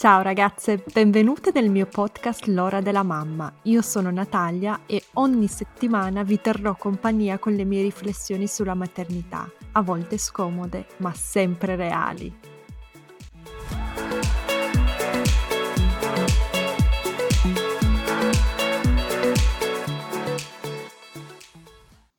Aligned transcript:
Ciao 0.00 0.22
ragazze, 0.22 0.84
benvenute 0.92 1.50
nel 1.52 1.70
mio 1.70 1.86
podcast 1.86 2.46
L'ora 2.46 2.80
della 2.80 3.02
mamma. 3.02 3.52
Io 3.62 3.82
sono 3.82 4.12
Natalia 4.12 4.82
e 4.86 5.02
ogni 5.14 5.48
settimana 5.48 6.22
vi 6.22 6.40
terrò 6.40 6.76
compagnia 6.76 7.40
con 7.40 7.54
le 7.54 7.64
mie 7.64 7.82
riflessioni 7.82 8.46
sulla 8.46 8.74
maternità, 8.74 9.50
a 9.72 9.82
volte 9.82 10.16
scomode, 10.16 10.86
ma 10.98 11.12
sempre 11.14 11.74
reali. 11.74 12.32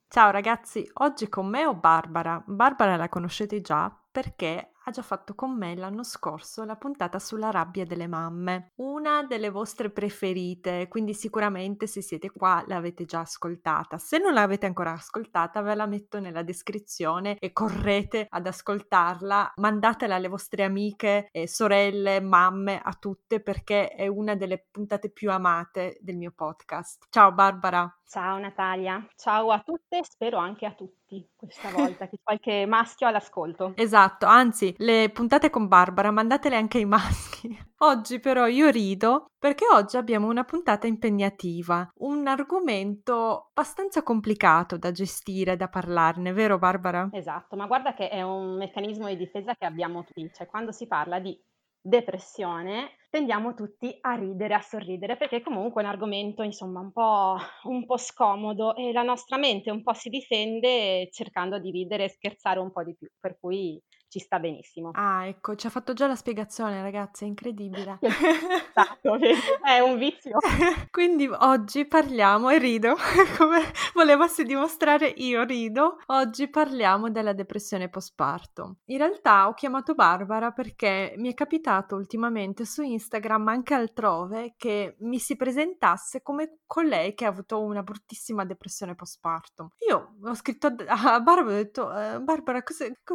Ciao 0.09 0.31
ragazzi, 0.31 0.85
oggi 0.95 1.29
con 1.29 1.47
me 1.47 1.65
ho 1.65 1.75
Barbara. 1.75 2.43
Barbara 2.45 2.97
la 2.97 3.07
conoscete 3.07 3.61
già 3.61 3.89
perché 4.11 4.71
ha 4.89 4.91
già 4.91 5.01
fatto 5.03 5.35
con 5.35 5.55
me 5.55 5.75
l'anno 5.75 6.03
scorso 6.03 6.63
la 6.63 6.75
puntata 6.75 7.19
sulla 7.19 7.51
rabbia 7.51 7.85
delle 7.85 8.07
mamme, 8.07 8.71
una 8.77 9.23
delle 9.23 9.49
vostre 9.49 9.91
preferite, 9.91 10.87
quindi 10.87 11.13
sicuramente 11.13 11.85
se 11.87 12.01
siete 12.01 12.31
qua 12.31 12.63
l'avete 12.67 13.05
già 13.05 13.19
ascoltata. 13.19 13.97
Se 13.99 14.17
non 14.17 14.33
l'avete 14.33 14.65
ancora 14.65 14.93
ascoltata 14.93 15.61
ve 15.61 15.75
la 15.75 15.85
metto 15.85 16.19
nella 16.19 16.41
descrizione 16.41 17.37
e 17.37 17.53
correte 17.53 18.25
ad 18.29 18.47
ascoltarla, 18.47 19.53
mandatela 19.57 20.15
alle 20.15 20.27
vostre 20.27 20.63
amiche, 20.63 21.29
eh, 21.31 21.47
sorelle, 21.47 22.19
mamme, 22.19 22.81
a 22.83 22.93
tutte 22.93 23.41
perché 23.41 23.89
è 23.89 24.07
una 24.07 24.35
delle 24.35 24.65
puntate 24.71 25.11
più 25.11 25.29
amate 25.31 25.97
del 26.01 26.17
mio 26.17 26.31
podcast. 26.35 27.05
Ciao 27.09 27.31
Barbara! 27.31 27.95
Ciao 28.07 28.39
Natalia, 28.39 29.07
ciao 29.15 29.51
a 29.51 29.59
tutte, 29.59 30.03
spero 30.03 30.37
anche 30.37 30.65
a 30.65 30.73
tutti 30.73 30.98
questa 31.35 31.69
volta, 31.71 32.07
che 32.07 32.19
qualche 32.21 32.65
maschio 32.65 33.07
all'ascolto. 33.07 33.73
Esatto, 33.89 34.25
anzi, 34.25 34.73
le 34.77 35.09
puntate 35.09 35.49
con 35.49 35.67
Barbara 35.67 36.11
mandatele 36.11 36.55
anche 36.55 36.77
ai 36.77 36.85
maschi. 36.85 37.57
Oggi 37.81 38.19
però 38.19 38.45
io 38.45 38.69
rido 38.69 39.27
perché 39.39 39.63
oggi 39.71 39.95
abbiamo 39.95 40.27
una 40.27 40.43
puntata 40.43 40.85
impegnativa, 40.85 41.89
un 41.99 42.27
argomento 42.27 43.51
abbastanza 43.53 44.03
complicato 44.03 44.77
da 44.77 44.91
gestire, 44.91 45.55
da 45.55 45.69
parlarne, 45.69 46.33
vero 46.33 46.57
Barbara? 46.57 47.07
Esatto, 47.13 47.55
ma 47.55 47.67
guarda 47.67 47.93
che 47.93 48.09
è 48.09 48.21
un 48.21 48.57
meccanismo 48.57 49.07
di 49.07 49.15
difesa 49.15 49.55
che 49.55 49.65
abbiamo 49.65 50.03
tutti, 50.03 50.29
cioè 50.33 50.45
quando 50.47 50.73
si 50.73 50.87
parla 50.87 51.19
di 51.19 51.41
depressione 51.81 52.95
tendiamo 53.09 53.53
tutti 53.55 53.97
a 54.01 54.13
ridere, 54.15 54.53
a 54.53 54.61
sorridere, 54.61 55.17
perché 55.17 55.41
comunque 55.41 55.81
è 55.81 55.85
un 55.85 55.91
argomento 55.91 56.43
insomma 56.43 56.79
un 56.79 56.91
po', 56.91 57.37
un 57.63 57.85
po' 57.85 57.97
scomodo 57.97 58.75
e 58.75 58.91
la 58.91 59.01
nostra 59.03 59.37
mente 59.37 59.71
un 59.71 59.81
po' 59.81 59.93
si 59.93 60.09
difende 60.09 61.09
cercando 61.11 61.59
di 61.59 61.71
ridere 61.71 62.05
e 62.05 62.09
scherzare 62.09 62.59
un 62.59 62.71
po' 62.71 62.83
di 62.83 62.95
più, 62.95 63.07
per 63.19 63.37
cui 63.39 63.81
ci 64.09 64.19
sta 64.19 64.39
benissimo. 64.39 64.89
Ah, 64.93 65.27
ecco, 65.27 65.55
ci 65.55 65.67
ha 65.67 65.69
fatto 65.69 65.93
già 65.93 66.07
la 66.07 66.15
spiegazione, 66.15 66.81
ragazzi, 66.81 67.23
è 67.23 67.27
incredibile. 67.27 67.99
Esatto, 68.79 69.17
è 69.63 69.79
un 69.79 69.97
vizio. 69.97 70.37
Quindi 70.89 71.27
oggi 71.27 71.85
parliamo, 71.85 72.49
e 72.49 72.57
rido, 72.57 72.95
come 73.37 73.61
volevassi 73.93 74.43
dimostrare 74.43 75.07
io 75.07 75.43
rido, 75.43 75.97
oggi 76.07 76.49
parliamo 76.49 77.09
della 77.09 77.33
depressione 77.33 77.89
postparto. 77.89 78.77
In 78.85 78.97
realtà 78.97 79.47
ho 79.47 79.53
chiamato 79.53 79.95
Barbara 79.95 80.51
perché 80.51 81.13
mi 81.17 81.29
è 81.29 81.33
capitato 81.33 81.95
ultimamente 81.95 82.65
su 82.65 82.81
Instagram, 82.81 83.47
anche 83.49 83.73
altrove, 83.73 84.53
che 84.57 84.95
mi 84.99 85.19
si 85.19 85.35
presentasse 85.35 86.21
come 86.21 86.59
colei 86.65 87.13
che 87.13 87.25
ha 87.25 87.29
avuto 87.29 87.61
una 87.61 87.83
bruttissima 87.83 88.45
depressione 88.45 88.95
postparto. 88.95 89.71
Io 89.87 90.15
ho 90.23 90.33
scritto 90.35 90.67
a 90.67 91.19
Barbara, 91.21 91.41
ho 91.41 91.45
detto, 91.45 91.91
eh, 91.93 92.19
Barbara, 92.21 92.63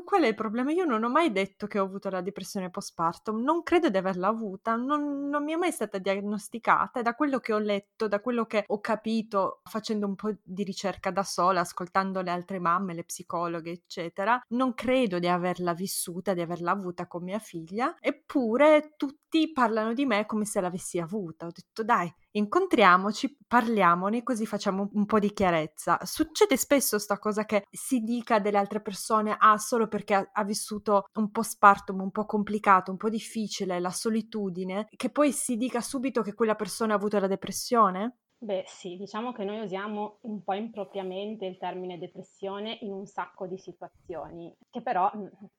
qual 0.05 0.23
è 0.23 0.27
il 0.27 0.34
problema? 0.34 0.73
Io 0.73 0.83
io 0.84 0.90
non 0.90 1.02
ho 1.02 1.08
mai 1.08 1.32
detto 1.32 1.66
che 1.66 1.78
ho 1.78 1.84
avuto 1.84 2.11
la 2.11 2.20
depressione 2.20 2.70
postpartum, 2.70 3.42
non 3.42 3.62
credo 3.62 3.89
di 3.89 3.96
averla 3.96 4.28
avuta, 4.28 4.77
non, 4.77 5.28
non 5.28 5.42
mi 5.42 5.52
è 5.52 5.56
mai 5.56 5.72
stata 5.72 5.98
diagnosticata 5.98 7.00
e 7.00 7.02
da 7.02 7.14
quello 7.14 7.39
che 7.39 7.52
ho 7.55 7.58
letto, 7.58 8.06
da 8.06 8.20
quello 8.20 8.45
che 8.45 8.64
ho 8.67 8.80
capito 8.80 9.61
facendo 9.64 10.06
un 10.06 10.14
po' 10.14 10.34
di 10.42 10.62
ricerca 10.62 11.11
da 11.11 11.23
sola, 11.23 11.61
ascoltando 11.61 12.20
le 12.20 12.30
altre 12.30 12.58
mamme, 12.58 12.94
le 12.94 13.05
psicologhe, 13.05 13.70
eccetera, 13.70 14.40
non 14.48 14.74
credo 14.74 15.18
di 15.18 15.27
averla 15.28 15.73
vissuta, 15.73 16.34
di 16.34 16.42
averla 16.42 16.73
avuta 16.73 17.06
con 17.06 17.24
mia 17.24 17.39
figlia, 17.39 17.96
eppure 17.98 18.92
tutti 18.96 19.50
parlano 19.52 19.94
di 19.94 20.05
me 20.05 20.27
come 20.27 20.44
se 20.44 20.61
l'avessi 20.61 20.98
avuta. 20.98 21.46
Ho 21.46 21.50
detto 21.52 21.83
dai, 21.83 22.12
incontriamoci, 22.36 23.36
parliamone 23.46 24.22
così 24.22 24.46
facciamo 24.46 24.89
un 24.92 25.06
po' 25.06 25.18
di 25.18 25.33
chiarezza. 25.33 25.98
Succede 26.05 26.56
spesso 26.56 26.98
sta 26.98 27.18
cosa 27.18 27.45
che 27.45 27.67
si 27.70 28.00
dica 28.00 28.39
delle 28.40 28.58
altre 28.58 28.80
persone, 28.80 29.34
ah, 29.39 29.58
solo 29.58 29.89
perché 29.89 30.14
ha, 30.14 30.30
ha 30.33 30.44
vissuto 30.44 31.06
un 31.14 31.30
postpartum 31.30 32.00
un 32.00 32.11
po' 32.11 32.27
complicato, 32.27 32.90
un 32.90 32.96
po' 32.96 33.08
difficile, 33.08 33.80
la 33.80 33.90
solitudine, 33.90 34.89
che 34.96 35.11
poi 35.11 35.33
si 35.33 35.56
dica 35.56 35.80
subito 35.80 36.23
che 36.23 36.34
quella 36.34 36.55
persona 36.55 36.92
ha 36.94 36.96
avuto 36.96 37.18
la 37.18 37.27
depressione? 37.28 38.17
Beh, 38.44 38.64
sì, 38.66 38.98
diciamo 38.98 39.32
che 39.32 39.42
noi 39.42 39.60
usiamo 39.62 40.18
un 40.24 40.42
po' 40.44 40.52
impropriamente 40.52 41.46
il 41.46 41.56
termine 41.56 41.96
depressione 41.96 42.77
in 42.82 42.92
un 42.92 43.06
sacco 43.06 43.46
di 43.46 43.56
situazioni, 43.56 44.55
che 44.68 44.82
però 44.82 45.10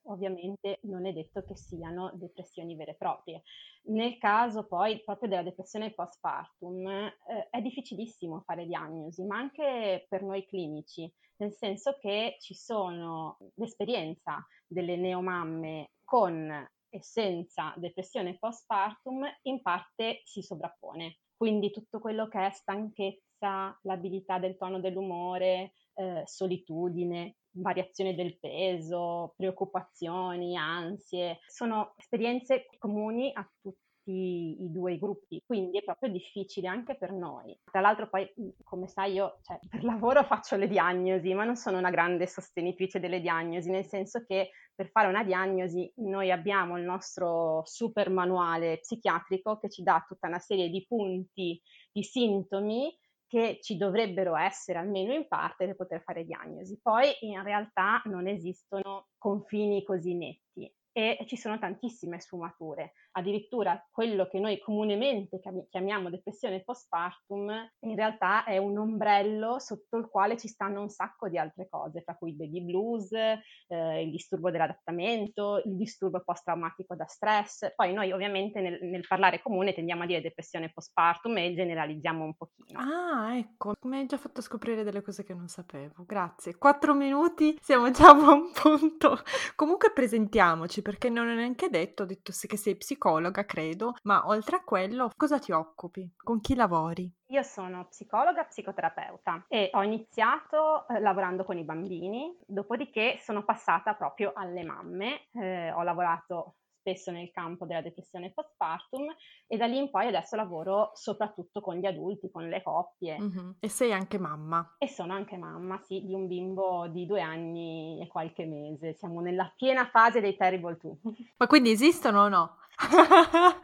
ovviamente 0.04 0.82
non 0.84 1.08
è 1.08 1.12
detto 1.12 1.44
che 1.44 1.56
siano 1.56 2.12
depressioni 2.14 2.76
vere 2.76 2.92
e 2.92 2.96
proprie. 2.96 3.42
Nel 3.86 4.20
caso 4.20 4.68
poi 4.68 5.02
proprio 5.04 5.30
della 5.30 5.42
depressione 5.42 5.96
postpartum 5.96 6.88
eh, 6.88 7.50
è 7.50 7.60
difficilissimo 7.60 8.44
fare 8.46 8.68
diagnosi, 8.68 9.24
ma 9.26 9.38
anche 9.38 10.06
per 10.08 10.22
noi 10.22 10.46
clinici, 10.46 11.12
nel 11.38 11.54
senso 11.54 11.98
che 12.00 12.36
ci 12.40 12.54
sono 12.54 13.40
l'esperienza 13.56 14.46
delle 14.68 14.96
neomamme 14.96 15.94
con 16.04 16.70
e 16.88 17.02
senza 17.02 17.74
depressione 17.78 18.38
postpartum 18.38 19.26
in 19.42 19.62
parte 19.64 20.22
si 20.24 20.44
sovrappone 20.44 21.18
quindi 21.38 21.72
tutto 21.72 22.00
quello 22.00 22.28
che 22.28 22.48
è 22.48 22.52
stanchezza, 22.52 23.78
labilità 23.84 24.40
del 24.40 24.58
tono 24.58 24.80
dell'umore, 24.80 25.74
eh, 25.94 26.24
solitudine, 26.26 27.38
variazione 27.52 28.16
del 28.16 28.38
peso, 28.40 29.34
preoccupazioni, 29.36 30.58
ansie, 30.58 31.40
sono 31.48 31.94
esperienze 31.98 32.66
comuni 32.78 33.32
a 33.34 33.50
tutti 33.62 33.85
i 34.12 34.72
due 34.72 34.98
gruppi, 34.98 35.42
quindi 35.46 35.78
è 35.80 35.84
proprio 35.84 36.12
difficile 36.12 36.68
anche 36.68 36.96
per 36.96 37.12
noi. 37.12 37.58
Tra 37.64 37.82
l'altro 37.82 38.10
poi, 38.10 38.32
mhmm, 38.36 38.50
come 38.64 38.88
sai, 38.88 39.14
io 39.14 39.40
cioè, 39.42 39.60
per 39.68 39.84
lavoro 39.84 40.24
faccio 40.24 40.56
le 40.56 40.68
diagnosi, 40.68 41.34
ma 41.34 41.44
non 41.44 41.56
sono 41.56 41.78
una 41.78 41.90
grande 41.90 42.28
sostenitrice 42.28 43.00
delle 43.00 43.22
diagnosi, 43.22 43.70
nel 43.70 43.86
senso 43.86 44.24
che 44.26 44.52
per 44.74 44.90
fare 44.90 45.08
una 45.08 45.24
diagnosi 45.24 45.92
noi 45.98 46.32
abbiamo 46.32 46.78
il 46.78 46.84
nostro 46.84 47.62
super 47.66 48.10
manuale 48.10 48.80
psichiatrico 48.80 49.58
che 49.58 49.70
ci 49.70 49.84
dà 49.84 50.04
tutta 50.08 50.28
una 50.28 50.40
serie 50.40 50.70
di 50.70 50.86
punti, 50.88 51.62
di 51.92 52.04
sintomi 52.04 52.96
che 53.28 53.60
ci 53.62 53.76
dovrebbero 53.76 54.36
essere 54.36 54.80
almeno 54.80 55.14
in 55.14 55.28
parte 55.28 55.66
per 55.66 55.76
poter 55.76 56.02
fare 56.02 56.26
diagnosi. 56.26 56.80
Poi 56.82 57.12
in 57.22 57.42
realtà 57.44 58.02
non 58.06 58.28
esistono 58.28 59.08
confini 59.18 59.84
così 59.84 60.16
netti 60.16 60.72
e 60.92 61.18
ci 61.28 61.36
sono 61.36 61.60
tantissime 61.60 62.20
sfumature. 62.20 62.94
Addirittura 63.18 63.82
quello 63.92 64.28
che 64.28 64.40
noi 64.40 64.60
comunemente 64.60 65.40
chiamiamo 65.70 66.10
depressione 66.10 66.64
postpartum 66.64 67.50
in 67.80 67.96
realtà 67.96 68.44
è 68.44 68.58
un 68.58 68.78
ombrello 68.78 69.58
sotto 69.60 69.98
il 69.98 70.10
quale 70.10 70.38
ci 70.38 70.50
stanno 70.50 70.82
un 70.82 70.90
sacco 70.90 71.30
di 71.30 71.38
altre 71.38 71.70
cose, 71.70 72.04
tra 72.04 72.16
cui 72.16 72.32
il 72.32 72.36
baby 72.36 72.66
blues, 72.66 73.14
eh, 73.14 74.02
il 74.04 74.12
disturbo 74.12 74.52
dell'adattamento, 74.52 75.62
il 75.64 75.78
disturbo 75.78 76.22
post-traumatico 76.26 76.96
da 76.96 77.06
stress. 77.06 77.74
Poi 77.74 77.94
noi 77.94 78.12
ovviamente 78.12 78.60
nel, 78.60 78.80
nel, 78.82 79.06
parlare 79.08 79.42
comune 79.42 79.74
tendiamo 79.74 80.04
a 80.04 80.06
dire 80.06 80.20
depressione 80.20 80.72
postpartum 80.74 81.38
e 81.38 81.54
generalizziamo 81.54 82.24
un 82.24 82.36
pochino. 82.36 82.80
Ah, 82.80 83.38
ecco, 83.38 83.76
mi 83.84 83.98
hai 83.98 84.06
già 84.08 84.18
fatto 84.18 84.42
scoprire 84.42 84.84
delle 84.84 85.02
cose 85.02 85.24
che 85.24 85.34
non 85.34 85.48
sapevo. 85.48 86.04
Grazie. 86.06 86.58
Quattro 86.58 86.94
minuti, 86.94 87.58
siamo 87.62 87.92
già 87.92 88.10
a 88.10 88.14
buon 88.14 88.52
punto. 88.52 89.20
Comunque 89.56 89.92
presentiamoci 89.92 90.82
perché 90.82 91.10
non 91.10 91.30
è 91.30 91.36
neanche 91.36 91.70
detto, 91.70 92.04
ho 92.04 92.06
detto 92.06 92.34
che 92.46 92.58
sei 92.58 92.76
psicologa, 93.06 93.46
credo, 93.46 93.94
ma 94.04 94.28
oltre 94.28 94.56
a 94.56 94.64
quello, 94.64 95.12
cosa 95.16 95.38
ti 95.38 95.52
occupi? 95.52 96.12
Con 96.18 96.42
chi 96.42 96.56
lavori? 96.56 97.08
Io 97.28 97.44
sono 97.44 97.86
psicologa, 97.86 98.46
psicoterapeuta 98.46 99.46
e 99.48 99.70
ho 99.74 99.84
iniziato 99.84 100.88
eh, 100.88 101.00
lavorando 101.00 101.44
con 101.44 101.56
i 101.56 101.64
bambini, 101.64 102.36
dopodiché 102.48 103.20
sono 103.22 103.44
passata 103.44 103.94
proprio 103.94 104.32
alle 104.34 104.64
mamme, 104.64 105.28
eh, 105.34 105.72
ho 105.72 105.84
lavorato 105.84 106.56
spesso 106.86 107.10
nel 107.10 107.32
campo 107.32 107.66
della 107.66 107.82
depressione 107.82 108.32
postpartum 108.32 109.08
e 109.48 109.58
da 109.58 109.66
lì 109.66 109.78
in 109.78 109.90
poi 109.90 110.06
adesso 110.06 110.36
lavoro 110.36 110.92
soprattutto 110.94 111.60
con 111.60 111.78
gli 111.78 111.86
adulti, 111.88 112.30
con 112.30 112.48
le 112.48 112.62
coppie. 112.62 113.20
Mm-hmm. 113.20 113.50
E 113.60 113.70
sei 113.70 113.92
anche 113.92 114.20
mamma? 114.20 114.76
E 114.78 114.88
sono 114.88 115.14
anche 115.14 115.36
mamma, 115.36 115.82
sì, 115.84 116.06
di 116.06 116.14
un 116.14 116.28
bimbo 116.28 116.88
di 116.88 117.08
due 117.08 117.22
anni 117.22 118.00
e 118.00 118.08
qualche 118.08 118.46
mese. 118.46 118.94
Siamo 118.94 119.20
nella 119.20 119.52
piena 119.56 119.88
fase 119.88 120.22
dei 120.22 120.36
Terrible 120.36 120.78
2. 120.80 120.98
Ma 121.38 121.48
quindi 121.48 121.72
esistono 121.72 122.22
o 122.22 122.28
no? 122.28 122.58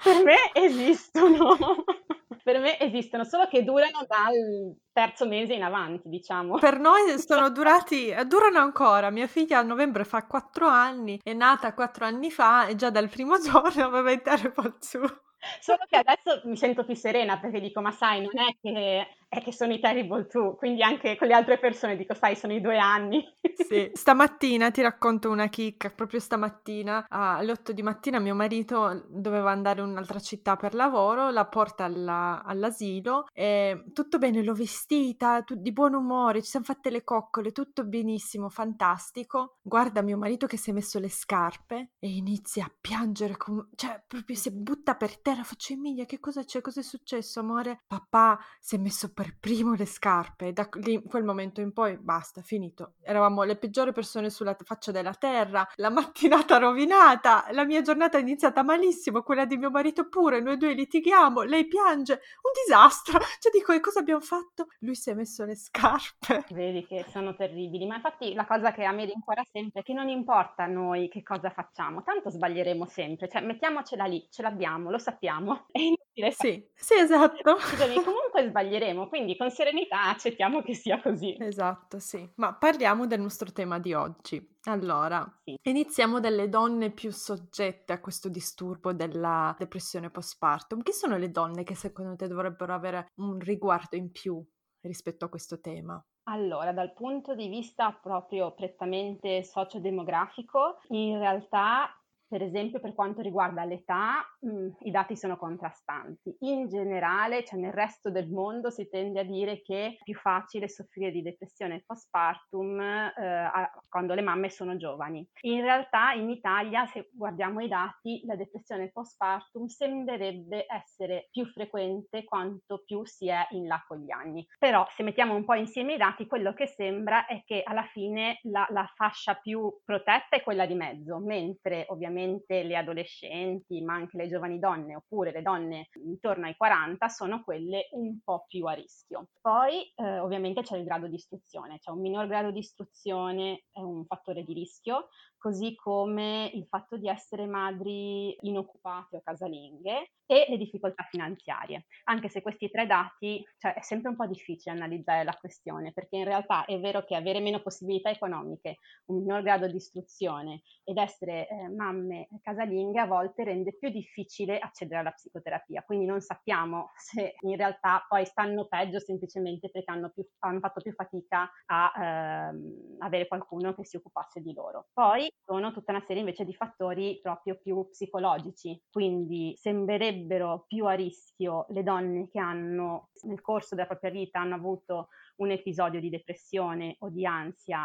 per 0.03 0.23
me 0.23 0.51
esistono. 0.53 1.57
per 2.43 2.59
me 2.59 2.79
esistono, 2.79 3.23
solo 3.23 3.47
che 3.47 3.63
durano 3.63 4.05
dal 4.07 4.75
terzo 4.91 5.27
mese 5.27 5.53
in 5.53 5.63
avanti, 5.63 6.09
diciamo. 6.09 6.57
Per 6.57 6.79
noi 6.79 7.17
sono 7.19 7.49
durati, 7.49 8.13
durano 8.27 8.59
ancora. 8.59 9.09
Mia 9.09 9.27
figlia 9.27 9.59
a 9.59 9.63
novembre 9.63 10.03
fa 10.03 10.25
quattro 10.25 10.67
anni, 10.67 11.19
è 11.23 11.33
nata 11.33 11.73
quattro 11.73 12.05
anni 12.05 12.31
fa 12.31 12.67
e 12.67 12.75
già 12.75 12.89
dal 12.89 13.09
primo 13.09 13.37
giorno 13.41 13.83
aveva 13.83 14.11
il 14.11 14.21
Terrible 14.21 14.75
2. 14.91 15.21
Solo 15.59 15.85
che 15.89 15.97
adesso 15.97 16.41
mi 16.45 16.55
sento 16.55 16.85
più 16.85 16.95
serena 16.95 17.39
perché 17.39 17.59
dico, 17.59 17.81
ma 17.81 17.91
sai, 17.91 18.21
non 18.21 18.37
è 18.37 18.55
che 18.61 19.07
è 19.31 19.41
che 19.41 19.53
sono 19.53 19.71
i 19.71 19.79
terrible 19.79 20.27
two, 20.27 20.55
quindi 20.55 20.83
anche 20.83 21.15
con 21.15 21.25
le 21.29 21.33
altre 21.33 21.57
persone 21.57 21.95
dico, 21.95 22.13
sai, 22.13 22.35
sono 22.35 22.51
i 22.51 22.59
due 22.59 22.77
anni. 22.77 23.23
Sì, 23.55 23.89
stamattina 23.95 24.71
ti 24.71 24.81
racconto 24.81 25.29
una 25.29 25.47
chicca, 25.47 25.89
proprio 25.89 26.19
stamattina 26.19 27.05
alle 27.07 27.53
8 27.53 27.71
di 27.71 27.81
mattina 27.81 28.19
mio 28.19 28.35
marito 28.35 29.05
doveva 29.07 29.49
andare 29.49 29.79
in 29.79 29.87
un'altra 29.87 30.19
città 30.19 30.57
per 30.57 30.73
lavoro, 30.73 31.29
la 31.29 31.45
porta 31.45 31.85
alla, 31.85 32.43
all'asilo 32.43 33.27
e 33.31 33.85
tutto 33.93 34.17
bene, 34.17 34.43
l'ho 34.43 34.53
vestita, 34.53 35.41
tu, 35.43 35.55
di 35.55 35.71
buon 35.71 35.93
umore, 35.93 36.41
ci 36.41 36.49
siamo 36.49 36.65
fatte 36.65 36.89
le 36.89 37.05
coccole, 37.05 37.53
tutto 37.53 37.85
benissimo, 37.85 38.49
fantastico. 38.49 39.59
Guarda 39.61 40.01
mio 40.01 40.17
marito 40.17 40.45
che 40.45 40.57
si 40.57 40.71
è 40.71 40.73
messo 40.73 40.99
le 40.99 41.09
scarpe 41.09 41.91
e 41.99 42.09
inizia 42.09 42.65
a 42.65 42.71
piangere, 42.81 43.37
com- 43.37 43.69
cioè 43.75 44.03
proprio 44.05 44.35
si 44.35 44.51
butta 44.51 44.95
per 44.95 45.21
terra, 45.21 45.43
faccio 45.43 45.71
Emilia, 45.71 46.03
che 46.03 46.19
cosa 46.19 46.43
c'è, 46.43 46.59
cosa 46.59 46.81
è 46.81 46.83
successo 46.83 47.39
amore? 47.39 47.79
Papà 47.87 48.37
si 48.59 48.75
è 48.75 48.77
messo 48.77 49.13
per 49.13 49.19
per 49.21 49.37
primo 49.39 49.75
le 49.75 49.85
scarpe 49.85 50.51
da 50.51 50.67
lì, 50.81 50.99
quel 51.03 51.23
momento 51.23 51.61
in 51.61 51.73
poi 51.73 51.95
basta, 51.99 52.41
finito. 52.41 52.95
Eravamo 53.03 53.43
le 53.43 53.55
peggiori 53.55 53.91
persone 53.91 54.31
sulla 54.31 54.57
faccia 54.63 54.91
della 54.91 55.13
terra, 55.13 55.67
la 55.75 55.91
mattinata 55.91 56.57
rovinata, 56.57 57.45
la 57.51 57.63
mia 57.63 57.81
giornata 57.81 58.17
è 58.17 58.21
iniziata 58.21 58.63
malissimo, 58.63 59.21
quella 59.21 59.45
di 59.45 59.57
mio 59.57 59.69
marito 59.69 60.09
pure, 60.09 60.41
noi 60.41 60.57
due 60.57 60.73
litighiamo, 60.73 61.43
lei 61.43 61.67
piange, 61.67 62.13
un 62.13 62.51
disastro. 62.65 63.19
Cioè 63.41 63.51
dico, 63.51 63.71
e 63.73 63.79
cosa 63.79 63.99
abbiamo 63.99 64.21
fatto? 64.21 64.67
Lui 64.79 64.95
si 64.95 65.11
è 65.11 65.13
messo 65.13 65.45
le 65.45 65.55
scarpe. 65.55 66.45
Vedi 66.49 66.85
che 66.87 67.05
sono 67.09 67.35
terribili, 67.35 67.85
ma 67.85 67.95
infatti 67.95 68.33
la 68.33 68.45
cosa 68.45 68.71
che 68.71 68.83
a 68.83 68.91
me 68.91 69.05
rincuora 69.05 69.43
sempre 69.51 69.81
è 69.81 69.83
che 69.83 69.93
non 69.93 70.09
importa 70.09 70.63
a 70.63 70.67
noi 70.67 71.09
che 71.09 71.21
cosa 71.21 71.51
facciamo, 71.51 72.01
tanto 72.01 72.31
sbaglieremo 72.31 72.87
sempre, 72.87 73.29
cioè 73.29 73.41
mettiamocela 73.41 74.05
lì, 74.05 74.25
ce 74.31 74.41
l'abbiamo, 74.41 74.89
lo 74.89 74.97
sappiamo, 74.97 75.67
è 75.71 75.79
inutile. 75.79 76.31
Sì, 76.31 76.63
sì, 76.73 76.95
esatto. 76.95 77.57
Scusami, 77.59 77.95
comunque 78.03 78.47
sbaglieremo, 78.47 79.07
quindi 79.11 79.35
con 79.35 79.51
serenità 79.51 80.03
accettiamo 80.05 80.61
che 80.61 80.73
sia 80.73 81.01
così. 81.01 81.35
Esatto, 81.37 81.99
sì. 81.99 82.25
Ma 82.35 82.53
parliamo 82.53 83.05
del 83.07 83.19
nostro 83.19 83.51
tema 83.51 83.77
di 83.77 83.93
oggi. 83.93 84.41
Allora, 84.69 85.21
sì. 85.43 85.57
iniziamo 85.63 86.21
dalle 86.21 86.47
donne 86.47 86.91
più 86.91 87.11
soggette 87.11 87.91
a 87.91 87.99
questo 87.99 88.29
disturbo 88.29 88.93
della 88.93 89.53
depressione 89.59 90.09
postpartum. 90.09 90.81
Chi 90.81 90.93
sono 90.93 91.17
le 91.17 91.29
donne 91.29 91.63
che 91.63 91.75
secondo 91.75 92.15
te 92.15 92.29
dovrebbero 92.29 92.73
avere 92.73 93.07
un 93.15 93.37
riguardo 93.37 93.97
in 93.97 94.13
più 94.13 94.41
rispetto 94.79 95.25
a 95.25 95.29
questo 95.29 95.59
tema? 95.59 96.01
Allora, 96.29 96.71
dal 96.71 96.93
punto 96.93 97.35
di 97.35 97.49
vista 97.49 97.91
proprio 97.91 98.53
prettamente 98.53 99.43
sociodemografico, 99.43 100.79
in 100.89 101.17
realtà 101.17 102.00
per 102.31 102.43
esempio, 102.43 102.79
per 102.79 102.93
quanto 102.93 103.19
riguarda 103.19 103.65
l'età, 103.65 104.25
mh, 104.39 104.49
mm, 104.49 104.69
i 104.83 104.91
dati 104.91 105.17
sono 105.17 105.35
contrastanti. 105.35 106.33
In 106.39 106.69
generale, 106.69 107.43
cioè 107.43 107.59
nel 107.59 107.73
resto 107.73 108.09
del 108.09 108.29
mondo, 108.29 108.69
si 108.69 108.87
tende 108.87 109.19
a 109.19 109.23
dire 109.23 109.61
che 109.61 109.85
è 109.87 109.97
più 110.01 110.15
facile 110.15 110.69
soffrire 110.69 111.11
di 111.11 111.21
depressione 111.21 111.83
postpartum 111.85 112.79
eh, 112.79 113.11
a, 113.17 113.69
quando 113.89 114.13
le 114.13 114.21
mamme 114.21 114.49
sono 114.49 114.77
giovani. 114.77 115.27
In 115.41 115.59
realtà, 115.59 116.13
in 116.13 116.29
Italia, 116.29 116.85
se 116.85 117.09
guardiamo 117.11 117.59
i 117.59 117.67
dati, 117.67 118.21
la 118.23 118.37
depressione 118.37 118.91
postpartum 118.93 119.65
sembrerebbe 119.65 120.65
essere 120.69 121.27
più 121.31 121.45
frequente 121.47 122.23
quanto 122.23 122.83
più 122.85 123.03
si 123.03 123.27
è 123.27 123.45
in 123.49 123.67
là 123.67 123.83
con 123.85 123.97
gli 123.97 124.11
anni. 124.11 124.47
Però, 124.57 124.87
se 124.95 125.03
mettiamo 125.03 125.35
un 125.35 125.43
po' 125.43 125.55
insieme 125.55 125.95
i 125.95 125.97
dati, 125.97 126.27
quello 126.27 126.53
che 126.53 126.67
sembra 126.67 127.25
è 127.25 127.43
che 127.43 127.61
alla 127.65 127.83
fine 127.91 128.39
la, 128.43 128.65
la 128.69 128.89
fascia 128.95 129.35
più 129.35 129.69
protetta 129.83 130.37
è 130.37 130.41
quella 130.41 130.65
di 130.65 130.75
mezzo, 130.75 131.19
mentre 131.19 131.83
ovviamente 131.89 132.19
sicuramente 132.21 132.63
le 132.63 132.77
adolescenti, 132.77 133.81
ma 133.81 133.95
anche 133.95 134.17
le 134.17 134.27
giovani 134.27 134.59
donne, 134.59 134.95
oppure 134.95 135.31
le 135.31 135.41
donne 135.41 135.89
intorno 136.03 136.45
ai 136.45 136.55
40, 136.55 137.07
sono 137.07 137.43
quelle 137.43 137.87
un 137.91 138.19
po' 138.23 138.45
più 138.47 138.65
a 138.65 138.73
rischio. 138.73 139.29
Poi 139.41 139.91
eh, 139.95 140.19
ovviamente 140.19 140.61
c'è 140.61 140.77
il 140.77 140.83
grado 140.83 141.07
di 141.07 141.15
istruzione, 141.15 141.79
cioè 141.79 141.95
un 141.95 142.01
minor 142.01 142.27
grado 142.27 142.51
di 142.51 142.59
istruzione 142.59 143.63
è 143.71 143.81
un 143.81 144.05
fattore 144.05 144.43
di 144.43 144.53
rischio, 144.53 145.07
così 145.41 145.73
come 145.75 146.51
il 146.53 146.67
fatto 146.67 146.97
di 146.97 147.07
essere 147.07 147.47
madri 147.47 148.35
inoccupate 148.41 149.17
o 149.17 149.21
casalinghe 149.23 150.11
e 150.27 150.45
le 150.47 150.57
difficoltà 150.57 151.03
finanziarie. 151.09 151.87
Anche 152.05 152.29
se 152.29 152.41
questi 152.41 152.69
tre 152.69 152.85
dati, 152.85 153.43
cioè 153.57 153.73
è 153.73 153.81
sempre 153.81 154.11
un 154.11 154.15
po' 154.15 154.27
difficile 154.27 154.75
analizzare 154.75 155.23
la 155.23 155.35
questione, 155.37 155.91
perché 155.93 156.17
in 156.17 156.25
realtà 156.25 156.63
è 156.65 156.79
vero 156.79 157.03
che 157.03 157.15
avere 157.15 157.39
meno 157.39 157.59
possibilità 157.61 158.11
economiche, 158.11 158.77
un 159.07 159.17
minor 159.17 159.41
grado 159.41 159.67
di 159.67 159.75
istruzione 159.75 160.61
ed 160.83 160.97
essere 160.97 161.47
eh, 161.49 161.69
mamme 161.69 162.10
casalinghe 162.41 162.99
a 162.99 163.05
volte 163.05 163.43
rende 163.43 163.75
più 163.77 163.89
difficile 163.89 164.59
accedere 164.59 164.99
alla 164.99 165.11
psicoterapia. 165.11 165.83
Quindi 165.83 166.05
non 166.05 166.21
sappiamo 166.21 166.91
se 166.97 167.35
in 167.41 167.55
realtà 167.55 168.05
poi 168.07 168.25
stanno 168.25 168.67
peggio 168.67 168.99
semplicemente 168.99 169.69
perché 169.69 169.91
hanno, 169.91 170.09
più, 170.09 170.25
hanno 170.39 170.59
fatto 170.59 170.81
più 170.81 170.93
fatica 170.93 171.49
a 171.65 171.93
ehm, 171.95 172.95
avere 172.99 173.27
qualcuno 173.27 173.73
che 173.73 173.85
si 173.85 173.97
occupasse 173.97 174.41
di 174.41 174.53
loro. 174.53 174.87
Poi 174.93 175.31
sono 175.43 175.71
tutta 175.71 175.91
una 175.91 176.03
serie 176.05 176.21
invece 176.21 176.45
di 176.45 176.53
fattori 176.53 177.19
proprio 177.21 177.59
più 177.61 177.87
psicologici, 177.89 178.81
quindi 178.91 179.53
sembrerebbero 179.57 180.65
più 180.67 180.85
a 180.85 180.93
rischio 180.93 181.65
le 181.69 181.83
donne 181.83 182.27
che 182.29 182.39
hanno 182.39 183.09
nel 183.23 183.41
corso 183.41 183.75
della 183.75 183.87
propria 183.87 184.11
vita 184.11 184.39
hanno 184.39 184.55
avuto 184.55 185.09
un 185.37 185.51
episodio 185.51 185.99
di 185.99 186.09
depressione 186.09 186.95
o 186.99 187.09
di 187.09 187.25
ansia 187.25 187.79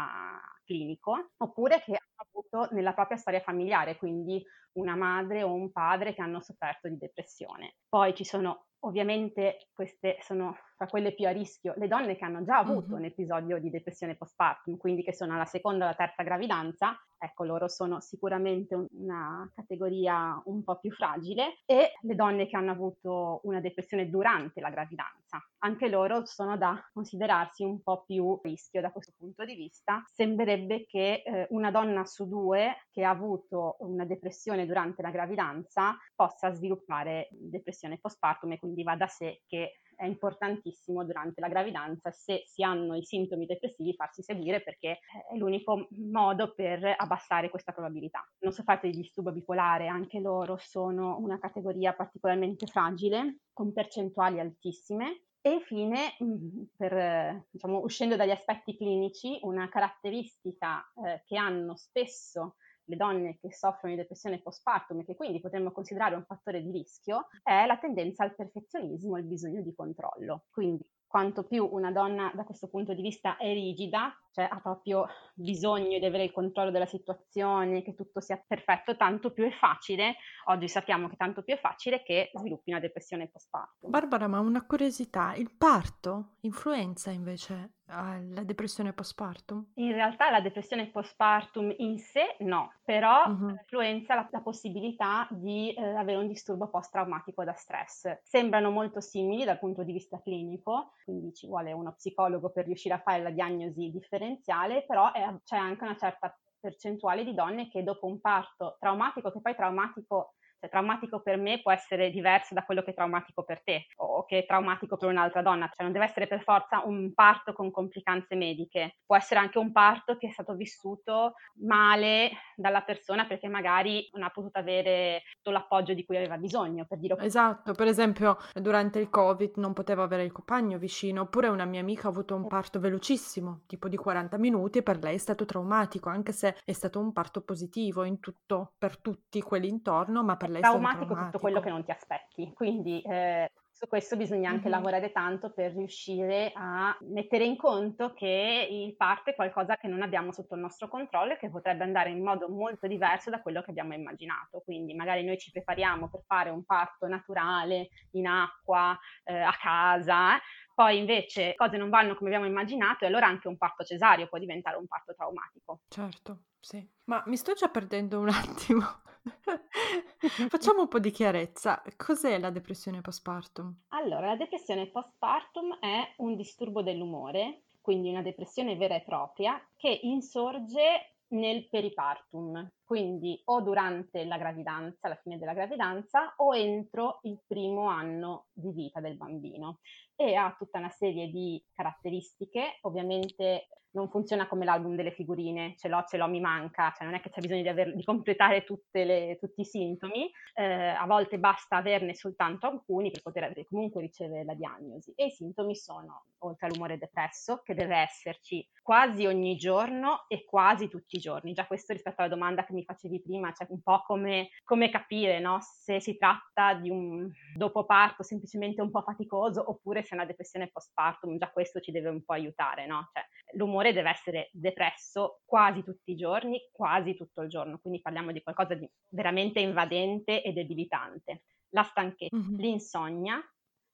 clinico, 0.67 1.31
oppure 1.37 1.81
che 1.81 1.93
hanno 1.93 2.29
avuto 2.31 2.75
nella 2.75 2.93
propria 2.93 3.17
storia 3.17 3.39
familiare, 3.39 3.97
quindi 3.97 4.43
una 4.73 4.95
madre 4.95 5.41
o 5.41 5.53
un 5.53 5.71
padre 5.71 6.13
che 6.13 6.21
hanno 6.21 6.41
sofferto 6.41 6.87
di 6.87 6.97
depressione. 6.97 7.77
Poi 7.89 8.13
ci 8.13 8.23
sono 8.23 8.67
ovviamente 8.81 9.69
queste 9.73 10.17
sono 10.21 10.55
tra 10.77 10.85
quelle 10.85 11.13
più 11.13 11.25
a 11.25 11.31
rischio 11.31 11.73
le 11.77 11.87
donne 11.87 12.15
che 12.15 12.23
hanno 12.23 12.43
già 12.43 12.57
avuto 12.57 12.89
mm-hmm. 12.89 12.99
un 12.99 13.05
episodio 13.05 13.59
di 13.59 13.71
depressione 13.71 14.15
postpartum, 14.15 14.77
quindi 14.77 15.03
che 15.03 15.13
sono 15.13 15.33
alla 15.33 15.45
seconda 15.45 15.85
o 15.85 15.87
alla 15.87 15.97
terza 15.97 16.21
gravidanza, 16.21 16.95
ecco 17.17 17.43
loro 17.45 17.67
sono 17.67 17.99
sicuramente 17.99 18.75
una 18.91 19.49
categoria 19.55 20.39
un 20.45 20.63
po' 20.63 20.77
più 20.77 20.91
fragile 20.91 21.61
e 21.65 21.93
le 21.99 22.15
donne 22.15 22.45
che 22.45 22.55
hanno 22.55 22.71
avuto 22.71 23.39
una 23.43 23.59
depressione 23.59 24.07
durante 24.09 24.61
la 24.61 24.69
gravidanza, 24.69 25.43
anche 25.59 25.89
loro 25.89 26.25
sono 26.25 26.57
da 26.57 26.79
considerarsi 26.93 27.63
un 27.63 27.81
po' 27.81 28.03
più 28.05 28.33
a 28.33 28.39
rischio 28.43 28.81
da 28.81 28.91
questo 28.91 29.13
punto 29.17 29.43
di 29.45 29.55
vista. 29.55 30.03
Sembrerebbe 30.05 30.56
che 30.65 31.23
eh, 31.23 31.47
una 31.51 31.71
donna 31.71 32.05
su 32.05 32.27
due 32.27 32.85
che 32.91 33.03
ha 33.03 33.09
avuto 33.09 33.75
una 33.79 34.05
depressione 34.05 34.65
durante 34.65 35.01
la 35.01 35.11
gravidanza 35.11 35.95
possa 36.15 36.51
sviluppare 36.51 37.27
depressione 37.31 37.99
postpartum 37.99 38.53
e 38.53 38.59
quindi 38.59 38.83
va 38.83 38.95
da 38.95 39.07
sé 39.07 39.41
che 39.45 39.81
è 39.97 40.05
importantissimo 40.05 41.03
durante 41.03 41.41
la 41.41 41.49
gravidanza, 41.49 42.11
se 42.11 42.43
si 42.45 42.63
hanno 42.63 42.95
i 42.95 43.03
sintomi 43.03 43.47
depressivi, 43.47 43.95
farsi 43.95 44.21
seguire 44.21 44.61
perché 44.61 44.99
è 45.29 45.35
l'unico 45.35 45.87
modo 46.11 46.53
per 46.53 46.93
abbassare 46.95 47.49
questa 47.49 47.71
probabilità. 47.71 48.23
Non 48.39 48.53
sofferto 48.53 48.85
di 48.85 48.95
disturbo 48.95 49.31
bipolare, 49.31 49.87
anche 49.87 50.19
loro 50.19 50.57
sono 50.57 51.17
una 51.17 51.39
categoria 51.39 51.93
particolarmente 51.93 52.67
fragile, 52.67 53.39
con 53.51 53.73
percentuali 53.73 54.39
altissime, 54.39 55.23
e 55.47 55.53
infine, 55.53 56.17
mm, 56.21 56.63
per, 56.75 57.45
diciamo, 57.49 57.79
uscendo 57.79 58.17
dagli 58.17 58.31
aspetti 58.31 58.75
clinici, 58.75 59.39
una 59.43 59.69
caratteristica 59.69 60.83
eh, 61.05 61.23
che 61.25 61.37
hanno 61.37 61.75
spesso 61.77 62.55
le 62.89 62.95
donne 62.95 63.37
che 63.39 63.53
soffrono 63.53 63.93
di 63.93 64.01
depressione 64.01 64.41
postpartum 64.41 64.99
e 64.99 65.05
che 65.05 65.15
quindi 65.15 65.39
potremmo 65.39 65.71
considerare 65.71 66.15
un 66.15 66.23
fattore 66.25 66.61
di 66.61 66.71
rischio, 66.71 67.27
è 67.43 67.65
la 67.65 67.77
tendenza 67.77 68.23
al 68.23 68.35
perfezionismo 68.35 69.17
il 69.17 69.25
bisogno 69.25 69.61
di 69.61 69.73
controllo. 69.73 70.45
Quindi 70.49 70.85
quanto 71.05 71.43
più 71.43 71.67
una 71.69 71.91
donna 71.91 72.31
da 72.33 72.43
questo 72.43 72.67
punto 72.67 72.93
di 72.93 73.01
vista 73.01 73.37
è 73.37 73.51
rigida, 73.53 74.13
cioè 74.37 74.47
ha 74.47 74.59
proprio 74.59 75.07
bisogno 75.33 75.97
di 75.97 76.05
avere 76.05 76.25
il 76.25 76.31
controllo 76.31 76.69
della 76.69 76.85
situazione, 76.85 77.81
che 77.81 77.95
tutto 77.95 78.21
sia 78.21 78.39
perfetto, 78.45 78.95
tanto 78.95 79.31
più 79.31 79.45
è 79.45 79.51
facile, 79.51 80.17
oggi 80.45 80.67
sappiamo 80.67 81.09
che 81.09 81.15
tanto 81.15 81.41
più 81.41 81.55
è 81.55 81.59
facile 81.59 82.03
che 82.03 82.29
sviluppi 82.35 82.69
una 82.69 82.79
depressione 82.79 83.27
postpartum. 83.27 83.89
Barbara, 83.89 84.27
ma 84.27 84.39
una 84.39 84.63
curiosità, 84.63 85.33
il 85.33 85.49
parto 85.57 86.35
influenza 86.41 87.09
invece 87.09 87.71
la 87.87 88.43
depressione 88.43 88.91
postpartum? 88.91 89.71
In 89.75 89.93
realtà 89.93 90.29
la 90.29 90.41
depressione 90.41 90.87
postpartum 90.87 91.73
in 91.77 91.97
sé 91.99 92.35
no, 92.39 92.73
però 92.83 93.25
uh-huh. 93.25 93.49
influenza 93.49 94.13
la, 94.13 94.27
la, 94.29 94.41
possibilità 94.41 95.25
di 95.31 95.73
eh, 95.73 95.95
avere 95.95 96.17
un 96.17 96.27
disturbo 96.27 96.67
post-traumatico 96.67 97.45
da 97.45 97.53
stress. 97.53 98.19
Sembrano 98.23 98.71
molto 98.71 98.99
simili 98.99 99.45
dal 99.45 99.59
punto 99.59 99.83
di 99.83 99.93
vista 99.93 100.19
clinico, 100.21 100.91
quindi 101.05 101.33
ci 101.33 101.47
vuole 101.47 101.71
uno 101.71 101.93
psicologo 101.93 102.49
per 102.49 102.65
riuscire 102.65 102.95
a 102.95 102.99
fare 102.99 103.23
la 103.23 103.31
diagnosi 103.31 103.89
differenziale, 104.27 104.85
però 104.85 105.11
è, 105.11 105.25
c'è 105.43 105.57
anche 105.57 105.83
una 105.83 105.95
certa 105.95 106.35
percentuale 106.59 107.23
di 107.23 107.33
donne 107.33 107.69
che 107.69 107.83
dopo 107.83 108.07
un 108.07 108.19
parto 108.19 108.77
traumatico, 108.79 109.31
che 109.31 109.41
poi 109.41 109.55
traumatico 109.55 110.33
Cioè, 110.59 110.69
traumatico 110.69 111.21
per 111.21 111.37
me 111.37 111.61
può 111.61 111.71
essere 111.71 112.09
diverso 112.09 112.53
da 112.53 112.63
quello 112.63 112.81
che 112.81 112.91
è 112.91 112.93
traumatico 112.93 113.43
per 113.43 113.61
te 113.63 113.85
o 113.97 114.25
che 114.25 114.39
è 114.39 114.45
traumatico 114.45 114.97
per 114.97 115.09
un'altra 115.09 115.41
donna, 115.41 115.67
cioè 115.67 115.83
non 115.83 115.91
deve 115.91 116.05
essere 116.05 116.27
per 116.27 116.41
forza 116.41 116.81
un 116.85 117.13
parto 117.13 117.53
con 117.53 117.71
complicanze 117.71 118.35
mediche, 118.35 118.97
può 119.05 119.15
essere 119.15 119.39
anche 119.39 119.59
un 119.59 119.71
parto 119.71 120.17
che 120.17 120.27
è 120.27 120.31
stato 120.31 120.55
vissuto 120.55 121.33
male 121.59 122.31
dalla 122.55 122.81
persona 122.81 123.25
perché 123.25 123.47
magari 123.47 124.07
non 124.13 124.23
ha 124.23 124.29
potuto 124.29 124.57
avere 124.59 125.21
tutto 125.35 125.51
l'appoggio 125.51 125.93
di 125.93 126.05
cui 126.05 126.17
aveva 126.17 126.37
bisogno, 126.37 126.85
per 126.85 126.99
dire 126.99 127.15
Esatto, 127.19 127.73
per 127.73 127.87
esempio 127.87 128.37
durante 128.53 128.99
il 128.99 129.09
Covid 129.09 129.53
non 129.57 129.73
poteva 129.73 130.03
avere 130.03 130.23
il 130.23 130.31
compagno 130.31 130.77
vicino, 130.77 131.21
oppure 131.21 131.47
una 131.47 131.65
mia 131.65 131.79
amica 131.79 132.07
ha 132.07 132.11
avuto 132.11 132.35
un 132.35 132.45
parto 132.45 132.79
velocissimo, 132.79 133.63
tipo 133.65 133.87
di 133.89 133.97
40 133.97 134.37
minuti, 134.37 134.77
e 134.77 134.83
per 134.83 134.99
lei 134.99 135.15
è 135.15 135.17
stato 135.17 135.43
traumatico, 135.45 136.09
anche 136.09 136.31
se 136.31 136.55
è 136.63 136.71
stato 136.73 136.99
un 136.99 137.13
parto 137.13 137.41
positivo 137.41 138.03
in 138.03 138.19
tutto, 138.19 138.73
per 138.77 138.99
tutti 138.99 139.41
quelli 139.41 139.67
intorno, 139.67 140.23
ma 140.23 140.37
per 140.37 140.46
lei 140.49 140.61
è 140.61 140.65
stato 140.65 140.79
traumatico. 140.79 141.15
tutto 141.15 141.39
quello 141.39 141.59
che 141.59 141.69
non 141.69 141.83
ti 141.83 141.91
aspetti, 141.91 142.51
quindi 142.53 143.01
eh, 143.01 143.51
su 143.77 143.87
questo 143.87 144.17
bisogna 144.17 144.49
anche 144.49 144.63
mm-hmm. 144.63 144.71
lavorare 144.71 145.11
tanto 145.11 145.51
per 145.51 145.71
riuscire 145.71 146.51
a 146.55 146.97
mettere 147.01 147.43
in 147.43 147.55
conto 147.55 148.11
che 148.13 148.67
il 148.71 148.95
parto 148.95 149.29
è 149.29 149.35
qualcosa 149.35 149.77
che 149.77 149.87
non 149.87 150.01
abbiamo 150.01 150.31
sotto 150.31 150.55
il 150.55 150.61
nostro 150.61 150.87
controllo 150.87 151.33
e 151.33 151.37
che 151.37 151.51
potrebbe 151.51 151.83
andare 151.83 152.09
in 152.09 152.23
modo 152.23 152.49
molto 152.49 152.87
diverso 152.87 153.29
da 153.29 153.39
quello 153.39 153.61
che 153.61 153.69
abbiamo 153.69 153.93
immaginato. 153.93 154.61
Quindi 154.65 154.95
magari 154.95 155.23
noi 155.23 155.37
ci 155.37 155.51
prepariamo 155.51 156.09
per 156.09 156.21
fare 156.25 156.49
un 156.49 156.65
parto 156.65 157.05
naturale 157.05 157.89
in 158.13 158.25
acqua, 158.25 158.97
eh, 159.23 159.41
a 159.41 159.55
casa, 159.61 160.39
poi 160.73 160.97
invece 160.97 161.53
cose 161.55 161.77
non 161.77 161.89
vanno 161.89 162.15
come 162.15 162.29
abbiamo 162.29 162.47
immaginato 162.47 163.03
e 163.03 163.07
allora 163.07 163.27
anche 163.27 163.47
un 163.47 163.57
parto 163.57 163.83
cesareo 163.83 164.27
può 164.27 164.39
diventare 164.39 164.77
un 164.77 164.87
parto 164.87 165.13
traumatico. 165.13 165.81
Certo, 165.87 166.45
sì. 166.59 166.83
Ma 167.05 167.21
mi 167.27 167.37
sto 167.37 167.53
già 167.53 167.67
perdendo 167.67 168.19
un 168.19 168.29
attimo. 168.29 168.85
Facciamo 170.49 170.81
un 170.81 170.87
po' 170.87 170.99
di 170.99 171.11
chiarezza. 171.11 171.81
Cos'è 171.95 172.39
la 172.39 172.49
depressione 172.49 173.01
postpartum? 173.01 173.83
Allora, 173.89 174.27
la 174.27 174.35
depressione 174.35 174.87
postpartum 174.87 175.79
è 175.79 176.13
un 176.17 176.35
disturbo 176.35 176.81
dell'umore, 176.81 177.63
quindi 177.81 178.09
una 178.09 178.21
depressione 178.21 178.75
vera 178.75 178.95
e 178.95 179.03
propria, 179.03 179.61
che 179.75 179.99
insorge 180.03 181.17
nel 181.29 181.67
peripartum, 181.67 182.71
quindi 182.83 183.41
o 183.45 183.61
durante 183.61 184.23
la 184.25 184.37
gravidanza, 184.37 185.09
la 185.09 185.19
fine 185.21 185.37
della 185.37 185.53
gravidanza, 185.53 186.33
o 186.37 186.55
entro 186.55 187.19
il 187.23 187.39
primo 187.45 187.87
anno 187.87 188.47
di 188.53 188.71
vita 188.71 189.01
del 189.01 189.17
bambino 189.17 189.79
e 190.15 190.35
ha 190.35 190.55
tutta 190.57 190.79
una 190.79 190.89
serie 190.89 191.27
di 191.29 191.61
caratteristiche, 191.73 192.77
ovviamente 192.81 193.67
non 193.91 194.09
funziona 194.09 194.47
come 194.47 194.65
l'album 194.65 194.95
delle 194.95 195.11
figurine, 195.11 195.75
ce 195.77 195.87
l'ho, 195.87 196.03
ce 196.07 196.17
l'ho, 196.17 196.27
mi 196.27 196.39
manca, 196.39 196.93
cioè 196.95 197.05
non 197.05 197.15
è 197.15 197.21
che 197.21 197.29
c'è 197.29 197.41
bisogno 197.41 197.61
di, 197.61 197.69
aver, 197.69 197.95
di 197.95 198.03
completare 198.03 198.65
le, 198.91 199.37
tutti 199.39 199.61
i 199.61 199.65
sintomi, 199.65 200.29
eh, 200.55 200.89
a 200.89 201.05
volte 201.05 201.39
basta 201.39 201.77
averne 201.77 202.13
soltanto 202.13 202.67
alcuni 202.67 203.11
per 203.11 203.21
poter 203.21 203.53
comunque 203.69 204.01
ricevere 204.01 204.43
la 204.43 204.53
diagnosi. 204.53 205.13
E 205.15 205.25
i 205.25 205.31
sintomi 205.31 205.75
sono, 205.75 206.25
oltre 206.39 206.67
all'umore 206.67 206.97
depresso, 206.97 207.61
che 207.63 207.73
deve 207.73 207.97
esserci 207.97 208.67
quasi 208.81 209.25
ogni 209.25 209.55
giorno 209.55 210.25
e 210.27 210.45
quasi 210.45 210.87
tutti 210.87 211.17
i 211.17 211.19
giorni. 211.19 211.53
Già 211.53 211.65
questo 211.65 211.93
rispetto 211.93 212.21
alla 212.21 212.29
domanda 212.29 212.63
che 212.63 212.73
mi 212.73 212.83
facevi 212.83 213.21
prima, 213.21 213.51
cioè 213.51 213.67
un 213.69 213.81
po' 213.81 214.03
come, 214.05 214.49
come 214.63 214.89
capire 214.89 215.39
no? 215.39 215.59
se 215.61 215.99
si 215.99 216.17
tratta 216.17 216.73
di 216.75 216.89
un 216.89 217.29
dopo 217.55 217.85
parto 217.85 218.23
semplicemente 218.23 218.81
un 218.81 218.91
po' 218.91 219.01
faticoso 219.01 219.63
oppure 219.69 220.03
se 220.03 220.11
è 220.11 220.13
una 220.15 220.25
depressione 220.25 220.69
postpartum, 220.69 221.37
già 221.37 221.49
questo 221.51 221.79
ci 221.79 221.91
deve 221.91 222.09
un 222.09 222.23
po' 222.23 222.33
aiutare, 222.33 222.85
no? 222.85 223.09
Cioè, 223.11 223.23
l'umore 223.57 223.86
deve 223.93 224.09
essere 224.09 224.49
depresso 224.51 225.41
quasi 225.45 225.83
tutti 225.83 226.11
i 226.11 226.15
giorni, 226.15 226.59
quasi 226.71 227.15
tutto 227.15 227.41
il 227.41 227.49
giorno, 227.49 227.79
quindi 227.79 228.01
parliamo 228.01 228.31
di 228.31 228.41
qualcosa 228.41 228.75
di 228.75 228.89
veramente 229.09 229.59
invadente 229.59 230.41
e 230.41 230.53
debilitante. 230.53 231.43
La 231.69 231.83
stanchezza, 231.83 232.35
mm-hmm. 232.35 232.57
l'insonnia, 232.57 233.41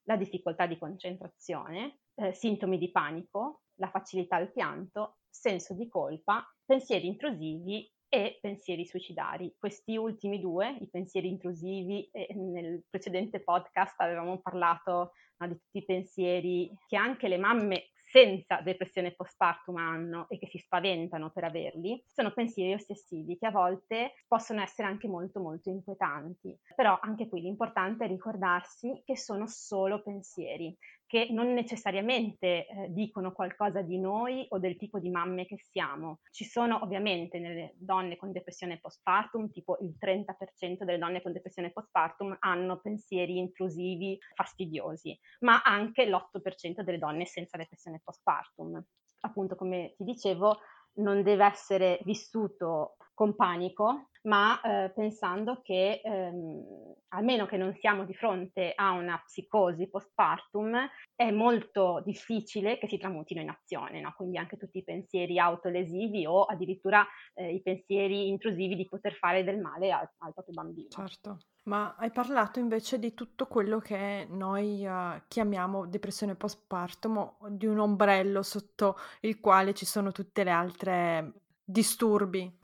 la 0.04 0.16
difficoltà 0.16 0.66
di 0.66 0.78
concentrazione, 0.78 2.00
eh, 2.16 2.34
sintomi 2.34 2.78
di 2.78 2.92
panico, 2.92 3.62
la 3.76 3.90
facilità 3.90 4.36
al 4.36 4.52
pianto, 4.52 5.18
senso 5.30 5.74
di 5.74 5.88
colpa, 5.88 6.46
pensieri 6.66 7.08
intrusivi 7.08 7.92
e 8.08 8.38
pensieri 8.40 8.86
suicidari. 8.86 9.56
Questi 9.58 9.98
ultimi 9.98 10.40
due, 10.40 10.78
i 10.80 10.90
pensieri 10.90 11.30
intrusivi, 11.30 12.08
eh, 12.12 12.32
nel 12.36 12.84
precedente 12.88 13.42
podcast 13.42 14.00
avevamo 14.00 14.40
parlato 14.40 15.14
no, 15.38 15.48
di 15.48 15.56
tutti 15.56 15.80
i 15.80 15.86
pensieri 15.86 16.72
che 16.86 16.96
anche 16.96 17.28
le 17.28 17.38
mamme 17.38 17.90
senza 18.14 18.62
depressione 18.62 19.14
postpartum 19.16 19.76
hanno 19.78 20.28
e 20.30 20.38
che 20.38 20.46
si 20.46 20.60
spaventano 20.60 21.32
per 21.32 21.46
averli, 21.46 22.00
sono 22.06 22.32
pensieri 22.32 22.74
ossessivi 22.74 23.38
che 23.40 23.48
a 23.48 23.52
volte 23.52 24.14
possono 24.28 24.62
essere 24.62 24.88
anche 24.88 25.08
molto 25.08 25.40
molto 25.40 25.70
inquietanti. 25.70 26.56
Però 26.76 27.00
anche 27.02 27.28
qui 27.28 27.42
l'importante 27.42 28.06
è 28.06 28.08
ricordarsi 28.08 29.02
che 29.04 29.18
sono 29.18 29.48
solo 29.48 30.04
pensieri, 30.04 30.78
che 31.14 31.28
non 31.30 31.54
necessariamente 31.54 32.66
eh, 32.66 32.88
dicono 32.90 33.34
qualcosa 33.34 33.84
di 33.84 34.00
noi 34.00 34.48
o 34.50 34.58
del 34.58 34.78
tipo 34.78 34.98
di 34.98 35.12
mamme 35.12 35.46
che 35.46 35.60
siamo. 35.60 36.22
Ci 36.32 36.44
sono 36.44 36.82
ovviamente 36.82 37.38
nelle 37.38 37.76
donne 37.78 38.16
con 38.16 38.32
depressione 38.32 38.80
postpartum, 38.80 39.52
tipo 39.52 39.78
il 39.82 39.96
30% 40.02 40.84
delle 40.84 40.98
donne 40.98 41.22
con 41.22 41.32
depressione 41.32 41.70
postpartum 41.70 42.36
hanno 42.40 42.80
pensieri 42.82 43.38
intrusivi, 43.38 44.18
fastidiosi, 44.34 45.16
ma 45.42 45.62
anche 45.62 46.08
l'8% 46.08 46.82
delle 46.82 46.98
donne 46.98 47.26
senza 47.26 47.58
depressione 47.58 48.02
postpartum. 48.04 48.84
Appunto, 49.20 49.56
come 49.56 49.94
ti 49.96 50.06
dicevo, 50.06 50.62
non 50.94 51.22
deve 51.22 51.46
essere 51.46 52.00
vissuto 52.06 52.98
con 53.14 53.36
panico, 53.36 54.10
ma 54.24 54.60
eh, 54.62 54.90
pensando 54.92 55.62
che 55.62 56.02
ehm, 56.04 56.94
almeno 57.10 57.46
che 57.46 57.58
non 57.58 57.76
siamo 57.80 58.06
di 58.06 58.14
fronte 58.14 58.74
a 58.76 58.92
una 58.92 59.22
psicosi 59.24 59.90
postpartum, 59.90 60.78
è 61.16 61.30
molto 61.32 62.02
difficile 62.06 62.78
che 62.78 62.88
si 62.88 62.98
tramutino 62.98 63.42
in 63.42 63.50
azione, 63.50 64.02
no? 64.02 64.14
quindi 64.16 64.38
anche 64.38 64.58
tutti 64.58 64.80
i 64.80 64.84
pensieri 64.84 65.40
autolesivi 65.40 66.26
o 66.26 66.44
addirittura 66.44 67.06
eh, 67.34 67.54
i 67.54 67.62
pensieri 67.62 68.30
intrusivi 68.30 68.76
di 68.76 68.88
poter 68.88 69.14
fare 69.14 69.44
del 69.44 69.60
male 69.60 69.92
al, 69.92 70.10
al 70.20 70.34
proprio 70.34 70.54
bambino. 70.54 70.90
Certo. 70.90 71.38
Ma 71.66 71.96
hai 71.98 72.12
parlato 72.12 72.60
invece 72.60 73.00
di 73.00 73.14
tutto 73.14 73.48
quello 73.48 73.80
che 73.80 74.28
noi 74.30 74.86
uh, 74.86 75.22
chiamiamo 75.30 75.86
depressione 75.86 76.36
postpartum, 76.36 77.38
di 77.52 77.68
un 77.68 77.80
ombrello 77.80 78.42
sotto 78.42 78.98
il 79.22 79.40
quale 79.40 79.74
ci 79.74 79.86
sono 79.86 80.12
tutte 80.12 80.44
le 80.44 80.52
altre 80.52 81.34
disturbi 81.64 82.62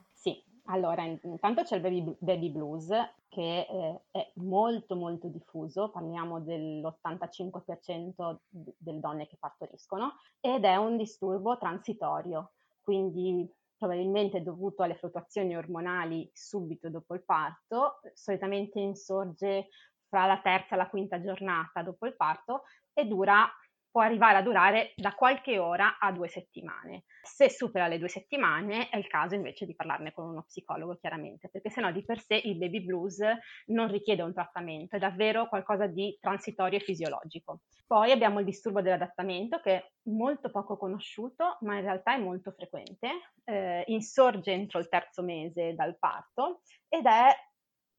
allora, 0.72 1.04
intanto 1.04 1.64
c'è 1.64 1.76
il 1.76 1.82
baby, 1.82 2.16
baby 2.20 2.50
blues 2.50 2.90
che 3.28 3.68
eh, 3.70 4.02
è 4.12 4.32
molto 4.36 4.96
molto 4.96 5.28
diffuso, 5.28 5.90
parliamo 5.90 6.40
dell'85% 6.42 8.38
delle 8.50 9.00
donne 9.00 9.28
che 9.28 9.38
partoriscono 9.40 10.16
ed 10.40 10.66
è 10.66 10.76
un 10.76 10.98
disturbo 10.98 11.58
transitorio, 11.58 12.52
quindi 12.82 13.52
probabilmente 13.78 14.44
dovuto 14.44 14.84
alle 14.84 14.96
fluttuazioni 14.96 15.56
ormonali 15.56 16.30
subito 16.34 16.90
dopo 16.90 17.14
il 17.16 17.24
parto, 17.24 18.02
solitamente 18.14 18.80
insorge 18.80 19.70
fra 20.08 20.26
la 20.26 20.40
terza 20.40 20.76
e 20.76 20.78
la 20.78 20.90
quinta 20.90 21.22
giornata 21.22 21.82
dopo 21.82 22.06
il 22.06 22.16
parto 22.16 22.64
e 22.94 23.06
dura 23.06 23.50
può 23.91 24.01
arrivare 24.01 24.38
a 24.38 24.41
durare 24.41 24.93
da 24.96 25.13
qualche 25.13 25.58
ora 25.58 25.98
a 26.00 26.12
due 26.12 26.27
settimane. 26.27 27.03
Se 27.22 27.50
supera 27.50 27.88
le 27.88 28.00
due 28.00 28.08
settimane 28.08 28.89
è 28.89 28.98
il 28.98 29.08
caso 29.08 29.36
invece 29.36 29.65
di 29.65 29.75
parlarne 29.75 30.12
con 30.12 30.27
uno 30.27 30.43
psicologo 30.43 30.96
chiaramente, 30.96 31.50
perché 31.50 31.69
sennò 31.69 31.91
di 31.91 32.03
per 32.03 32.22
sé 32.22 32.36
il 32.43 32.58
baby 32.58 32.84
blues 32.84 33.19
non 33.67 33.89
richiede 33.89 34.22
un 34.22 34.34
trattamento, 34.34 34.96
è 34.96 35.00
davvero 35.00 35.48
qualcosa 35.48 35.88
di 35.88 36.17
transitorio 36.19 36.79
e 36.79 36.81
fisiologico. 36.81 37.62
Poi 37.86 38.12
abbiamo 38.12 38.39
il 38.39 38.46
disturbo 38.46 38.81
dell'adattamento 38.81 39.60
che 39.60 39.75
è 39.75 39.91
molto 40.10 40.50
poco 40.51 40.77
conosciuto, 40.77 41.58
ma 41.62 41.75
in 41.75 41.81
realtà 41.81 42.13
è 42.13 42.19
molto 42.19 42.51
frequente, 42.51 43.10
eh, 43.43 43.84
insorge 43.88 44.51
entro 44.51 44.79
il 44.79 44.89
terzo 44.89 45.24
mese 45.24 45.74
dal 45.74 45.98
parto 45.98 46.62
ed 46.88 47.05
è 47.05 47.36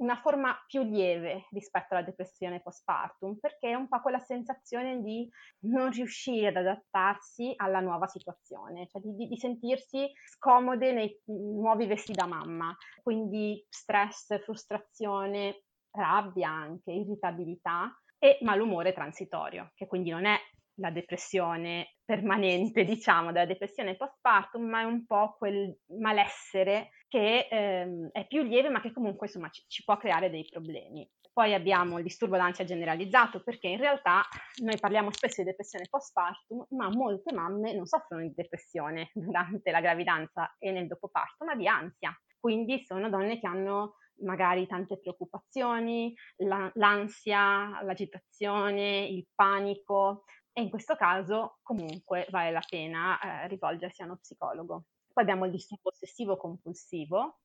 una 0.00 0.16
forma 0.16 0.56
più 0.66 0.82
lieve 0.82 1.46
rispetto 1.50 1.94
alla 1.94 2.04
depressione 2.04 2.60
postpartum, 2.60 3.38
perché 3.38 3.70
è 3.70 3.74
un 3.74 3.88
po' 3.88 4.00
quella 4.00 4.18
sensazione 4.18 5.00
di 5.02 5.28
non 5.66 5.90
riuscire 5.90 6.48
ad 6.48 6.56
adattarsi 6.56 7.52
alla 7.56 7.80
nuova 7.80 8.06
situazione, 8.06 8.86
cioè 8.88 9.00
di, 9.02 9.28
di 9.28 9.36
sentirsi 9.36 10.10
scomode 10.24 10.92
nei 10.92 11.20
nuovi 11.26 11.86
vestiti 11.86 12.18
da 12.18 12.26
mamma, 12.26 12.74
quindi 13.02 13.64
stress, 13.68 14.42
frustrazione, 14.42 15.64
rabbia 15.90 16.48
anche, 16.48 16.92
irritabilità 16.92 17.94
e 18.18 18.38
malumore 18.42 18.92
transitorio, 18.92 19.72
che 19.74 19.86
quindi 19.86 20.10
non 20.10 20.24
è 20.24 20.36
la 20.80 20.90
depressione 20.90 21.96
permanente, 22.04 22.84
diciamo, 22.84 23.32
della 23.32 23.44
depressione 23.44 23.96
postpartum, 23.96 24.62
ma 24.62 24.80
è 24.80 24.84
un 24.84 25.04
po' 25.04 25.34
quel 25.36 25.76
malessere 25.98 26.90
che 27.10 27.48
ehm, 27.50 28.10
è 28.12 28.26
più 28.28 28.42
lieve, 28.42 28.70
ma 28.70 28.80
che 28.80 28.92
comunque 28.92 29.26
insomma 29.26 29.50
ci, 29.50 29.64
ci 29.66 29.82
può 29.82 29.96
creare 29.96 30.30
dei 30.30 30.46
problemi. 30.48 31.06
Poi 31.32 31.54
abbiamo 31.54 31.98
il 31.98 32.04
disturbo 32.04 32.36
d'ansia 32.36 32.64
generalizzato, 32.64 33.42
perché 33.42 33.66
in 33.66 33.78
realtà 33.78 34.22
noi 34.62 34.78
parliamo 34.78 35.12
spesso 35.12 35.42
di 35.42 35.48
depressione 35.48 35.86
postpartum, 35.90 36.66
ma 36.70 36.88
molte 36.88 37.34
mamme 37.34 37.74
non 37.74 37.86
soffrono 37.86 38.22
di 38.22 38.32
depressione 38.32 39.10
durante 39.14 39.72
la 39.72 39.80
gravidanza 39.80 40.54
e 40.58 40.70
nel 40.70 40.86
dopoparto, 40.86 41.44
ma 41.44 41.56
di 41.56 41.66
ansia. 41.66 42.16
Quindi 42.38 42.84
sono 42.84 43.10
donne 43.10 43.40
che 43.40 43.46
hanno 43.46 43.96
magari 44.22 44.66
tante 44.66 45.00
preoccupazioni, 45.00 46.14
la, 46.36 46.70
l'ansia, 46.74 47.82
l'agitazione, 47.82 49.06
il 49.06 49.26
panico 49.34 50.24
e 50.52 50.62
in 50.62 50.70
questo 50.70 50.94
caso 50.94 51.58
comunque 51.62 52.26
vale 52.30 52.50
la 52.52 52.62
pena 52.68 53.18
eh, 53.18 53.48
rivolgersi 53.48 54.02
a 54.02 54.04
uno 54.04 54.18
psicologo. 54.18 54.84
Poi 55.12 55.22
abbiamo 55.22 55.44
il 55.44 55.52
disturbo 55.52 55.90
ossessivo 55.90 56.36
compulsivo, 56.36 57.40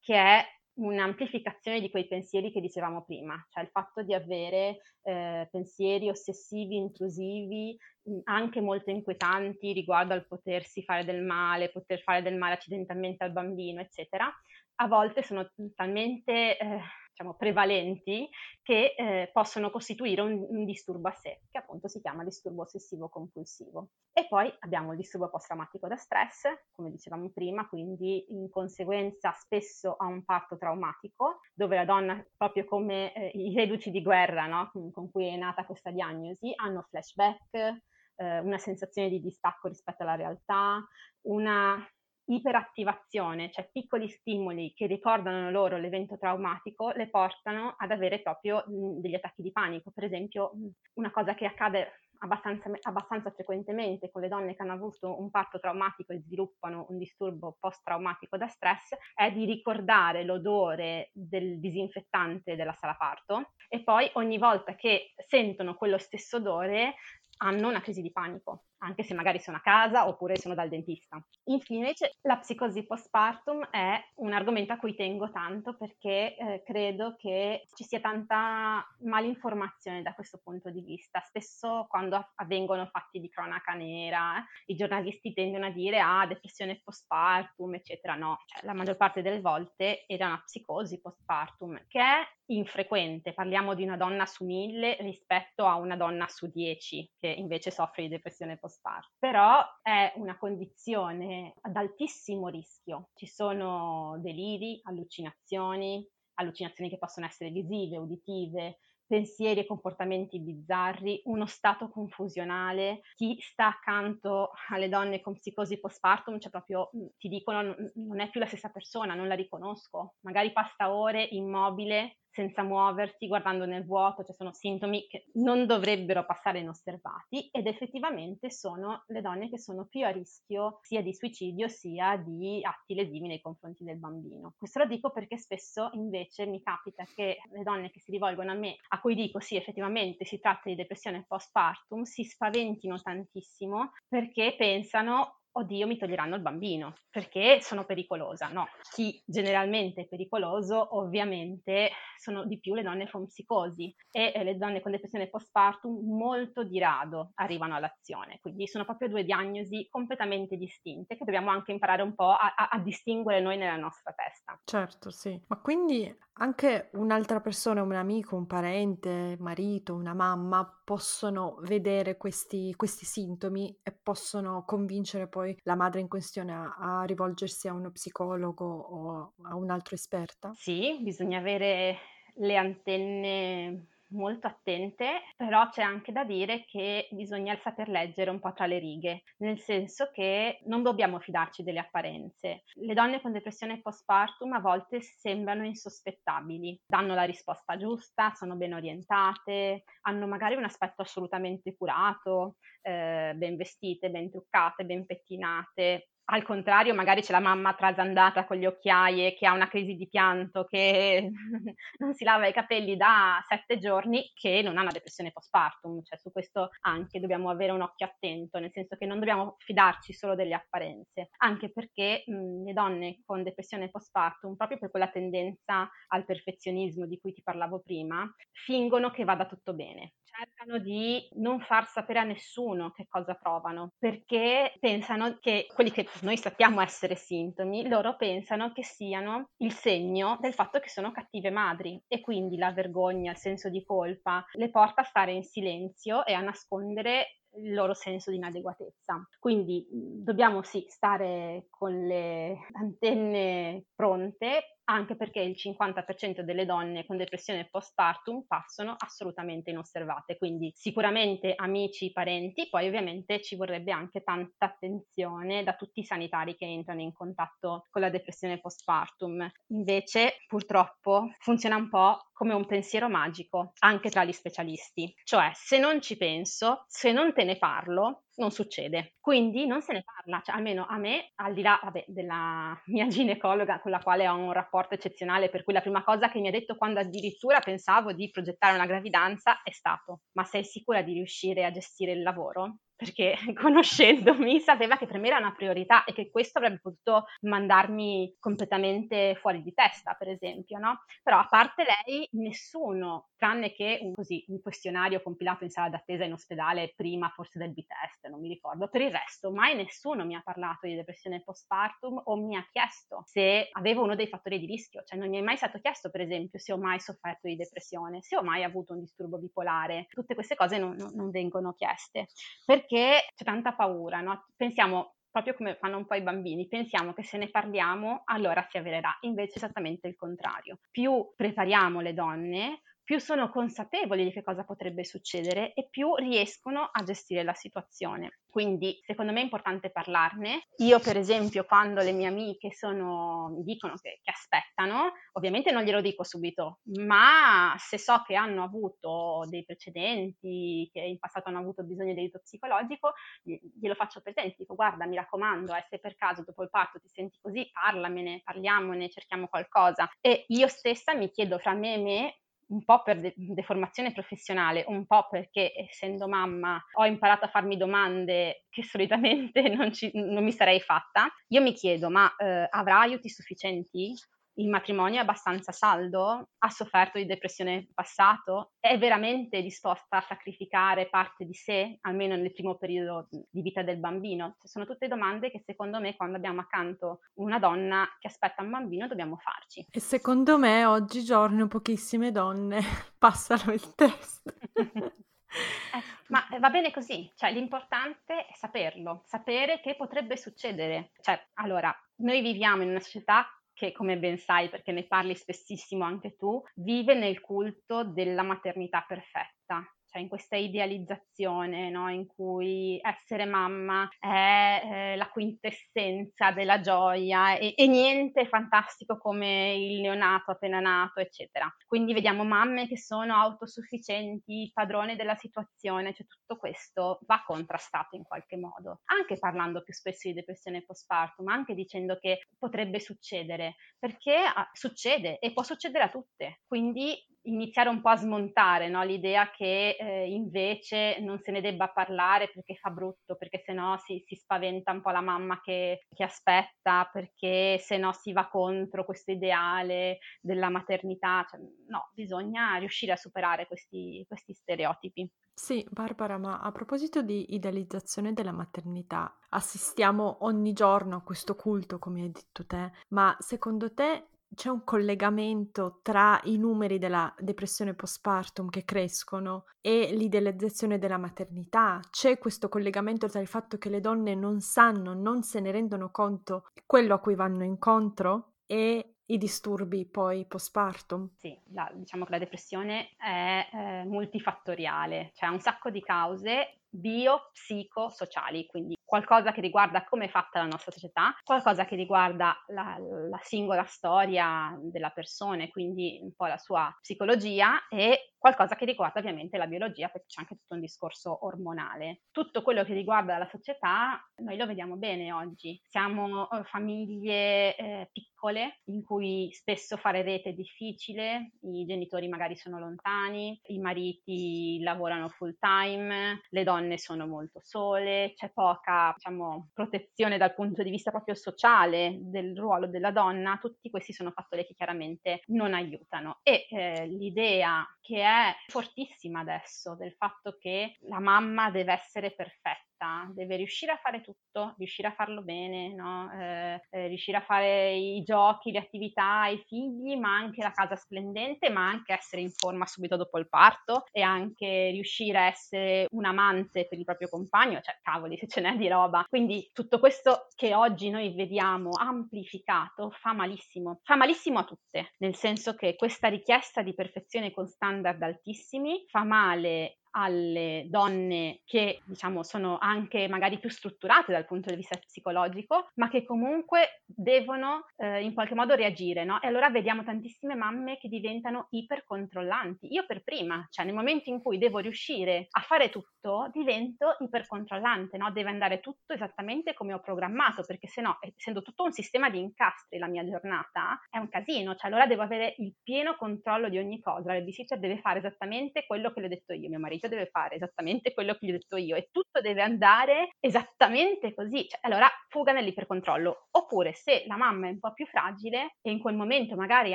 che 0.00 0.14
è 0.14 0.44
un'amplificazione 0.78 1.80
di 1.80 1.90
quei 1.90 2.06
pensieri 2.06 2.52
che 2.52 2.60
dicevamo 2.60 3.04
prima, 3.04 3.34
cioè 3.50 3.64
il 3.64 3.70
fatto 3.70 4.02
di 4.02 4.14
avere 4.14 4.78
eh, 5.02 5.48
pensieri 5.50 6.08
ossessivi, 6.08 6.76
intrusivi, 6.76 7.76
anche 8.24 8.60
molto 8.60 8.90
inquietanti 8.90 9.72
riguardo 9.72 10.14
al 10.14 10.26
potersi 10.26 10.82
fare 10.82 11.04
del 11.04 11.22
male, 11.22 11.70
poter 11.70 12.00
fare 12.00 12.22
del 12.22 12.36
male 12.36 12.54
accidentalmente 12.54 13.24
al 13.24 13.32
bambino, 13.32 13.80
eccetera, 13.80 14.32
a 14.80 14.86
volte 14.86 15.22
sono 15.22 15.50
talmente 15.74 16.56
eh, 16.56 16.80
diciamo, 17.18 17.34
prevalenti 17.34 18.28
che 18.62 18.94
eh, 18.96 19.30
possono 19.32 19.70
costituire 19.70 20.20
un, 20.20 20.46
un, 20.48 20.64
disturbo 20.64 21.08
a 21.08 21.12
sé, 21.12 21.40
che 21.50 21.58
appunto 21.58 21.88
si 21.88 22.00
chiama 22.00 22.22
disturbo 22.22 22.62
ossessivo 22.62 23.08
compulsivo. 23.08 23.90
E 24.12 24.26
poi 24.28 24.52
abbiamo 24.60 24.92
il 24.92 24.98
disturbo 24.98 25.28
post-traumatico 25.28 25.88
da 25.88 25.96
stress, 25.96 26.44
come 26.70 26.90
dicevamo 26.90 27.30
prima, 27.30 27.66
quindi 27.68 28.24
in 28.28 28.48
conseguenza 28.48 29.32
spesso 29.32 29.96
a 29.96 30.06
un 30.06 30.24
parto 30.24 30.56
traumatico, 30.56 31.40
dove 31.52 31.76
la 31.76 31.84
donna, 31.84 32.24
proprio 32.36 32.64
come 32.64 33.12
eh, 33.14 33.30
i 33.34 33.54
reduci 33.54 33.90
di 33.90 34.02
guerra 34.02 34.46
no? 34.46 34.70
con, 34.92 35.10
cui 35.10 35.26
è 35.26 35.36
nata 35.36 35.64
questa 35.64 35.90
diagnosi, 35.90 36.52
hanno 36.54 36.86
flashback, 36.88 37.82
eh, 38.16 38.38
una 38.40 38.58
sensazione 38.58 39.08
di 39.08 39.20
distacco 39.20 39.68
rispetto 39.68 40.02
alla 40.02 40.14
realtà, 40.14 40.86
una 41.22 41.84
iperattivazione, 42.28 43.50
cioè 43.50 43.68
piccoli 43.70 44.08
stimoli 44.08 44.72
che 44.74 44.86
ricordano 44.86 45.50
loro 45.50 45.76
l'evento 45.78 46.18
traumatico, 46.18 46.90
le 46.90 47.08
portano 47.08 47.74
ad 47.76 47.90
avere 47.90 48.20
proprio 48.20 48.64
mh, 48.66 49.00
degli 49.00 49.14
attacchi 49.14 49.42
di 49.42 49.52
panico. 49.52 49.90
Per 49.92 50.04
esempio, 50.04 50.52
mh, 50.54 50.68
una 50.94 51.10
cosa 51.10 51.34
che 51.34 51.46
accade 51.46 51.92
abbastanza, 52.20 52.70
abbastanza, 52.82 53.30
frequentemente 53.30 54.10
con 54.10 54.22
le 54.22 54.28
donne 54.28 54.54
che 54.56 54.62
hanno 54.62 54.72
avuto 54.72 55.20
un 55.20 55.30
parto 55.30 55.58
traumatico 55.60 56.12
e 56.12 56.20
sviluppano 56.20 56.86
un 56.88 56.98
disturbo 56.98 57.56
post-traumatico 57.60 58.36
da 58.36 58.48
stress 58.48 58.94
è 59.14 59.30
di 59.32 59.44
ricordare 59.44 60.24
l'odore 60.24 61.10
del 61.12 61.60
disinfettante 61.60 62.56
della 62.56 62.72
sala 62.72 62.94
parto 62.94 63.52
e 63.68 63.82
poi 63.84 64.10
ogni 64.14 64.38
volta 64.38 64.74
che 64.74 65.12
sentono 65.16 65.74
quello 65.76 65.98
stesso 65.98 66.38
odore 66.38 66.94
hanno 67.40 67.68
una 67.68 67.80
crisi 67.80 68.02
di 68.02 68.10
panico, 68.10 68.64
anche 68.78 69.02
se 69.02 69.14
magari 69.14 69.40
sono 69.40 69.56
a 69.56 69.60
casa 69.60 70.06
oppure 70.06 70.36
sono 70.36 70.54
dal 70.54 70.68
dentista. 70.68 71.20
Infine, 71.44 71.92
la 72.22 72.38
psicosi 72.38 72.86
postpartum 72.86 73.68
è 73.70 74.00
un 74.16 74.32
argomento 74.32 74.72
a 74.72 74.78
cui 74.78 74.94
tengo 74.94 75.30
tanto 75.30 75.76
perché 75.76 76.36
eh, 76.36 76.62
credo 76.64 77.14
che 77.16 77.64
ci 77.74 77.84
sia 77.84 78.00
tanta 78.00 78.86
malinformazione 79.00 80.02
da 80.02 80.14
questo 80.14 80.40
punto 80.42 80.70
di 80.70 80.82
vista. 80.82 81.20
Spesso 81.20 81.86
quando 81.88 82.32
avvengono 82.36 82.86
fatti 82.86 83.20
di 83.20 83.28
cronaca 83.28 83.72
nera, 83.72 84.38
eh, 84.38 84.72
i 84.72 84.76
giornalisti 84.76 85.32
tendono 85.32 85.66
a 85.66 85.70
dire 85.70 85.98
ah, 85.98 86.26
depressione 86.26 86.80
postpartum, 86.82 87.74
eccetera. 87.74 88.14
No, 88.14 88.38
cioè, 88.46 88.64
la 88.64 88.74
maggior 88.74 88.96
parte 88.96 89.22
delle 89.22 89.40
volte 89.40 90.04
era 90.06 90.26
una 90.26 90.42
psicosi 90.44 91.00
postpartum 91.00 91.84
che 91.88 92.00
è 92.00 92.26
infrequente. 92.50 93.34
Parliamo 93.34 93.74
di 93.74 93.82
una 93.82 93.96
donna 93.96 94.24
su 94.24 94.44
mille 94.44 94.96
rispetto 95.00 95.66
a 95.66 95.76
una 95.76 95.96
donna 95.96 96.26
su 96.28 96.50
dieci 96.50 97.10
che 97.18 97.28
invece 97.28 97.70
soffre 97.70 98.02
di 98.02 98.08
depressione 98.08 98.52
postpartum 98.52 98.67
postpartum, 98.68 99.16
però 99.18 99.64
è 99.82 100.12
una 100.16 100.36
condizione 100.36 101.54
ad 101.62 101.74
altissimo 101.74 102.48
rischio. 102.48 103.08
Ci 103.14 103.26
sono 103.26 104.18
deliri, 104.20 104.80
allucinazioni, 104.84 106.06
allucinazioni 106.34 106.90
che 106.90 106.98
possono 106.98 107.26
essere 107.26 107.50
visive, 107.50 107.96
uditive, 107.96 108.78
pensieri 109.06 109.60
e 109.60 109.66
comportamenti 109.66 110.38
bizzarri, 110.38 111.22
uno 111.24 111.46
stato 111.46 111.88
confusionale. 111.88 113.00
Chi 113.14 113.38
sta 113.40 113.68
accanto 113.68 114.50
alle 114.68 114.90
donne 114.90 115.22
con 115.22 115.32
psicosi 115.32 115.80
postpartum, 115.80 116.38
cioè 116.38 116.50
proprio 116.50 116.90
mm, 116.94 117.06
ti 117.16 117.28
dicono 117.28 117.74
non 117.94 118.20
è 118.20 118.28
più 118.28 118.38
la 118.38 118.46
stessa 118.46 118.68
persona, 118.68 119.14
non 119.14 119.26
la 119.26 119.34
riconosco. 119.34 120.16
Magari 120.20 120.52
passa 120.52 120.92
ore 120.92 121.22
immobile 121.22 122.18
senza 122.38 122.62
muoversi, 122.62 123.26
guardando 123.26 123.66
nel 123.66 123.84
vuoto, 123.84 124.22
cioè 124.22 124.32
sono 124.32 124.52
sintomi 124.52 125.08
che 125.08 125.26
non 125.34 125.66
dovrebbero 125.66 126.24
passare 126.24 126.60
inosservati 126.60 127.48
ed 127.50 127.66
effettivamente 127.66 128.48
sono 128.52 129.02
le 129.08 129.20
donne 129.20 129.50
che 129.50 129.58
sono 129.58 129.86
più 129.86 130.04
a 130.04 130.10
rischio 130.10 130.78
sia 130.82 131.02
di 131.02 131.12
suicidio 131.12 131.66
sia 131.66 132.16
di 132.16 132.60
atti 132.62 132.94
lesivi 132.94 133.26
nei 133.26 133.40
confronti 133.40 133.82
del 133.82 133.98
bambino. 133.98 134.54
Questo 134.56 134.78
lo 134.78 134.86
dico 134.86 135.10
perché 135.10 135.36
spesso 135.36 135.90
invece 135.94 136.46
mi 136.46 136.62
capita 136.62 137.04
che 137.12 137.38
le 137.50 137.62
donne 137.64 137.90
che 137.90 137.98
si 137.98 138.12
rivolgono 138.12 138.52
a 138.52 138.54
me, 138.54 138.76
a 138.90 139.00
cui 139.00 139.16
dico 139.16 139.40
sì 139.40 139.56
effettivamente 139.56 140.24
si 140.24 140.38
tratta 140.38 140.68
di 140.68 140.76
depressione 140.76 141.24
postpartum, 141.26 142.02
si 142.02 142.22
spaventino 142.22 143.00
tantissimo 143.00 143.90
perché 144.06 144.54
pensano 144.56 145.37
oddio 145.58 145.86
mi 145.86 145.96
toglieranno 145.96 146.36
il 146.36 146.42
bambino 146.42 146.94
perché 147.10 147.60
sono 147.60 147.84
pericolosa. 147.84 148.48
No, 148.48 148.68
chi 148.94 149.22
generalmente 149.26 150.02
è 150.02 150.06
pericoloso 150.06 150.96
ovviamente 150.96 151.90
sono 152.16 152.44
di 152.44 152.58
più 152.58 152.74
le 152.74 152.82
donne 152.82 153.10
con 153.10 153.26
psicosi 153.26 153.94
e 154.10 154.32
le 154.42 154.56
donne 154.56 154.80
con 154.80 154.92
depressione 154.92 155.28
postpartum 155.28 156.16
molto 156.16 156.64
di 156.64 156.78
rado 156.78 157.32
arrivano 157.34 157.74
all'azione. 157.74 158.38
Quindi 158.40 158.66
sono 158.66 158.84
proprio 158.84 159.08
due 159.08 159.24
diagnosi 159.24 159.86
completamente 159.88 160.56
distinte 160.56 161.16
che 161.16 161.24
dobbiamo 161.24 161.50
anche 161.50 161.72
imparare 161.72 162.02
un 162.02 162.14
po' 162.14 162.30
a, 162.30 162.54
a, 162.56 162.68
a 162.68 162.78
distinguere 162.78 163.40
noi 163.40 163.56
nella 163.56 163.76
nostra 163.76 164.12
testa. 164.12 164.60
Certo, 164.64 165.10
sì. 165.10 165.40
Ma 165.48 165.60
quindi 165.60 166.16
anche 166.40 166.90
un'altra 166.92 167.40
persona, 167.40 167.82
un 167.82 167.92
amico, 167.92 168.36
un 168.36 168.46
parente, 168.46 169.36
marito, 169.40 169.94
una 169.94 170.14
mamma 170.14 170.80
possono 170.84 171.56
vedere 171.62 172.16
questi, 172.16 172.72
questi 172.76 173.04
sintomi 173.04 173.76
e 173.82 173.92
possono 173.92 174.64
convincere 174.64 175.28
poi 175.28 175.47
la 175.62 175.74
madre 175.74 176.00
in 176.00 176.08
questione 176.08 176.52
a, 176.52 176.76
a 176.78 177.04
rivolgersi 177.04 177.68
a 177.68 177.72
uno 177.72 177.90
psicologo 177.90 178.64
o 178.64 179.32
a 179.42 179.54
un 179.54 179.70
altro 179.70 179.94
esperta? 179.94 180.56
Sì, 180.56 180.98
bisogna 181.00 181.38
avere 181.38 181.98
le 182.34 182.56
antenne 182.56 183.86
molto 184.10 184.46
attente, 184.46 185.22
però 185.36 185.68
c'è 185.68 185.82
anche 185.82 186.12
da 186.12 186.24
dire 186.24 186.64
che 186.64 187.08
bisogna 187.10 187.56
saper 187.56 187.88
leggere 187.88 188.30
un 188.30 188.40
po' 188.40 188.52
tra 188.52 188.66
le 188.66 188.78
righe, 188.78 189.22
nel 189.38 189.58
senso 189.58 190.10
che 190.12 190.60
non 190.66 190.82
dobbiamo 190.82 191.18
fidarci 191.18 191.62
delle 191.62 191.80
apparenze. 191.80 192.62
Le 192.74 192.94
donne 192.94 193.20
con 193.20 193.32
depressione 193.32 193.80
postpartum 193.80 194.52
a 194.52 194.60
volte 194.60 195.00
sembrano 195.00 195.64
insospettabili, 195.64 196.80
danno 196.86 197.14
la 197.14 197.24
risposta 197.24 197.76
giusta, 197.76 198.32
sono 198.34 198.56
ben 198.56 198.74
orientate, 198.74 199.84
hanno 200.02 200.26
magari 200.26 200.54
un 200.54 200.64
aspetto 200.64 201.02
assolutamente 201.02 201.76
curato, 201.76 202.56
eh, 202.82 203.32
ben 203.36 203.56
vestite, 203.56 204.10
ben 204.10 204.30
truccate, 204.30 204.84
ben 204.84 205.06
pettinate, 205.06 206.08
al 206.30 206.42
contrario, 206.42 206.94
magari 206.94 207.22
c'è 207.22 207.32
la 207.32 207.40
mamma 207.40 207.72
trasandata 207.74 208.44
con 208.44 208.58
gli 208.58 208.66
occhiaie 208.66 209.34
che 209.34 209.46
ha 209.46 209.54
una 209.54 209.68
crisi 209.68 209.94
di 209.94 210.08
pianto, 210.08 210.64
che 210.64 211.30
non 211.98 212.12
si 212.14 212.24
lava 212.24 212.46
i 212.46 212.52
capelli 212.52 212.96
da 212.96 213.42
sette 213.48 213.78
giorni, 213.78 214.30
che 214.34 214.60
non 214.62 214.76
ha 214.76 214.82
una 214.82 214.92
depressione 214.92 215.32
postpartum. 215.32 216.02
Cioè, 216.02 216.18
su 216.18 216.30
questo 216.30 216.68
anche 216.80 217.18
dobbiamo 217.18 217.48
avere 217.48 217.72
un 217.72 217.80
occhio 217.80 218.06
attento, 218.06 218.58
nel 218.58 218.72
senso 218.72 218.96
che 218.96 219.06
non 219.06 219.18
dobbiamo 219.18 219.56
fidarci 219.58 220.12
solo 220.12 220.34
delle 220.34 220.54
apparenze, 220.54 221.30
anche 221.38 221.72
perché 221.72 222.24
mh, 222.26 222.64
le 222.64 222.72
donne 222.74 223.20
con 223.24 223.42
depressione 223.42 223.88
postpartum, 223.88 224.54
proprio 224.54 224.78
per 224.78 224.90
quella 224.90 225.08
tendenza 225.08 225.88
al 226.08 226.26
perfezionismo 226.26 227.06
di 227.06 227.18
cui 227.18 227.32
ti 227.32 227.42
parlavo 227.42 227.80
prima, 227.80 228.30
fingono 228.52 229.10
che 229.10 229.24
vada 229.24 229.46
tutto 229.46 229.72
bene 229.72 230.12
cercano 230.38 230.78
di 230.78 231.28
non 231.36 231.60
far 231.60 231.86
sapere 231.86 232.20
a 232.20 232.22
nessuno 232.24 232.90
che 232.92 233.06
cosa 233.08 233.34
provano, 233.34 233.92
perché 233.98 234.72
pensano 234.78 235.38
che 235.40 235.66
quelli 235.74 235.90
che 235.90 236.06
noi 236.22 236.36
sappiamo 236.36 236.80
essere 236.80 237.16
sintomi, 237.16 237.88
loro 237.88 238.16
pensano 238.16 238.72
che 238.72 238.84
siano 238.84 239.50
il 239.58 239.72
segno 239.72 240.38
del 240.40 240.54
fatto 240.54 240.78
che 240.78 240.88
sono 240.88 241.10
cattive 241.10 241.50
madri 241.50 242.00
e 242.06 242.20
quindi 242.20 242.56
la 242.56 242.72
vergogna, 242.72 243.32
il 243.32 243.36
senso 243.36 243.68
di 243.68 243.82
colpa 243.82 244.44
le 244.52 244.70
porta 244.70 245.00
a 245.00 245.04
stare 245.04 245.32
in 245.32 245.42
silenzio 245.42 246.24
e 246.24 246.32
a 246.34 246.40
nascondere 246.40 247.40
il 247.56 247.74
loro 247.74 247.94
senso 247.94 248.30
di 248.30 248.36
inadeguatezza. 248.36 249.26
Quindi 249.38 249.86
dobbiamo 249.90 250.62
sì 250.62 250.84
stare 250.88 251.66
con 251.70 251.92
le 252.06 252.56
antenne 252.74 253.86
pronte 253.94 254.77
anche 254.90 255.16
perché 255.16 255.40
il 255.40 255.54
50% 255.56 256.40
delle 256.40 256.64
donne 256.64 257.04
con 257.06 257.16
depressione 257.16 257.68
postpartum 257.70 258.44
passano 258.46 258.94
assolutamente 258.98 259.70
inosservate, 259.70 260.36
quindi 260.36 260.72
sicuramente 260.74 261.52
amici, 261.54 262.12
parenti, 262.12 262.68
poi 262.68 262.86
ovviamente 262.86 263.42
ci 263.42 263.56
vorrebbe 263.56 263.92
anche 263.92 264.22
tanta 264.22 264.66
attenzione 264.66 265.62
da 265.62 265.74
tutti 265.74 266.00
i 266.00 266.04
sanitari 266.04 266.56
che 266.56 266.64
entrano 266.64 267.00
in 267.00 267.12
contatto 267.12 267.86
con 267.90 268.02
la 268.02 268.10
depressione 268.10 268.60
postpartum. 268.60 269.48
Invece 269.68 270.36
purtroppo 270.46 271.32
funziona 271.38 271.76
un 271.76 271.88
po' 271.88 272.28
come 272.32 272.54
un 272.54 272.66
pensiero 272.66 273.08
magico 273.08 273.72
anche 273.80 274.10
tra 274.10 274.24
gli 274.24 274.32
specialisti, 274.32 275.12
cioè 275.24 275.50
se 275.54 275.78
non 275.78 276.00
ci 276.00 276.16
penso, 276.16 276.84
se 276.86 277.12
non 277.12 277.34
te 277.34 277.44
ne 277.44 277.58
parlo, 277.58 278.24
non 278.38 278.50
succede. 278.50 279.14
Quindi 279.20 279.66
non 279.66 279.82
se 279.82 279.92
ne 279.92 280.02
parla, 280.02 280.40
cioè 280.44 280.54
almeno 280.56 280.86
a 280.88 280.96
me, 280.98 281.32
al 281.36 281.54
di 281.54 281.62
là 281.62 281.78
vabbè, 281.82 282.04
della 282.08 282.80
mia 282.86 283.06
ginecologa 283.06 283.80
con 283.80 283.90
la 283.90 283.98
quale 283.98 284.26
ho 284.28 284.36
un 284.36 284.52
rapporto 284.52 284.94
eccezionale, 284.94 285.50
per 285.50 285.64
cui 285.64 285.72
la 285.72 285.80
prima 285.80 286.02
cosa 286.04 286.30
che 286.30 286.40
mi 286.40 286.48
ha 286.48 286.52
detto 286.52 286.76
quando 286.76 287.00
addirittura 287.00 287.60
pensavo 287.60 288.12
di 288.12 288.30
progettare 288.30 288.74
una 288.74 288.86
gravidanza 288.86 289.62
è 289.62 289.70
stato, 289.72 290.22
ma 290.32 290.44
sei 290.44 290.64
sicura 290.64 291.02
di 291.02 291.12
riuscire 291.14 291.64
a 291.64 291.70
gestire 291.70 292.12
il 292.12 292.22
lavoro? 292.22 292.78
Perché 292.98 293.36
conoscendomi 293.54 294.58
sapeva 294.58 294.96
che 294.96 295.06
per 295.06 295.20
me 295.20 295.28
era 295.28 295.38
una 295.38 295.54
priorità 295.54 296.02
e 296.04 296.12
che 296.12 296.30
questo 296.30 296.58
avrebbe 296.58 296.80
potuto 296.80 297.26
mandarmi 297.42 298.34
completamente 298.40 299.36
fuori 299.40 299.62
di 299.62 299.72
testa, 299.72 300.14
per 300.14 300.28
esempio, 300.28 300.78
no? 300.78 301.04
Però 301.22 301.38
a 301.38 301.46
parte 301.48 301.84
lei, 301.84 302.28
nessuno, 302.32 303.28
tranne 303.36 303.72
che 303.72 304.00
un, 304.02 304.14
così, 304.14 304.44
un 304.48 304.60
questionario 304.60 305.22
compilato 305.22 305.62
in 305.62 305.70
sala 305.70 305.90
d'attesa 305.90 306.24
in 306.24 306.32
ospedale 306.32 306.92
prima 306.96 307.28
forse 307.28 307.60
del 307.60 307.72
B-test, 307.72 308.26
non 308.26 308.40
mi 308.40 308.48
ricordo, 308.48 308.88
per 308.88 309.02
il 309.02 309.12
resto 309.12 309.52
mai 309.52 309.76
nessuno 309.76 310.24
mi 310.24 310.34
ha 310.34 310.42
parlato 310.42 310.88
di 310.88 310.96
depressione 310.96 311.42
postpartum 311.44 312.20
o 312.24 312.36
mi 312.36 312.56
ha 312.56 312.66
chiesto 312.68 313.22
se 313.26 313.68
avevo 313.72 314.02
uno 314.02 314.16
dei 314.16 314.26
fattori 314.26 314.58
di 314.58 314.66
rischio, 314.66 315.04
cioè 315.04 315.16
non 315.16 315.28
mi 315.28 315.38
è 315.38 315.42
mai 315.42 315.56
stato 315.56 315.78
chiesto 315.78 316.10
per 316.10 316.22
esempio 316.22 316.58
se 316.58 316.72
ho 316.72 316.78
mai 316.78 316.98
sofferto 316.98 317.46
di 317.46 317.54
depressione, 317.54 318.22
se 318.22 318.36
ho 318.36 318.42
mai 318.42 318.64
avuto 318.64 318.94
un 318.94 319.00
disturbo 319.00 319.38
bipolare, 319.38 320.06
tutte 320.08 320.34
queste 320.34 320.56
cose 320.56 320.78
non, 320.78 320.96
non 321.14 321.30
vengono 321.30 321.74
chieste. 321.74 322.26
Perché 322.64 322.87
perché 322.88 323.32
c'è 323.34 323.44
tanta 323.44 323.74
paura, 323.74 324.20
no? 324.20 324.46
Pensiamo 324.56 325.16
proprio 325.30 325.54
come 325.54 325.76
fanno 325.76 325.98
un 325.98 326.06
po' 326.06 326.14
i 326.14 326.22
bambini, 326.22 326.66
pensiamo 326.66 327.12
che 327.12 327.22
se 327.22 327.36
ne 327.36 327.50
parliamo 327.50 328.22
allora 328.24 328.66
si 328.68 328.78
avvererà, 328.78 329.16
invece 329.20 329.56
esattamente 329.56 330.08
il 330.08 330.16
contrario. 330.16 330.78
Più 330.90 331.32
prepariamo 331.36 332.00
le 332.00 332.14
donne, 332.14 332.82
più 333.08 333.18
sono 333.20 333.48
consapevoli 333.48 334.24
di 334.24 334.32
che 334.32 334.42
cosa 334.42 334.64
potrebbe 334.64 335.02
succedere 335.02 335.72
e 335.72 335.88
più 335.88 336.14
riescono 336.16 336.90
a 336.92 337.02
gestire 337.02 337.42
la 337.42 337.54
situazione. 337.54 338.40
Quindi 338.50 339.00
secondo 339.02 339.32
me 339.32 339.40
è 339.40 339.44
importante 339.44 339.90
parlarne. 339.90 340.66
Io 340.82 341.00
per 341.00 341.16
esempio 341.16 341.64
quando 341.64 342.02
le 342.02 342.12
mie 342.12 342.26
amiche 342.26 342.70
sono, 342.70 343.48
mi 343.56 343.62
dicono 343.62 343.94
che, 343.94 344.20
che, 344.22 344.30
aspettano, 344.30 345.12
ovviamente 345.32 345.72
non 345.72 345.84
glielo 345.84 346.02
dico 346.02 346.22
subito, 346.22 346.80
ma 347.06 347.74
se 347.78 347.96
so 347.96 348.22
che 348.26 348.34
hanno 348.34 348.62
avuto 348.62 349.46
dei 349.48 349.64
precedenti, 349.64 350.90
che 350.92 351.00
in 351.00 351.18
passato 351.18 351.48
hanno 351.48 351.60
avuto 351.60 351.84
bisogno 351.84 352.12
di 352.12 352.20
aiuto 352.20 352.40
psicologico, 352.40 353.14
glielo 353.42 353.94
faccio 353.94 354.20
presente, 354.20 354.56
dico 354.58 354.74
guarda 354.74 355.06
mi 355.06 355.16
raccomando, 355.16 355.74
eh, 355.74 355.86
se 355.88 355.98
per 355.98 356.14
caso 356.14 356.42
dopo 356.44 356.62
il 356.62 356.68
parto 356.68 357.00
ti 357.00 357.08
senti 357.08 357.38
così, 357.40 357.70
parlamene, 357.72 358.42
parliamone, 358.44 359.08
cerchiamo 359.08 359.48
qualcosa. 359.48 360.10
E 360.20 360.44
io 360.48 360.68
stessa 360.68 361.14
mi 361.14 361.30
chiedo 361.30 361.56
fra 361.58 361.72
me 361.72 361.94
e 361.94 361.98
me 361.98 362.38
un 362.68 362.84
po' 362.84 363.02
per 363.02 363.20
de- 363.20 363.34
deformazione 363.36 364.12
professionale, 364.12 364.84
un 364.88 365.06
po' 365.06 365.26
perché 365.30 365.72
essendo 365.74 366.28
mamma 366.28 366.82
ho 366.92 367.04
imparato 367.06 367.44
a 367.46 367.48
farmi 367.48 367.76
domande 367.76 368.66
che 368.70 368.82
solitamente 368.82 369.62
non, 369.74 369.92
ci, 369.92 370.10
non 370.14 370.44
mi 370.44 370.52
sarei 370.52 370.80
fatta. 370.80 371.28
Io 371.48 371.62
mi 371.62 371.72
chiedo, 371.72 372.10
ma 372.10 372.34
eh, 372.36 372.66
avrà 372.70 373.00
aiuti 373.00 373.28
sufficienti? 373.28 374.12
Il 374.58 374.68
matrimonio 374.68 375.18
è 375.18 375.22
abbastanza 375.22 375.72
saldo, 375.72 376.48
ha 376.58 376.70
sofferto 376.70 377.18
di 377.18 377.26
depressione 377.26 377.72
in 377.72 377.94
passato, 377.94 378.72
è 378.80 378.98
veramente 378.98 379.62
disposta 379.62 380.18
a 380.18 380.24
sacrificare 380.26 381.08
parte 381.08 381.44
di 381.44 381.54
sé, 381.54 381.98
almeno 382.02 382.36
nel 382.36 382.52
primo 382.52 382.76
periodo 382.76 383.28
di 383.30 383.62
vita 383.62 383.82
del 383.82 383.98
bambino? 383.98 384.56
Cioè, 384.58 384.68
sono 384.68 384.86
tutte 384.86 385.08
domande 385.08 385.50
che 385.50 385.62
secondo 385.64 386.00
me 386.00 386.16
quando 386.16 386.36
abbiamo 386.36 386.60
accanto 386.60 387.20
una 387.34 387.58
donna 387.58 388.08
che 388.18 388.28
aspetta 388.28 388.62
un 388.62 388.70
bambino 388.70 389.06
dobbiamo 389.06 389.36
farci. 389.36 389.86
E 389.90 390.00
secondo 390.00 390.58
me 390.58 390.84
oggigiorno 390.84 391.66
pochissime 391.68 392.32
donne 392.32 392.80
passano 393.18 393.72
il 393.72 393.94
test. 393.94 394.54
Eh, 395.50 396.02
ma 396.28 396.46
va 396.60 396.68
bene 396.68 396.92
così, 396.92 397.32
cioè 397.34 397.50
l'importante 397.50 398.44
è 398.44 398.52
saperlo, 398.54 399.22
sapere 399.24 399.80
che 399.80 399.96
potrebbe 399.96 400.36
succedere. 400.36 401.12
Cioè, 401.22 401.42
allora, 401.54 401.90
noi 402.16 402.42
viviamo 402.42 402.82
in 402.82 402.90
una 402.90 403.00
società 403.00 403.48
che 403.78 403.92
come 403.92 404.18
ben 404.18 404.38
sai, 404.38 404.68
perché 404.68 404.90
ne 404.90 405.06
parli 405.06 405.36
spessissimo 405.36 406.04
anche 406.04 406.36
tu, 406.36 406.60
vive 406.74 407.14
nel 407.14 407.40
culto 407.40 408.02
della 408.02 408.42
maternità 408.42 409.04
perfetta 409.06 409.86
cioè 410.10 410.22
in 410.22 410.28
questa 410.28 410.56
idealizzazione 410.56 411.90
no? 411.90 412.10
in 412.10 412.26
cui 412.26 412.98
essere 413.02 413.44
mamma 413.44 414.08
è 414.18 414.80
eh, 414.84 415.16
la 415.16 415.28
quintessenza 415.28 416.50
della 416.52 416.80
gioia 416.80 417.56
e, 417.56 417.74
e, 417.76 417.86
niente 417.86 418.46
fantastico 418.46 419.18
come 419.18 419.74
il 419.74 420.00
neonato 420.00 420.50
appena 420.50 420.80
nato, 420.80 421.20
eccetera. 421.20 421.72
Quindi 421.86 422.14
vediamo 422.14 422.44
mamme 422.44 422.88
che 422.88 422.96
sono 422.96 423.34
autosufficienti, 423.34 424.70
padrone 424.72 425.16
della 425.16 425.36
situazione, 425.36 426.14
cioè 426.14 426.26
tutto 426.26 426.56
questo 426.56 427.18
va 427.26 427.42
contrastato 427.46 428.16
in 428.16 428.24
qualche 428.24 428.56
modo, 428.56 429.00
anche 429.06 429.38
parlando 429.38 429.82
più 429.82 429.92
spesso 429.92 430.28
di 430.28 430.34
depressione 430.34 430.84
postpartum, 430.84 431.48
anche 431.48 431.74
dicendo 431.74 432.18
che 432.18 432.48
potrebbe 432.58 433.00
succedere, 433.00 433.76
perché 433.98 434.36
ah, 434.36 434.68
succede 434.72 435.38
e 435.38 435.52
può 435.52 435.62
succedere 435.62 436.04
a 436.04 436.10
tutte. 436.10 436.60
Quindi 436.66 437.16
iniziare 437.48 437.88
un 437.88 438.00
po' 438.00 438.10
a 438.10 438.16
smontare 438.16 438.88
no? 438.88 439.02
l'idea 439.02 439.50
che 439.50 439.96
eh, 439.98 440.30
invece 440.30 441.18
non 441.20 441.38
se 441.40 441.50
ne 441.50 441.60
debba 441.60 441.88
parlare 441.88 442.50
perché 442.52 442.74
fa 442.74 442.90
brutto, 442.90 443.36
perché 443.36 443.62
sennò 443.64 443.96
si, 443.98 444.22
si 444.26 444.34
spaventa 444.34 444.92
un 444.92 445.00
po' 445.00 445.10
la 445.10 445.20
mamma 445.20 445.60
che, 445.60 446.06
che 446.14 446.24
aspetta, 446.24 447.08
perché 447.12 447.78
sennò 447.78 448.12
si 448.12 448.32
va 448.32 448.48
contro 448.48 449.04
questo 449.04 449.32
ideale 449.32 450.18
della 450.40 450.68
maternità. 450.68 451.44
Cioè, 451.48 451.60
no, 451.88 452.10
bisogna 452.12 452.76
riuscire 452.76 453.12
a 453.12 453.16
superare 453.16 453.66
questi, 453.66 454.24
questi 454.26 454.52
stereotipi. 454.52 455.30
Sì, 455.54 455.84
Barbara, 455.90 456.38
ma 456.38 456.60
a 456.60 456.70
proposito 456.70 457.20
di 457.20 457.54
idealizzazione 457.54 458.32
della 458.32 458.52
maternità, 458.52 459.36
assistiamo 459.48 460.44
ogni 460.44 460.72
giorno 460.72 461.16
a 461.16 461.22
questo 461.22 461.56
culto, 461.56 461.98
come 461.98 462.22
hai 462.22 462.30
detto 462.30 462.64
te, 462.64 462.92
ma 463.08 463.36
secondo 463.40 463.92
te 463.92 464.28
c'è 464.54 464.70
un 464.70 464.82
collegamento 464.84 466.00
tra 466.02 466.40
i 466.44 466.56
numeri 466.56 466.98
della 466.98 467.32
depressione 467.38 467.94
postpartum 467.94 468.68
che 468.70 468.84
crescono 468.84 469.64
e 469.80 470.10
l'idealizzazione 470.12 470.98
della 470.98 471.18
maternità? 471.18 472.00
C'è 472.10 472.38
questo 472.38 472.68
collegamento 472.68 473.28
tra 473.28 473.40
il 473.40 473.46
fatto 473.46 473.78
che 473.78 473.88
le 473.88 474.00
donne 474.00 474.34
non 474.34 474.60
sanno, 474.60 475.14
non 475.14 475.42
se 475.42 475.60
ne 475.60 475.70
rendono 475.70 476.10
conto 476.10 476.68
quello 476.86 477.14
a 477.14 477.18
cui 477.18 477.34
vanno 477.34 477.64
incontro 477.64 478.54
e 478.66 479.18
i 479.30 479.38
disturbi 479.38 480.06
poi 480.06 480.46
postpartum? 480.46 481.30
Sì, 481.36 481.58
la, 481.72 481.90
diciamo 481.94 482.24
che 482.24 482.30
la 482.30 482.38
depressione 482.38 483.10
è 483.16 483.68
eh, 483.72 484.04
multifattoriale, 484.04 485.32
cioè 485.34 485.50
ha 485.50 485.52
un 485.52 485.60
sacco 485.60 485.90
di 485.90 486.00
cause 486.00 486.77
bio-psico-sociali, 486.90 488.66
quindi 488.66 488.96
qualcosa 489.04 489.52
che 489.52 489.62
riguarda 489.62 490.04
come 490.04 490.26
è 490.26 490.28
fatta 490.28 490.60
la 490.60 490.66
nostra 490.66 490.92
società, 490.92 491.34
qualcosa 491.42 491.86
che 491.86 491.96
riguarda 491.96 492.62
la, 492.68 492.98
la 493.30 493.40
singola 493.42 493.84
storia 493.84 494.76
della 494.82 495.10
persona, 495.10 495.66
quindi 495.68 496.18
un 496.22 496.34
po' 496.34 496.46
la 496.46 496.58
sua 496.58 496.94
psicologia 497.00 497.88
e 497.88 498.34
qualcosa 498.36 498.76
che 498.76 498.84
riguarda 498.84 499.20
ovviamente 499.20 499.56
la 499.56 499.66
biologia, 499.66 500.08
perché 500.08 500.26
c'è 500.28 500.40
anche 500.40 500.56
tutto 500.56 500.74
un 500.74 500.80
discorso 500.80 501.46
ormonale. 501.46 502.22
Tutto 502.30 502.62
quello 502.62 502.84
che 502.84 502.92
riguarda 502.92 503.38
la 503.38 503.48
società 503.48 504.22
noi 504.36 504.56
lo 504.56 504.66
vediamo 504.66 504.96
bene 504.96 505.32
oggi. 505.32 505.80
Siamo 505.84 506.48
eh, 506.50 506.64
famiglie 506.64 507.76
eh, 507.76 508.10
piccole 508.12 508.80
in 508.84 509.02
cui 509.02 509.50
spesso 509.52 509.96
fare 509.96 510.22
rete 510.22 510.50
è 510.50 510.52
difficile, 510.52 511.52
i 511.62 511.84
genitori 511.86 512.28
magari 512.28 512.56
sono 512.56 512.78
lontani, 512.78 513.60
i 513.68 513.78
mariti 513.78 514.80
lavorano 514.82 515.28
full 515.28 515.56
time, 515.58 516.42
le 516.50 516.62
donne 516.62 516.77
sono 516.96 517.26
molto 517.26 517.60
sole, 517.62 518.32
c'è 518.34 518.50
poca 518.52 519.12
diciamo, 519.16 519.70
protezione 519.72 520.38
dal 520.38 520.54
punto 520.54 520.82
di 520.82 520.90
vista 520.90 521.10
proprio 521.10 521.34
sociale 521.34 522.18
del 522.20 522.56
ruolo 522.56 522.86
della 522.86 523.10
donna, 523.10 523.58
tutti 523.60 523.90
questi 523.90 524.12
sono 524.12 524.30
fattori 524.30 524.64
che 524.66 524.74
chiaramente 524.74 525.42
non 525.46 525.74
aiutano. 525.74 526.40
E 526.42 526.66
eh, 526.70 527.06
l'idea 527.06 527.86
che 528.00 528.22
è 528.22 528.54
fortissima 528.68 529.40
adesso 529.40 529.94
del 529.96 530.14
fatto 530.14 530.56
che 530.58 530.96
la 531.02 531.20
mamma 531.20 531.70
deve 531.70 531.92
essere 531.92 532.32
perfetta 532.34 532.97
perfetta, 532.98 533.30
deve 533.32 533.56
riuscire 533.56 533.92
a 533.92 534.00
fare 534.02 534.20
tutto, 534.20 534.74
riuscire 534.76 535.08
a 535.08 535.12
farlo 535.12 535.42
bene, 535.42 535.94
no? 535.94 536.30
eh, 536.32 536.80
eh, 536.90 537.06
riuscire 537.06 537.38
a 537.38 537.42
fare 537.42 537.94
i 537.94 538.22
giochi, 538.22 538.72
le 538.72 538.78
attività 538.78 539.42
ai 539.42 539.62
figli, 539.66 540.16
ma 540.16 540.36
anche 540.36 540.62
la 540.62 540.72
casa 540.72 540.96
splendente, 540.96 541.70
ma 541.70 541.88
anche 541.88 542.12
essere 542.12 542.42
in 542.42 542.50
forma 542.50 542.86
subito 542.86 543.16
dopo 543.16 543.38
il 543.38 543.48
parto 543.48 544.04
e 544.10 544.20
anche 544.20 544.90
riuscire 544.90 545.38
a 545.38 545.46
essere 545.46 546.06
un 546.10 546.24
amante 546.24 546.86
per 546.88 546.98
il 546.98 547.04
proprio 547.04 547.28
compagno, 547.28 547.80
cioè 547.80 547.98
cavoli 548.02 548.36
se 548.36 548.48
ce 548.48 548.60
n'è 548.60 548.76
di 548.76 548.88
roba. 548.88 549.24
Quindi 549.28 549.70
tutto 549.72 549.98
questo 549.98 550.48
che 550.54 550.74
oggi 550.74 551.10
noi 551.10 551.34
vediamo 551.34 551.90
amplificato 551.98 553.10
fa 553.10 553.32
malissimo, 553.32 554.00
fa 554.02 554.16
malissimo 554.16 554.58
a 554.58 554.64
tutte, 554.64 555.12
nel 555.18 555.34
senso 555.34 555.74
che 555.74 555.94
questa 555.94 556.28
richiesta 556.28 556.82
di 556.82 556.94
perfezione 556.94 557.52
con 557.52 557.66
standard 557.66 558.20
altissimi 558.22 559.04
fa 559.08 559.24
male 559.24 559.98
alle 560.18 560.86
donne 560.88 561.60
che 561.64 562.00
diciamo 562.04 562.42
sono 562.42 562.78
anche 562.80 563.28
magari 563.28 563.58
più 563.58 563.70
strutturate 563.70 564.32
dal 564.32 564.46
punto 564.46 564.70
di 564.70 564.76
vista 564.76 564.96
psicologico, 564.96 565.90
ma 565.94 566.08
che 566.08 566.24
comunque 566.24 567.02
devono 567.06 567.86
eh, 567.96 568.22
in 568.22 568.34
qualche 568.34 568.54
modo 568.54 568.74
reagire, 568.74 569.24
no? 569.24 569.40
E 569.40 569.46
allora 569.46 569.70
vediamo 569.70 570.02
tantissime 570.02 570.54
mamme 570.54 570.98
che 570.98 571.08
diventano 571.08 571.68
ipercontrollanti. 571.70 572.92
Io 572.92 573.06
per 573.06 573.22
prima, 573.22 573.66
cioè 573.70 573.84
nel 573.84 573.94
momento 573.94 574.30
in 574.30 574.42
cui 574.42 574.58
devo 574.58 574.78
riuscire 574.78 575.46
a 575.50 575.60
fare 575.60 575.90
tutto, 575.90 576.50
divento 576.52 577.16
ipercontrollante, 577.20 578.16
no? 578.16 578.32
Deve 578.32 578.50
andare 578.50 578.80
tutto 578.80 579.12
esattamente 579.12 579.74
come 579.74 579.92
ho 579.92 580.00
programmato, 580.00 580.64
perché 580.66 580.88
se 580.88 581.00
no, 581.00 581.18
essendo 581.36 581.62
tutto 581.62 581.84
un 581.84 581.92
sistema 581.92 582.28
di 582.30 582.38
incastri 582.40 582.98
la 582.98 583.06
mia 583.06 583.24
giornata, 583.24 584.00
è 584.10 584.18
un 584.18 584.28
casino, 584.28 584.74
cioè 584.74 584.90
allora 584.90 585.06
devo 585.06 585.22
avere 585.22 585.54
il 585.58 585.74
pieno 585.82 586.16
controllo 586.16 586.68
di 586.68 586.78
ogni 586.78 587.00
cosa. 587.00 587.32
La 587.32 587.38
babysitter 587.38 587.78
deve 587.78 587.98
fare 588.00 588.18
esattamente 588.18 588.84
quello 588.86 589.12
che 589.12 589.20
le 589.20 589.26
ho 589.26 589.28
detto 589.28 589.52
io, 589.52 589.68
mio 589.68 589.78
marito 589.78 590.07
deve 590.08 590.26
fare 590.26 590.56
esattamente 590.56 591.12
quello 591.12 591.34
che 591.34 591.46
gli 591.46 591.50
ho 591.50 591.52
detto 591.52 591.76
io 591.76 591.96
e 591.96 592.08
tutto 592.10 592.40
deve 592.40 592.62
andare 592.62 593.30
esattamente 593.40 594.34
così. 594.34 594.66
Cioè, 594.68 594.80
allora 594.82 595.08
fuga 595.28 595.52
nell'ipercontrollo. 595.52 596.48
Oppure 596.50 596.92
se 596.92 597.24
la 597.26 597.36
mamma 597.36 597.68
è 597.68 597.70
un 597.70 597.78
po' 597.78 597.92
più 597.92 598.06
fragile 598.06 598.76
e 598.80 598.90
in 598.90 599.00
quel 599.00 599.14
momento 599.14 599.56
magari 599.56 599.94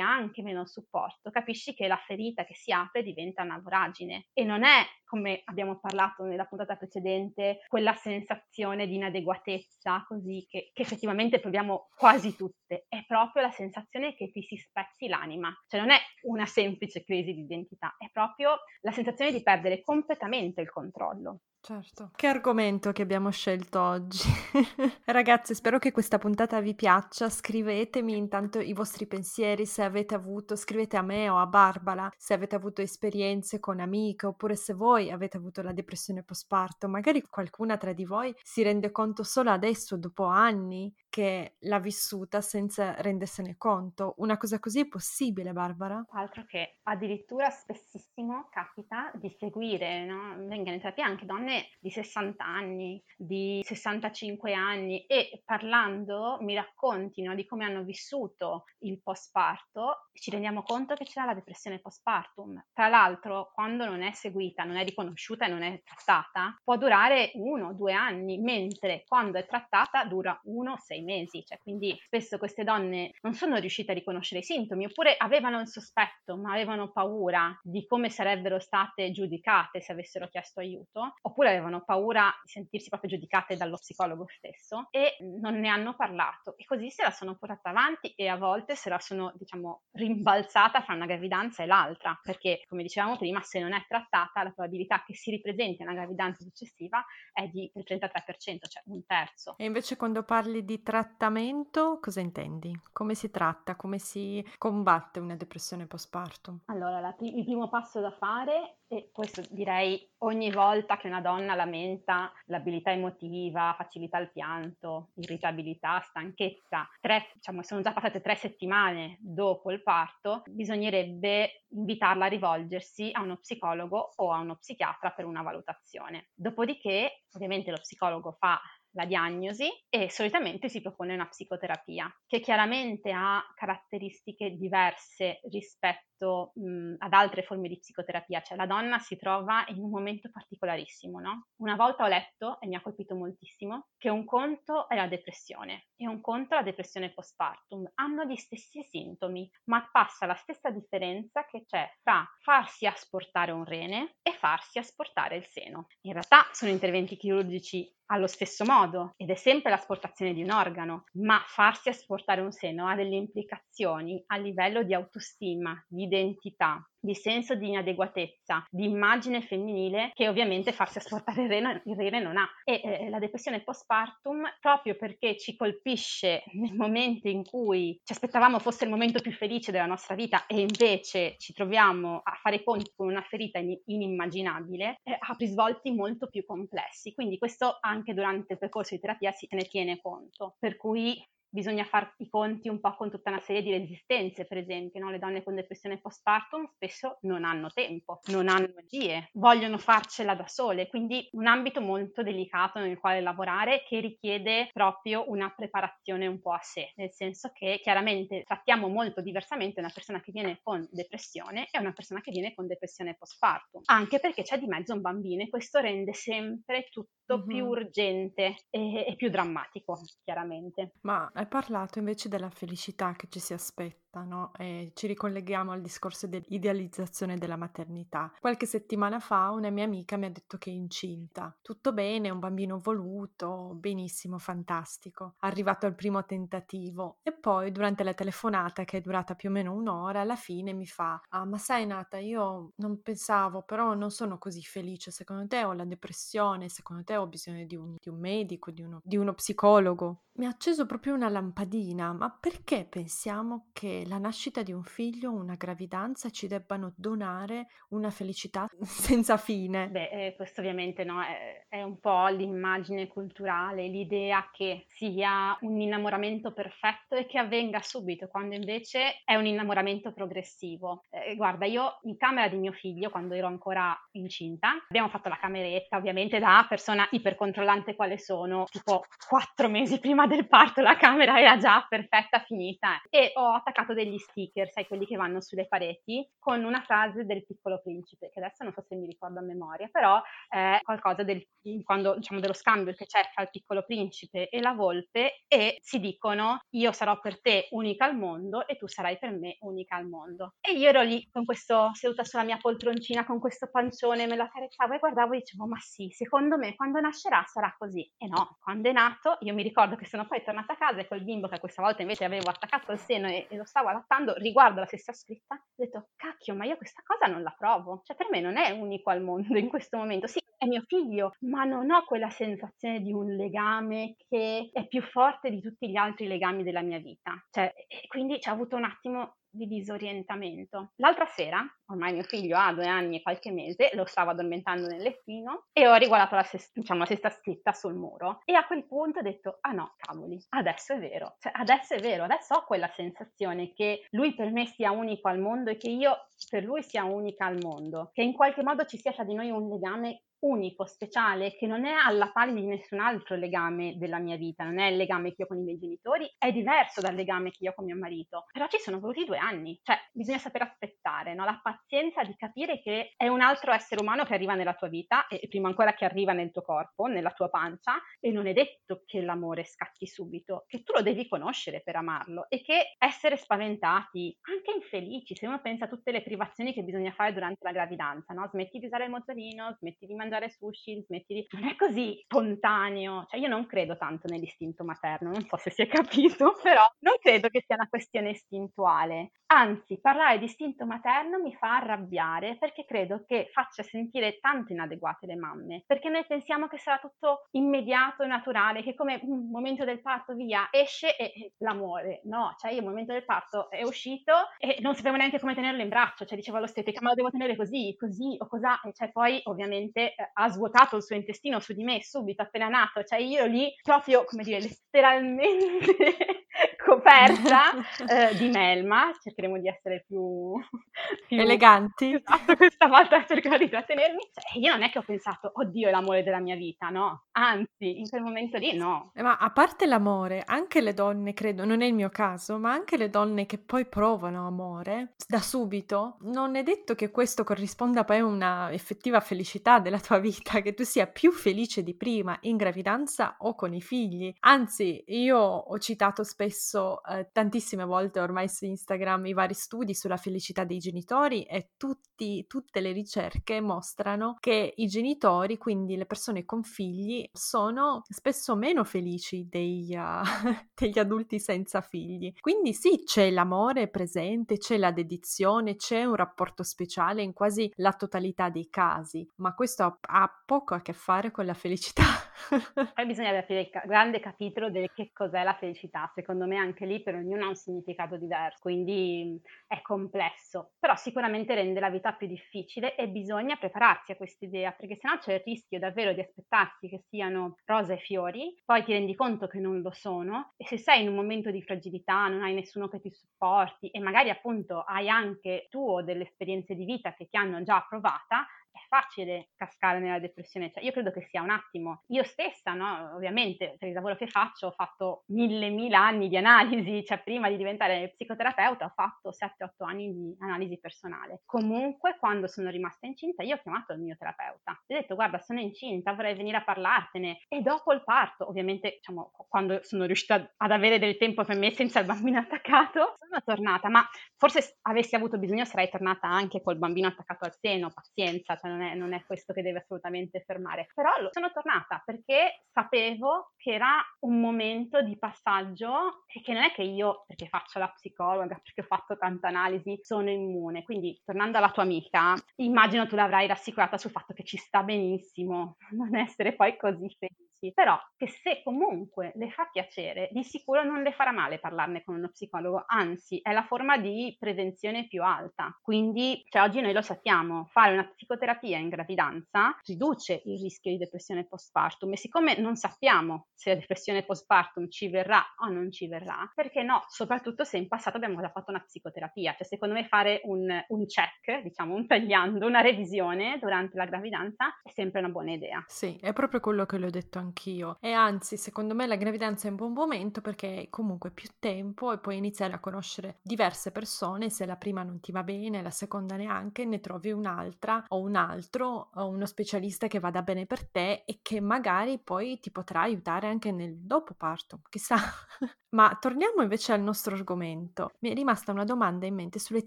ha 0.00 0.08
anche 0.08 0.42
meno 0.42 0.66
supporto, 0.66 1.30
capisci 1.30 1.74
che 1.74 1.86
la 1.86 2.00
ferita 2.06 2.44
che 2.44 2.54
si 2.54 2.72
apre 2.72 3.02
diventa 3.02 3.42
una 3.42 3.60
voragine 3.62 4.26
e 4.32 4.44
non 4.44 4.64
è 4.64 4.84
come 5.14 5.42
abbiamo 5.44 5.78
parlato 5.78 6.24
nella 6.24 6.44
puntata 6.44 6.74
precedente, 6.74 7.60
quella 7.68 7.94
sensazione 7.94 8.88
di 8.88 8.96
inadeguatezza 8.96 10.04
così 10.08 10.44
che, 10.48 10.70
che 10.72 10.82
effettivamente 10.82 11.38
proviamo 11.38 11.90
quasi 11.94 12.34
tutte, 12.34 12.86
è 12.88 13.04
proprio 13.06 13.42
la 13.42 13.50
sensazione 13.52 14.16
che 14.16 14.32
ti 14.32 14.42
si 14.42 14.56
spezzi 14.56 15.06
l'anima, 15.06 15.54
cioè 15.68 15.78
non 15.78 15.90
è 15.90 15.98
una 16.22 16.46
semplice 16.46 17.04
crisi 17.04 17.32
di 17.32 17.42
identità, 17.42 17.94
è 17.96 18.10
proprio 18.10 18.56
la 18.80 18.90
sensazione 18.90 19.30
di 19.30 19.40
perdere 19.40 19.82
completamente 19.94 20.60
il 20.60 20.70
controllo. 20.70 21.38
Certo. 21.64 22.10
Che 22.14 22.26
argomento 22.26 22.92
che 22.92 23.00
abbiamo 23.00 23.30
scelto 23.30 23.80
oggi. 23.80 24.28
Ragazzi, 25.06 25.54
spero 25.54 25.78
che 25.78 25.92
questa 25.92 26.18
puntata 26.18 26.60
vi 26.60 26.74
piaccia. 26.74 27.30
Scrivetemi 27.30 28.18
intanto 28.18 28.60
i 28.60 28.74
vostri 28.74 29.06
pensieri 29.06 29.64
se 29.64 29.82
avete 29.82 30.14
avuto, 30.14 30.56
scrivete 30.56 30.98
a 30.98 31.02
me 31.02 31.30
o 31.30 31.38
a 31.38 31.46
Barbara 31.46 32.12
se 32.18 32.34
avete 32.34 32.54
avuto 32.54 32.82
esperienze 32.82 33.60
con 33.60 33.80
amiche 33.80 34.26
oppure 34.26 34.56
se 34.56 34.74
voi 34.74 35.10
avete 35.10 35.38
avuto 35.38 35.62
la 35.62 35.72
depressione 35.72 36.22
postparto. 36.22 36.86
Magari 36.86 37.22
qualcuna 37.22 37.78
tra 37.78 37.94
di 37.94 38.04
voi 38.04 38.36
si 38.42 38.62
rende 38.62 38.90
conto 38.90 39.22
solo 39.22 39.48
adesso, 39.48 39.96
dopo 39.96 40.24
anni, 40.24 40.94
che 41.08 41.54
l'ha 41.60 41.78
vissuta 41.78 42.42
senza 42.42 43.00
rendersene 43.00 43.56
conto. 43.56 44.16
Una 44.18 44.36
cosa 44.36 44.58
così 44.58 44.80
è 44.80 44.86
possibile, 44.86 45.54
Barbara? 45.54 46.04
Altro 46.10 46.44
che 46.44 46.80
addirittura 46.82 47.48
spessissimo 47.48 48.48
capita 48.50 49.10
di 49.14 49.34
seguire, 49.38 50.04
no? 50.04 50.34
Vengono 50.46 50.74
in 50.74 50.80
terapia 50.80 51.06
anche 51.06 51.24
donne 51.24 51.52
di 51.78 51.90
60 51.90 52.44
anni, 52.44 53.02
di 53.16 53.60
65 53.64 54.52
anni 54.52 55.04
e 55.06 55.42
parlando 55.44 56.38
mi 56.40 56.54
raccontino 56.54 57.34
di 57.34 57.46
come 57.46 57.64
hanno 57.64 57.82
vissuto 57.82 58.64
il 58.80 59.00
postparto, 59.02 60.08
ci 60.12 60.30
rendiamo 60.30 60.62
conto 60.62 60.94
che 60.94 61.04
c'è 61.04 61.24
la 61.24 61.34
depressione 61.34 61.80
postpartum. 61.80 62.66
Tra 62.72 62.88
l'altro, 62.88 63.50
quando 63.54 63.84
non 63.84 64.02
è 64.02 64.12
seguita, 64.12 64.64
non 64.64 64.76
è 64.76 64.84
riconosciuta 64.84 65.46
e 65.46 65.48
non 65.48 65.62
è 65.62 65.82
trattata, 65.82 66.58
può 66.62 66.76
durare 66.76 67.32
uno, 67.34 67.74
due 67.74 67.92
anni, 67.92 68.38
mentre 68.38 69.04
quando 69.06 69.38
è 69.38 69.46
trattata 69.46 70.04
dura 70.04 70.38
uno, 70.44 70.76
sei 70.78 71.02
mesi, 71.02 71.44
cioè 71.44 71.58
quindi 71.58 71.96
spesso 72.04 72.38
queste 72.38 72.64
donne 72.64 73.12
non 73.22 73.34
sono 73.34 73.56
riuscite 73.56 73.92
a 73.92 73.94
riconoscere 73.94 74.40
i 74.40 74.44
sintomi 74.44 74.86
oppure 74.86 75.16
avevano 75.16 75.60
il 75.60 75.68
sospetto 75.68 76.36
ma 76.36 76.52
avevano 76.52 76.92
paura 76.92 77.58
di 77.62 77.86
come 77.86 78.10
sarebbero 78.10 78.58
state 78.58 79.10
giudicate 79.10 79.80
se 79.80 79.92
avessero 79.92 80.28
chiesto 80.28 80.60
aiuto 80.60 81.14
oppure 81.22 81.43
avevano 81.48 81.84
paura 81.84 82.32
di 82.42 82.50
sentirsi 82.50 82.88
proprio 82.88 83.10
giudicate 83.10 83.56
dallo 83.56 83.76
psicologo 83.76 84.26
stesso 84.28 84.88
e 84.90 85.16
non 85.40 85.58
ne 85.58 85.68
hanno 85.68 85.94
parlato 85.94 86.54
e 86.56 86.64
così 86.64 86.90
se 86.90 87.02
la 87.02 87.10
sono 87.10 87.36
portata 87.36 87.70
avanti 87.70 88.12
e 88.14 88.28
a 88.28 88.36
volte 88.36 88.74
se 88.76 88.88
la 88.88 88.98
sono 88.98 89.32
diciamo 89.36 89.82
rimbalzata 89.92 90.82
fra 90.82 90.94
una 90.94 91.06
gravidanza 91.06 91.62
e 91.62 91.66
l'altra 91.66 92.18
perché 92.22 92.64
come 92.68 92.82
dicevamo 92.82 93.16
prima 93.16 93.40
se 93.42 93.60
non 93.60 93.72
è 93.72 93.84
trattata 93.86 94.42
la 94.42 94.50
probabilità 94.50 95.02
che 95.04 95.14
si 95.14 95.30
ripresenti 95.30 95.82
una 95.82 95.94
gravidanza 95.94 96.42
successiva 96.42 97.04
è 97.32 97.48
di, 97.48 97.70
del 97.72 97.84
33%, 97.86 98.68
cioè 98.68 98.82
un 98.86 99.04
terzo. 99.06 99.54
E 99.56 99.64
invece 99.64 99.96
quando 99.96 100.22
parli 100.22 100.64
di 100.64 100.82
trattamento, 100.82 101.98
cosa 102.00 102.20
intendi? 102.20 102.78
Come 102.92 103.14
si 103.14 103.30
tratta? 103.30 103.76
Come 103.76 103.98
si 103.98 104.44
combatte 104.58 105.20
una 105.20 105.36
depressione 105.36 105.86
postpartum? 105.86 106.62
Allora, 106.66 107.00
la, 107.00 107.14
il 107.20 107.44
primo 107.44 107.68
passo 107.68 108.00
da 108.00 108.12
fare, 108.12 108.78
e 108.96 109.10
questo 109.12 109.42
direi 109.50 110.08
ogni 110.18 110.50
volta 110.50 110.96
che 110.96 111.08
una 111.08 111.20
donna 111.20 111.54
lamenta 111.54 112.32
l'abilità 112.46 112.92
emotiva, 112.92 113.74
facilità 113.76 114.18
al 114.18 114.30
pianto, 114.30 115.10
irritabilità, 115.14 116.00
stanchezza, 116.00 116.88
tre, 117.00 117.30
diciamo, 117.34 117.62
sono 117.62 117.80
già 117.80 117.92
passate 117.92 118.20
tre 118.20 118.36
settimane 118.36 119.18
dopo 119.20 119.70
il 119.72 119.82
parto, 119.82 120.42
bisognerebbe 120.46 121.64
invitarla 121.70 122.26
a 122.26 122.28
rivolgersi 122.28 123.10
a 123.12 123.22
uno 123.22 123.36
psicologo 123.38 124.12
o 124.16 124.32
a 124.32 124.38
uno 124.38 124.56
psichiatra 124.56 125.10
per 125.10 125.24
una 125.24 125.42
valutazione. 125.42 126.28
Dopodiché, 126.34 127.24
ovviamente 127.32 127.70
lo 127.70 127.78
psicologo 127.78 128.32
fa 128.32 128.60
la 128.94 129.06
diagnosi 129.06 129.68
e 129.88 130.08
solitamente 130.10 130.68
si 130.68 130.80
propone 130.80 131.14
una 131.14 131.26
psicoterapia 131.26 132.08
che 132.26 132.40
chiaramente 132.40 133.10
ha 133.12 133.42
caratteristiche 133.54 134.50
diverse 134.56 135.40
rispetto 135.50 136.13
mh, 136.54 136.94
ad 136.98 137.12
altre 137.12 137.42
forme 137.42 137.68
di 137.68 137.78
psicoterapia, 137.78 138.40
cioè 138.42 138.56
la 138.56 138.66
donna 138.66 138.98
si 138.98 139.16
trova 139.16 139.64
in 139.68 139.78
un 139.82 139.90
momento 139.90 140.30
particolarissimo, 140.30 141.20
no? 141.20 141.46
Una 141.56 141.76
volta 141.76 142.04
ho 142.04 142.08
letto, 142.08 142.60
e 142.60 142.66
mi 142.66 142.74
ha 142.76 142.82
colpito 142.82 143.14
moltissimo, 143.14 143.88
che 143.98 144.08
un 144.08 144.24
conto 144.24 144.88
è 144.88 144.94
la 144.94 145.06
depressione 145.06 145.86
e 145.96 146.08
un 146.08 146.20
conto 146.20 146.54
è 146.54 146.58
la 146.58 146.64
depressione 146.64 147.12
postpartum, 147.12 147.92
hanno 147.94 148.24
gli 148.24 148.36
stessi 148.36 148.82
sintomi, 148.82 149.50
ma 149.64 149.88
passa 149.90 150.26
la 150.26 150.34
stessa 150.34 150.70
differenza 150.70 151.44
che 151.46 151.64
c'è 151.64 151.88
fra 152.02 152.26
farsi 152.40 152.86
asportare 152.86 153.52
un 153.52 153.64
rene 153.64 154.16
e 154.22 154.32
farsi 154.32 154.78
asportare 154.78 155.36
il 155.36 155.46
seno. 155.46 155.86
In 156.02 156.12
realtà 156.12 156.46
sono 156.52 156.70
interventi 156.70 157.16
chirurgici 157.16 157.92
allo 158.06 158.26
stesso 158.26 158.64
modo 158.64 159.12
ed 159.16 159.30
è 159.30 159.34
sempre 159.34 159.70
l'asportazione 159.70 160.34
di 160.34 160.42
un 160.42 160.50
organo, 160.50 161.04
ma 161.14 161.42
farsi 161.46 161.88
asportare 161.88 162.42
un 162.42 162.52
seno 162.52 162.86
ha 162.86 162.94
delle 162.94 163.16
implicazioni 163.16 164.22
a 164.26 164.36
livello 164.36 164.82
di 164.82 164.92
autostima, 164.92 165.82
di 165.88 166.06
identità, 166.16 166.88
di 166.98 167.14
senso 167.14 167.54
di 167.54 167.68
inadeguatezza, 167.68 168.64
di 168.70 168.84
immagine 168.84 169.42
femminile 169.42 170.10
che 170.14 170.28
ovviamente 170.28 170.72
farsi 170.72 170.98
asportare 170.98 171.42
il 171.42 171.48
rene, 171.48 171.82
il 171.84 171.96
rene 171.96 172.20
non 172.20 172.36
ha. 172.36 172.48
E 172.64 172.80
eh, 172.82 173.08
la 173.10 173.18
depressione 173.18 173.62
postpartum, 173.62 174.42
proprio 174.60 174.96
perché 174.96 175.36
ci 175.36 175.54
colpisce 175.56 176.44
nel 176.52 176.74
momento 176.74 177.28
in 177.28 177.44
cui 177.44 178.00
ci 178.02 178.12
aspettavamo 178.12 178.58
fosse 178.58 178.84
il 178.84 178.90
momento 178.90 179.20
più 179.20 179.32
felice 179.32 179.70
della 179.70 179.86
nostra 179.86 180.14
vita 180.14 180.46
e 180.46 180.60
invece 180.60 181.36
ci 181.38 181.52
troviamo 181.52 182.20
a 182.22 182.38
fare 182.40 182.62
conti 182.62 182.92
con 182.96 183.08
una 183.08 183.22
ferita 183.22 183.58
in- 183.58 183.80
inimmaginabile, 183.84 185.00
eh, 185.02 185.16
ha 185.18 185.34
risvolti 185.38 185.92
molto 185.92 186.28
più 186.28 186.44
complessi. 186.44 187.12
Quindi 187.12 187.38
questo 187.38 187.76
anche 187.80 188.14
durante 188.14 188.54
il 188.54 188.58
percorso 188.58 188.94
di 188.94 189.00
terapia 189.00 189.30
si 189.32 189.46
ne 189.50 189.64
tiene 189.64 190.00
conto. 190.00 190.56
Per 190.58 190.76
cui 190.76 191.22
bisogna 191.54 191.84
fare 191.84 192.14
i 192.18 192.28
conti 192.28 192.68
un 192.68 192.80
po' 192.80 192.96
con 192.96 193.10
tutta 193.10 193.30
una 193.30 193.40
serie 193.40 193.62
di 193.62 193.70
resistenze, 193.70 194.44
per 194.44 194.58
esempio, 194.58 195.00
no? 195.00 195.10
le 195.10 195.20
donne 195.20 195.44
con 195.44 195.54
depressione 195.54 196.00
postpartum 196.00 196.68
spesso 196.74 197.18
non 197.22 197.44
hanno 197.44 197.70
tempo, 197.72 198.18
non 198.26 198.48
hanno 198.48 198.66
energie, 198.66 199.28
vogliono 199.34 199.78
farcela 199.78 200.34
da 200.34 200.48
sole, 200.48 200.88
quindi 200.88 201.28
un 201.32 201.46
ambito 201.46 201.80
molto 201.80 202.24
delicato 202.24 202.80
nel 202.80 202.98
quale 202.98 203.20
lavorare 203.20 203.84
che 203.86 204.00
richiede 204.00 204.68
proprio 204.72 205.30
una 205.30 205.52
preparazione 205.54 206.26
un 206.26 206.40
po' 206.40 206.52
a 206.52 206.60
sé, 206.60 206.92
nel 206.96 207.12
senso 207.12 207.52
che 207.52 207.78
chiaramente 207.80 208.42
trattiamo 208.42 208.88
molto 208.88 209.20
diversamente 209.20 209.78
una 209.78 209.92
persona 209.94 210.20
che 210.20 210.32
viene 210.32 210.58
con 210.60 210.84
depressione 210.90 211.68
e 211.70 211.78
una 211.78 211.92
persona 211.92 212.20
che 212.20 212.32
viene 212.32 212.52
con 212.52 212.66
depressione 212.66 213.14
postpartum, 213.14 213.82
anche 213.84 214.18
perché 214.18 214.42
c'è 214.42 214.58
di 214.58 214.66
mezzo 214.66 214.92
un 214.92 215.00
bambino 215.00 215.44
e 215.44 215.48
questo 215.48 215.78
rende 215.78 216.12
sempre 216.14 216.88
tutto 216.90 217.38
mm-hmm. 217.38 217.46
più 217.46 217.66
urgente 217.66 218.56
e, 218.70 219.06
e 219.06 219.14
più 219.14 219.30
drammatico, 219.30 220.00
chiaramente. 220.24 220.94
Ma 221.02 221.30
hai 221.44 221.46
parlato 221.50 221.98
invece 221.98 222.28
della 222.28 222.48
felicità 222.48 223.12
che 223.12 223.28
ci 223.28 223.38
si 223.38 223.52
aspetta, 223.52 224.03
no? 224.22 224.52
E 224.56 224.92
ci 224.94 225.06
ricolleghiamo 225.06 225.72
al 225.72 225.80
discorso 225.80 226.26
dell'idealizzazione 226.26 227.36
della 227.36 227.56
maternità. 227.56 228.32
Qualche 228.40 228.66
settimana 228.66 229.18
fa 229.20 229.50
una 229.50 229.70
mia 229.70 229.84
amica 229.84 230.16
mi 230.16 230.26
ha 230.26 230.30
detto 230.30 230.58
che 230.58 230.70
è 230.70 230.74
incinta. 230.74 231.56
Tutto 231.62 231.92
bene, 231.92 232.30
un 232.30 232.38
bambino 232.38 232.78
voluto, 232.78 233.72
benissimo, 233.74 234.38
fantastico. 234.38 235.34
Arrivato 235.40 235.86
al 235.86 235.94
primo 235.94 236.24
tentativo 236.24 237.18
e 237.22 237.32
poi 237.32 237.72
durante 237.72 238.04
la 238.04 238.14
telefonata 238.14 238.84
che 238.84 238.98
è 238.98 239.00
durata 239.00 239.34
più 239.34 239.48
o 239.48 239.52
meno 239.52 239.72
un'ora, 239.72 240.20
alla 240.20 240.36
fine 240.36 240.72
mi 240.72 240.86
fa: 240.86 241.20
"Ah, 241.30 241.44
ma 241.44 241.58
sai 241.58 241.86
Nata, 241.86 242.18
io 242.18 242.72
non 242.76 243.00
pensavo, 243.02 243.62
però 243.62 243.94
non 243.94 244.10
sono 244.10 244.38
così 244.38 244.62
felice. 244.62 245.10
Secondo 245.10 245.46
te 245.46 245.64
ho 245.64 245.72
la 245.72 245.84
depressione? 245.84 246.68
Secondo 246.68 247.02
te 247.04 247.16
ho 247.16 247.26
bisogno 247.26 247.64
di 247.64 247.76
un, 247.76 247.96
di 248.00 248.08
un 248.08 248.18
medico, 248.18 248.70
di 248.70 248.82
uno, 248.82 249.00
di 249.02 249.16
uno 249.16 249.34
psicologo?" 249.34 250.20
Mi 250.36 250.46
ha 250.46 250.48
acceso 250.48 250.84
proprio 250.84 251.14
una 251.14 251.28
lampadina, 251.28 252.12
ma 252.12 252.28
perché 252.28 252.86
pensiamo 252.90 253.68
che 253.72 254.03
la 254.06 254.18
nascita 254.18 254.62
di 254.62 254.72
un 254.72 254.82
figlio, 254.82 255.32
una 255.32 255.54
gravidanza 255.54 256.30
ci 256.30 256.46
debbano 256.46 256.92
donare 256.96 257.66
una 257.90 258.10
felicità 258.10 258.68
senza 258.82 259.36
fine. 259.36 259.88
Beh, 259.88 260.08
eh, 260.10 260.34
questo 260.36 260.60
ovviamente 260.60 261.04
no, 261.04 261.22
è, 261.22 261.66
è 261.68 261.82
un 261.82 261.98
po' 261.98 262.26
l'immagine 262.28 263.06
culturale, 263.08 263.88
l'idea 263.88 264.48
che 264.52 264.84
sia 264.88 265.56
un 265.60 265.80
innamoramento 265.80 266.52
perfetto 266.52 267.14
e 267.14 267.26
che 267.26 267.38
avvenga 267.38 267.80
subito, 267.80 268.28
quando 268.28 268.54
invece 268.54 269.22
è 269.24 269.34
un 269.34 269.46
innamoramento 269.46 270.12
progressivo. 270.12 271.02
Eh, 271.10 271.34
guarda, 271.36 271.66
io 271.66 272.00
in 272.02 272.16
camera 272.16 272.48
di 272.48 272.56
mio 272.56 272.72
figlio, 272.72 273.10
quando 273.10 273.34
ero 273.34 273.46
ancora 273.46 273.96
incinta, 274.12 274.72
abbiamo 274.88 275.08
fatto 275.08 275.28
la 275.28 275.38
cameretta, 275.38 275.96
ovviamente 275.96 276.38
da 276.38 276.64
persona 276.68 277.06
ipercontrollante 277.10 277.94
quale 277.94 278.18
sono, 278.18 278.64
tipo 278.70 279.04
quattro 279.28 279.68
mesi 279.68 279.98
prima 279.98 280.26
del 280.26 280.46
parto 280.46 280.80
la 280.80 280.96
camera 280.96 281.40
era 281.40 281.56
già 281.56 281.84
perfetta, 281.88 282.40
finita, 282.40 283.00
e 283.08 283.32
ho 283.34 283.54
attaccato 283.54 283.93
degli 283.94 284.18
sticker, 284.18 284.70
sai, 284.70 284.86
quelli 284.86 285.06
che 285.06 285.16
vanno 285.16 285.40
sulle 285.40 285.66
pareti, 285.66 286.28
con 286.38 286.64
una 286.64 286.82
frase 286.82 287.24
del 287.24 287.44
piccolo 287.44 287.80
principe, 287.82 288.30
che 288.30 288.40
adesso 288.40 288.64
non 288.64 288.72
so 288.72 288.82
se 288.86 288.94
mi 288.96 289.06
ricordo 289.06 289.38
a 289.38 289.42
memoria, 289.42 289.88
però 289.90 290.20
è 290.48 290.78
qualcosa 290.82 291.22
del, 291.22 291.44
quando, 291.82 292.16
diciamo, 292.16 292.40
dello 292.40 292.52
scambio 292.52 292.92
che 292.94 293.06
c'è 293.06 293.22
tra 293.32 293.42
il 293.42 293.50
piccolo 293.50 293.84
principe 293.84 294.48
e 294.48 294.60
la 294.60 294.72
volpe 294.72 295.44
e 295.48 295.78
si 295.80 296.00
dicono 296.00 296.60
io 296.70 296.92
sarò 296.92 297.18
per 297.20 297.40
te 297.40 297.68
unica 297.70 298.04
al 298.04 298.16
mondo 298.16 298.66
e 298.66 298.76
tu 298.76 298.86
sarai 298.86 299.18
per 299.18 299.30
me 299.30 299.56
unica 299.60 299.96
al 299.96 300.06
mondo. 300.06 300.54
E 300.60 300.72
io 300.72 300.88
ero 300.88 301.02
lì 301.02 301.26
con 301.30 301.44
questo, 301.44 301.90
seduta 301.94 302.24
sulla 302.24 302.44
mia 302.44 302.58
poltroncina 302.58 303.24
con 303.24 303.38
questo 303.38 303.68
pancione, 303.70 304.26
me 304.26 304.36
lo 304.36 304.48
carezzavo 304.52 304.94
e 304.94 304.98
guardavo 304.98 305.32
e 305.34 305.38
dicevo 305.38 305.66
ma 305.66 305.78
sì, 305.78 306.08
secondo 306.10 306.56
me 306.56 306.74
quando 306.74 307.00
nascerà 307.00 307.44
sarà 307.46 307.74
così. 307.78 308.10
E 308.16 308.26
no, 308.26 308.56
quando 308.60 308.88
è 308.88 308.92
nato 308.92 309.38
io 309.40 309.54
mi 309.54 309.62
ricordo 309.62 309.96
che 309.96 310.06
sono 310.06 310.26
poi 310.26 310.42
tornata 310.42 310.72
a 310.74 310.76
casa 310.76 311.00
e 311.00 311.08
col 311.08 311.22
bimbo 311.22 311.48
che 311.48 311.60
questa 311.60 311.82
volta 311.82 312.02
invece 312.02 312.24
avevo 312.24 312.50
attaccato 312.50 312.90
al 312.90 312.98
seno 312.98 313.28
e, 313.28 313.46
e 313.48 313.56
lo 313.56 313.64
stavo 313.64 313.83
allattando, 313.88 314.34
riguardo 314.34 314.80
la 314.80 314.86
stessa 314.86 315.12
scritta, 315.12 315.54
ho 315.54 315.74
detto 315.74 316.08
cacchio 316.16 316.54
ma 316.54 316.64
io 316.64 316.76
questa 316.76 317.02
cosa 317.04 317.30
non 317.30 317.42
la 317.42 317.54
provo, 317.56 318.02
cioè 318.04 318.16
per 318.16 318.28
me 318.30 318.40
non 318.40 318.56
è 318.56 318.70
unico 318.70 319.10
al 319.10 319.22
mondo 319.22 319.56
in 319.58 319.68
questo 319.68 319.96
momento, 319.96 320.26
sì 320.26 320.40
è 320.64 320.66
mio 320.66 320.82
figlio, 320.86 321.32
ma 321.40 321.64
non 321.64 321.90
ho 321.90 322.04
quella 322.04 322.30
sensazione 322.30 323.00
di 323.00 323.12
un 323.12 323.34
legame 323.34 324.14
che 324.28 324.70
è 324.72 324.86
più 324.86 325.02
forte 325.02 325.50
di 325.50 325.60
tutti 325.60 325.90
gli 325.90 325.96
altri 325.96 326.26
legami 326.26 326.62
della 326.62 326.82
mia 326.82 326.98
vita. 326.98 327.32
Cioè, 327.50 327.72
quindi 328.08 328.38
c'è 328.38 328.50
avuto 328.50 328.76
un 328.76 328.84
attimo 328.84 329.36
di 329.54 329.66
disorientamento. 329.66 330.92
L'altra 330.96 331.26
sera, 331.26 331.64
ormai 331.86 332.12
mio 332.12 332.22
figlio 332.22 332.56
ha 332.56 332.72
due 332.72 332.86
anni 332.86 333.16
e 333.16 333.22
qualche 333.22 333.52
mese, 333.52 333.90
lo 333.94 334.04
stavo 334.04 334.30
addormentando 334.30 334.86
nel 334.86 335.00
lettino 335.00 335.66
e 335.72 335.86
ho 335.86 335.94
riguardato 335.94 336.34
la, 336.34 336.42
ses- 336.42 336.72
diciamo, 336.72 337.00
la 337.00 337.06
sesta 337.06 337.30
scritta 337.30 337.72
sul 337.72 337.94
muro 337.94 338.40
e 338.44 338.54
a 338.54 338.66
quel 338.66 338.86
punto 338.86 339.20
ho 339.20 339.22
detto, 339.22 339.58
ah 339.60 339.72
no, 339.72 339.94
cavoli, 339.96 340.38
adesso 340.50 340.94
è 340.94 340.98
vero, 340.98 341.36
cioè 341.38 341.52
adesso 341.54 341.94
è 341.94 342.00
vero, 342.00 342.24
adesso 342.24 342.54
ho 342.54 342.64
quella 342.64 342.88
sensazione 342.88 343.72
che 343.72 344.06
lui 344.10 344.34
per 344.34 344.50
me 344.50 344.66
sia 344.66 344.90
unico 344.90 345.28
al 345.28 345.38
mondo 345.38 345.70
e 345.70 345.76
che 345.76 345.88
io 345.88 346.28
per 346.50 346.64
lui 346.64 346.82
sia 346.82 347.04
unica 347.04 347.46
al 347.46 347.58
mondo, 347.62 348.10
che 348.12 348.22
in 348.22 348.32
qualche 348.32 348.62
modo 348.62 348.84
ci 348.84 348.98
sia 348.98 349.12
tra 349.12 349.24
di 349.24 349.34
noi 349.34 349.50
un 349.50 349.68
legame 349.68 350.24
unico, 350.44 350.86
speciale, 350.86 351.56
che 351.56 351.66
non 351.66 351.84
è 351.84 351.92
alla 351.92 352.30
pari 352.30 352.52
di 352.54 352.64
nessun 352.66 353.00
altro 353.00 353.36
legame 353.36 353.96
della 353.96 354.18
mia 354.18 354.36
vita, 354.36 354.64
non 354.64 354.78
è 354.78 354.86
il 354.86 354.96
legame 354.96 355.34
che 355.34 355.44
ho 355.44 355.46
con 355.46 355.58
i 355.58 355.62
miei 355.62 355.78
genitori, 355.78 356.30
è 356.38 356.52
diverso 356.52 357.00
dal 357.00 357.14
legame 357.14 357.50
che 357.50 357.64
io 357.64 357.70
ho 357.70 357.74
con 357.74 357.86
mio 357.86 357.96
marito, 357.96 358.44
però 358.52 358.66
ci 358.68 358.78
sono 358.78 359.00
voluti 359.00 359.24
due 359.24 359.38
anni, 359.38 359.78
cioè 359.82 359.96
bisogna 360.12 360.38
saper 360.38 360.62
aspettare, 360.62 361.34
no? 361.34 361.44
la 361.44 361.58
pazienza 361.62 362.22
di 362.22 362.34
capire 362.36 362.80
che 362.80 363.12
è 363.16 363.28
un 363.28 363.40
altro 363.40 363.72
essere 363.72 364.00
umano 364.02 364.24
che 364.24 364.34
arriva 364.34 364.54
nella 364.54 364.74
tua 364.74 364.88
vita 364.88 365.26
e 365.26 365.48
prima 365.48 365.68
ancora 365.68 365.94
che 365.94 366.04
arriva 366.04 366.32
nel 366.32 366.50
tuo 366.50 366.62
corpo, 366.62 367.06
nella 367.06 367.30
tua 367.30 367.48
pancia, 367.48 367.94
e 368.20 368.30
non 368.30 368.46
è 368.46 368.52
detto 368.52 369.02
che 369.06 369.22
l'amore 369.22 369.64
scatti 369.64 370.06
subito, 370.06 370.64
che 370.66 370.82
tu 370.82 370.92
lo 370.92 371.02
devi 371.02 371.26
conoscere 371.26 371.80
per 371.82 371.96
amarlo 371.96 372.46
e 372.48 372.60
che 372.62 372.94
essere 372.98 373.36
spaventati, 373.36 374.36
anche 374.42 374.72
infelici, 374.74 375.34
se 375.34 375.46
uno 375.46 375.60
pensa 375.60 375.86
a 375.86 375.88
tutte 375.88 376.12
le 376.12 376.22
privazioni 376.22 376.72
che 376.74 376.82
bisogna 376.82 377.12
fare 377.12 377.32
durante 377.32 377.60
la 377.62 377.72
gravidanza, 377.72 378.34
no? 378.34 378.46
smetti 378.48 378.78
di 378.78 378.86
usare 378.86 379.04
il 379.04 379.10
motorino, 379.10 379.74
smetti 379.78 380.06
di 380.06 380.14
mangiare 380.14 380.33
mangiare 380.34 380.50
sushi, 380.50 381.02
smetti 381.06 381.34
di... 381.34 381.46
Non 381.50 381.68
è 381.68 381.76
così 381.76 382.20
spontaneo, 382.24 383.26
cioè 383.28 383.40
io 383.40 383.48
non 383.48 383.66
credo 383.66 383.96
tanto 383.96 384.28
nell'istinto 384.28 384.84
materno, 384.84 385.30
non 385.30 385.46
so 385.46 385.56
se 385.56 385.70
si 385.70 385.82
è 385.82 385.86
capito, 385.86 386.54
però 386.62 386.82
non 387.00 387.14
credo 387.20 387.48
che 387.48 387.62
sia 387.64 387.76
una 387.76 387.88
questione 387.88 388.30
istintuale. 388.30 389.30
Anzi, 389.46 390.00
parlare 390.00 390.38
di 390.38 390.46
istinto 390.46 390.86
materno 390.86 391.40
mi 391.40 391.54
fa 391.54 391.76
arrabbiare 391.76 392.56
perché 392.58 392.84
credo 392.84 393.24
che 393.24 393.50
faccia 393.52 393.82
sentire 393.82 394.38
tanto 394.40 394.72
inadeguate 394.72 395.26
le 395.26 395.36
mamme, 395.36 395.84
perché 395.86 396.08
noi 396.08 396.24
pensiamo 396.26 396.66
che 396.66 396.78
sarà 396.78 396.98
tutto 396.98 397.46
immediato 397.52 398.22
e 398.22 398.26
naturale, 398.26 398.82
che 398.82 398.94
come 398.94 399.20
un 399.22 399.50
momento 399.50 399.84
del 399.84 400.00
parto 400.00 400.34
via 400.34 400.68
esce 400.70 401.16
e, 401.16 401.52
l'amore. 401.58 402.22
No, 402.24 402.54
cioè 402.58 402.72
io 402.72 402.78
il 402.78 402.86
momento 402.86 403.12
del 403.12 403.24
parto 403.24 403.70
è 403.70 403.82
uscito 403.82 404.32
e 404.58 404.78
non 404.80 404.94
sapevo 404.94 405.16
neanche 405.16 405.38
come 405.38 405.54
tenerlo 405.54 405.82
in 405.82 405.88
braccio, 405.88 406.24
cioè 406.24 406.36
dicevo 406.36 406.56
all'ostetrica 406.56 407.00
ma 407.02 407.10
lo 407.10 407.14
devo 407.14 407.30
tenere 407.30 407.54
così, 407.54 407.94
così 407.96 408.36
o 408.38 408.48
cos'ha, 408.48 408.80
e 408.80 408.92
cioè 408.92 409.12
poi 409.12 409.40
ovviamente 409.44 410.14
ha 410.32 410.48
svuotato 410.48 410.96
il 410.96 411.02
suo 411.02 411.16
intestino 411.16 411.60
su 411.60 411.72
di 411.72 411.84
me 411.84 412.02
subito 412.02 412.42
appena 412.42 412.68
nato, 412.68 413.02
cioè 413.04 413.18
io 413.18 413.46
lì 413.46 413.72
proprio, 413.82 414.24
come 414.24 414.42
dire, 414.42 414.60
letteralmente 414.60 415.96
coperta 416.84 417.72
eh, 418.06 418.36
di 418.36 418.48
melma, 418.48 419.10
cercheremo 419.20 419.58
di 419.58 419.68
essere 419.68 420.04
più, 420.06 420.52
più 421.26 421.40
eleganti. 421.40 422.14
Esatto, 422.14 422.56
questa 422.56 422.86
volta 422.86 423.24
cercherò 423.24 423.56
di 423.56 423.68
trattenermi. 423.68 424.28
Cioè, 424.32 424.60
io 424.60 424.72
non 424.72 424.82
è 424.82 424.90
che 424.90 424.98
ho 424.98 425.02
pensato, 425.02 425.50
oddio, 425.54 425.88
è 425.88 425.90
l'amore 425.90 426.22
della 426.22 426.40
mia 426.40 426.56
vita, 426.56 426.90
no. 426.90 427.24
Anzi, 427.32 427.98
in 427.98 428.08
quel 428.08 428.22
momento 428.22 428.58
lì 428.58 428.76
no. 428.76 429.10
Eh, 429.14 429.22
ma 429.22 429.36
a 429.36 429.50
parte 429.50 429.86
l'amore, 429.86 430.42
anche 430.44 430.80
le 430.80 430.94
donne, 430.94 431.32
credo, 431.32 431.64
non 431.64 431.80
è 431.80 431.86
il 431.86 431.94
mio 431.94 432.10
caso, 432.10 432.58
ma 432.58 432.72
anche 432.72 432.96
le 432.96 433.10
donne 433.10 433.46
che 433.46 433.58
poi 433.58 433.86
provano 433.86 434.46
amore 434.46 435.14
da 435.26 435.40
subito, 435.40 436.18
non 436.20 436.56
è 436.56 436.62
detto 436.62 436.94
che 436.94 437.10
questo 437.10 437.44
corrisponda 437.44 438.04
poi 438.04 438.18
a 438.18 438.24
una 438.24 438.72
effettiva 438.72 439.20
felicità 439.20 439.78
della 439.78 439.98
tua 440.04 440.18
vita, 440.18 440.60
che 440.60 440.74
tu 440.74 440.84
sia 440.84 441.06
più 441.06 441.32
felice 441.32 441.82
di 441.82 441.94
prima 441.94 442.36
in 442.42 442.56
gravidanza 442.56 443.36
o 443.38 443.54
con 443.54 443.72
i 443.72 443.80
figli. 443.80 444.32
Anzi, 444.40 445.02
io 445.06 445.38
ho 445.38 445.78
citato 445.78 446.22
spesso 446.24 447.02
eh, 447.04 447.30
tantissime 447.32 447.84
volte 447.84 448.20
ormai 448.20 448.48
su 448.48 448.66
Instagram 448.66 449.26
i 449.26 449.32
vari 449.32 449.54
studi 449.54 449.94
sulla 449.94 450.18
felicità 450.18 450.64
dei 450.64 450.78
genitori 450.78 451.44
e 451.44 451.70
tutti, 451.76 452.46
tutte 452.46 452.80
le 452.80 452.92
ricerche 452.92 453.60
mostrano 453.60 454.36
che 454.38 454.74
i 454.76 454.86
genitori, 454.86 455.56
quindi 455.56 455.96
le 455.96 456.06
persone 456.06 456.44
con 456.44 456.62
figli, 456.62 457.26
sono 457.32 458.02
spesso 458.08 458.54
meno 458.56 458.84
felici 458.84 459.46
dei, 459.48 459.96
uh, 459.96 460.22
degli 460.74 460.98
adulti 460.98 461.40
senza 461.40 461.80
figli. 461.80 462.32
Quindi 462.40 462.74
sì, 462.74 463.02
c'è 463.04 463.30
l'amore 463.30 463.88
presente, 463.88 464.58
c'è 464.58 464.76
la 464.76 464.92
dedizione, 464.92 465.76
c'è 465.76 466.04
un 466.04 466.14
rapporto 466.14 466.62
speciale 466.62 467.22
in 467.22 467.32
quasi 467.32 467.72
la 467.76 467.92
totalità 467.92 468.50
dei 468.50 468.68
casi, 468.68 469.26
ma 469.36 469.54
questo 469.54 469.93
ha, 470.00 470.42
poco 470.44 470.74
a 470.74 470.82
che 470.82 470.92
fare 470.92 471.30
con 471.30 471.46
la 471.46 471.54
felicità. 471.54 472.02
Poi 472.94 473.06
bisogna 473.06 473.36
aprire 473.36 473.60
il 473.60 473.70
grande 473.84 474.20
capitolo 474.20 474.70
del 474.70 474.90
che 474.92 475.10
cos'è 475.12 475.42
la 475.42 475.54
felicità, 475.54 476.10
secondo 476.14 476.46
me 476.46 476.56
anche 476.56 476.84
lì 476.86 477.02
per 477.02 477.14
ognuno 477.14 477.44
ha 477.44 477.48
un 477.48 477.54
significato 477.54 478.16
diverso, 478.16 478.58
quindi 478.60 479.40
è 479.66 479.80
complesso, 479.82 480.72
però 480.78 480.94
sicuramente 480.96 481.54
rende 481.54 481.80
la 481.80 481.90
vita 481.90 482.12
più 482.12 482.26
difficile 482.26 482.96
e 482.96 483.08
bisogna 483.08 483.56
prepararsi 483.56 484.12
a 484.12 484.16
quest'idea, 484.16 484.72
perché 484.72 484.98
sennò 485.00 485.18
c'è 485.18 485.34
il 485.34 485.42
rischio 485.44 485.78
davvero 485.78 486.12
di 486.12 486.20
aspettarsi 486.20 486.88
che 486.88 487.04
siano 487.08 487.56
rose 487.64 487.94
e 487.94 487.98
fiori, 487.98 488.54
poi 488.64 488.84
ti 488.84 488.92
rendi 488.92 489.14
conto 489.14 489.46
che 489.46 489.58
non 489.58 489.80
lo 489.80 489.92
sono 489.92 490.54
e 490.56 490.66
se 490.66 490.76
sei 490.76 491.02
in 491.02 491.08
un 491.08 491.14
momento 491.14 491.50
di 491.50 491.62
fragilità, 491.62 492.28
non 492.28 492.42
hai 492.42 492.54
nessuno 492.54 492.88
che 492.88 493.00
ti 493.00 493.10
supporti 493.10 493.88
e 493.88 494.00
magari 494.00 494.30
appunto 494.30 494.82
hai 494.82 495.08
anche 495.08 495.66
tu 495.70 496.00
delle 496.02 496.24
esperienze 496.24 496.74
di 496.74 496.84
vita 496.84 497.14
che 497.14 497.28
ti 497.28 497.36
hanno 497.36 497.62
già 497.62 497.84
provata, 497.88 498.46
è 498.74 498.86
facile 498.88 499.50
cascare 499.54 500.00
nella 500.00 500.18
depressione, 500.18 500.72
cioè 500.72 500.82
io 500.82 500.90
credo 500.90 501.12
che 501.12 501.22
sia 501.22 501.42
un 501.42 501.50
attimo. 501.50 502.02
Io 502.08 502.24
stessa, 502.24 502.72
no, 502.72 503.12
ovviamente 503.14 503.76
per 503.78 503.88
il 503.88 503.94
lavoro 503.94 504.16
che 504.16 504.26
faccio 504.26 504.66
ho 504.66 504.72
fatto 504.72 505.22
mille, 505.28 505.70
mille 505.70 505.94
anni 505.94 506.28
di 506.28 506.36
analisi, 506.36 507.04
cioè 507.04 507.22
prima 507.22 507.48
di 507.48 507.56
diventare 507.56 508.10
psicoterapeuta 508.10 508.86
ho 508.86 508.92
fatto 508.92 509.30
7-8 509.30 509.88
anni 509.88 510.12
di 510.12 510.36
analisi 510.40 510.78
personale. 510.80 511.42
Comunque 511.44 512.16
quando 512.18 512.48
sono 512.48 512.70
rimasta 512.70 513.06
incinta 513.06 513.44
io 513.44 513.54
ho 513.54 513.60
chiamato 513.62 513.92
il 513.92 514.00
mio 514.00 514.16
terapeuta, 514.18 514.82
gli 514.86 514.94
ho 514.94 514.98
detto 514.98 515.14
guarda 515.14 515.38
sono 515.38 515.60
incinta, 515.60 516.12
vorrei 516.12 516.34
venire 516.34 516.56
a 516.56 516.64
parlartene 516.64 517.38
e 517.46 517.60
dopo 517.60 517.92
il 517.92 518.02
parto, 518.02 518.48
ovviamente 518.48 518.94
diciamo 518.96 519.30
quando 519.48 519.78
sono 519.82 520.04
riuscita 520.04 520.52
ad 520.56 520.70
avere 520.72 520.98
del 520.98 521.16
tempo 521.16 521.44
per 521.44 521.56
me 521.56 521.70
senza 521.70 522.00
il 522.00 522.06
bambino 522.06 522.38
attaccato, 522.40 523.14
sono 523.18 523.42
tornata, 523.44 523.88
ma 523.88 524.04
forse 524.36 524.78
avessi 524.82 525.14
avuto 525.14 525.38
bisogno 525.38 525.64
sarei 525.64 525.88
tornata 525.88 526.26
anche 526.26 526.60
col 526.60 526.76
bambino 526.76 527.08
attaccato 527.08 527.44
al 527.44 527.54
seno, 527.54 527.92
pazienza, 527.92 528.56
cioè 528.64 528.70
non 528.70 528.80
è, 528.80 528.94
non 528.94 529.12
è 529.12 529.24
questo 529.24 529.52
che 529.52 529.62
deve 529.62 529.80
assolutamente 529.80 530.42
fermare. 530.46 530.88
Però 530.94 531.10
sono 531.30 531.52
tornata 531.52 532.02
perché 532.04 532.64
sapevo 532.72 533.52
che 533.56 533.72
era 533.72 534.02
un 534.20 534.40
momento 534.40 535.02
di 535.02 535.18
passaggio 535.18 536.24
e 536.26 536.40
che 536.40 536.52
non 536.54 536.62
è 536.62 536.72
che 536.72 536.82
io, 536.82 537.24
perché 537.26 537.46
faccio 537.48 537.78
la 537.78 537.88
psicologa, 537.88 538.58
perché 538.62 538.80
ho 538.80 538.84
fatto 538.84 539.16
tanta 539.18 539.48
analisi, 539.48 539.98
sono 540.02 540.30
immune. 540.30 540.82
Quindi, 540.82 541.20
tornando 541.24 541.58
alla 541.58 541.70
tua 541.70 541.82
amica, 541.82 542.34
immagino 542.56 543.06
tu 543.06 543.16
l'avrai 543.16 543.46
rassicurata 543.46 543.98
sul 543.98 544.10
fatto 544.10 544.32
che 544.32 544.44
ci 544.44 544.56
sta 544.56 544.82
benissimo 544.82 545.76
non 545.90 546.14
essere 546.16 546.54
poi 546.54 546.76
così 546.76 547.08
felice 547.18 547.53
servizi, 547.64 547.72
però 547.72 547.98
che 548.16 548.28
se 548.28 548.60
comunque 548.62 549.32
le 549.36 549.50
fa 549.50 549.68
piacere, 549.70 550.28
di 550.32 550.42
sicuro 550.44 550.84
non 550.84 551.02
le 551.02 551.12
farà 551.12 551.32
male 551.32 551.58
parlarne 551.58 552.02
con 552.04 552.16
uno 552.16 552.28
psicologo, 552.28 552.84
anzi 552.86 553.40
è 553.42 553.52
la 553.52 553.64
forma 553.64 553.96
di 553.98 554.36
prevenzione 554.38 555.06
più 555.06 555.22
alta. 555.22 555.78
Quindi, 555.82 556.42
cioè, 556.48 556.62
oggi 556.62 556.80
noi 556.80 556.92
lo 556.92 557.02
sappiamo, 557.02 557.66
fare 557.70 557.92
una 557.92 558.06
psicoterapia 558.06 558.78
in 558.78 558.88
gravidanza 558.88 559.76
riduce 559.84 560.42
il 560.44 560.60
rischio 560.60 560.90
di 560.90 560.98
depressione 560.98 561.46
postpartum 561.46 562.12
e 562.12 562.16
siccome 562.16 562.58
non 562.58 562.76
sappiamo 562.76 563.48
se 563.54 563.70
la 563.70 563.80
depressione 563.80 564.24
postpartum 564.24 564.88
ci 564.88 565.08
verrà 565.08 565.42
o 565.64 565.68
non 565.68 565.90
ci 565.90 566.08
verrà, 566.08 566.50
perché 566.54 566.82
no, 566.82 567.04
soprattutto 567.08 567.64
se 567.64 567.76
in 567.76 567.88
passato 567.88 568.16
abbiamo 568.16 568.40
già 568.40 568.50
fatto 568.50 568.70
una 568.70 568.82
psicoterapia, 568.82 569.54
cioè 569.54 569.66
secondo 569.66 569.94
me 569.94 570.06
fare 570.06 570.40
un, 570.44 570.68
un 570.88 571.06
check, 571.06 571.62
diciamo 571.62 571.94
un 571.94 572.06
tagliando, 572.06 572.66
una 572.66 572.80
revisione 572.80 573.58
durante 573.60 573.96
la 573.96 574.06
gravidanza 574.06 574.78
è 574.82 574.90
sempre 574.90 575.20
una 575.20 575.28
buona 575.28 575.52
idea. 575.52 575.82
Sì, 575.86 576.18
è 576.20 576.32
proprio 576.32 576.60
quello 576.60 576.86
che 576.86 576.98
le 576.98 577.06
ho 577.06 577.10
detto 577.10 577.38
anch'io 577.44 577.96
e 578.00 578.12
anzi 578.12 578.56
secondo 578.56 578.94
me 578.94 579.06
la 579.06 579.16
gravidanza 579.16 579.66
è 579.66 579.70
un 579.70 579.76
buon 579.76 579.92
momento 579.92 580.40
perché 580.40 580.88
comunque 580.90 581.30
più 581.30 581.48
tempo 581.58 582.12
e 582.12 582.18
puoi 582.18 582.36
iniziare 582.36 582.72
a 582.74 582.80
conoscere 582.80 583.38
diverse 583.42 583.92
persone, 583.92 584.50
se 584.50 584.66
la 584.66 584.76
prima 584.76 585.02
non 585.02 585.20
ti 585.20 585.32
va 585.32 585.42
bene, 585.42 585.82
la 585.82 585.90
seconda 585.90 586.36
neanche, 586.36 586.84
ne 586.84 587.00
trovi 587.00 587.30
un'altra 587.30 588.04
o 588.08 588.20
un 588.20 588.36
altro 588.36 589.10
o 589.14 589.28
uno 589.28 589.46
specialista 589.46 590.08
che 590.08 590.20
vada 590.20 590.42
bene 590.42 590.66
per 590.66 590.86
te 590.88 591.22
e 591.26 591.38
che 591.42 591.60
magari 591.60 592.18
poi 592.18 592.58
ti 592.60 592.70
potrà 592.70 593.02
aiutare 593.02 593.48
anche 593.48 593.72
nel 593.72 593.96
dopo 593.98 594.34
parto, 594.34 594.80
chissà. 594.88 595.16
Ma 595.94 596.16
torniamo 596.20 596.60
invece 596.62 596.92
al 596.92 597.00
nostro 597.00 597.36
argomento. 597.36 598.12
Mi 598.20 598.30
è 598.30 598.34
rimasta 598.34 598.72
una 598.72 598.84
domanda 598.84 599.26
in 599.26 599.34
mente 599.34 599.60
sulle 599.60 599.86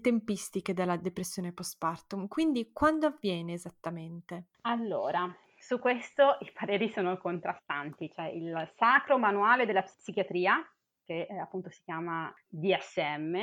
tempistiche 0.00 0.72
della 0.72 0.96
depressione 0.96 1.52
postpartum, 1.52 2.28
quindi 2.28 2.70
quando 2.72 3.06
avviene 3.06 3.52
esattamente? 3.52 4.46
Allora, 4.62 5.30
su 5.68 5.78
questo 5.78 6.38
i 6.40 6.50
pareri 6.50 6.88
sono 6.88 7.18
contrastanti, 7.18 8.10
cioè 8.10 8.28
il 8.28 8.72
Sacro 8.78 9.18
Manuale 9.18 9.66
della 9.66 9.82
Psichiatria, 9.82 10.66
che 11.04 11.26
eh, 11.28 11.38
appunto 11.38 11.68
si 11.68 11.82
chiama 11.84 12.32
DSM, 12.46 13.36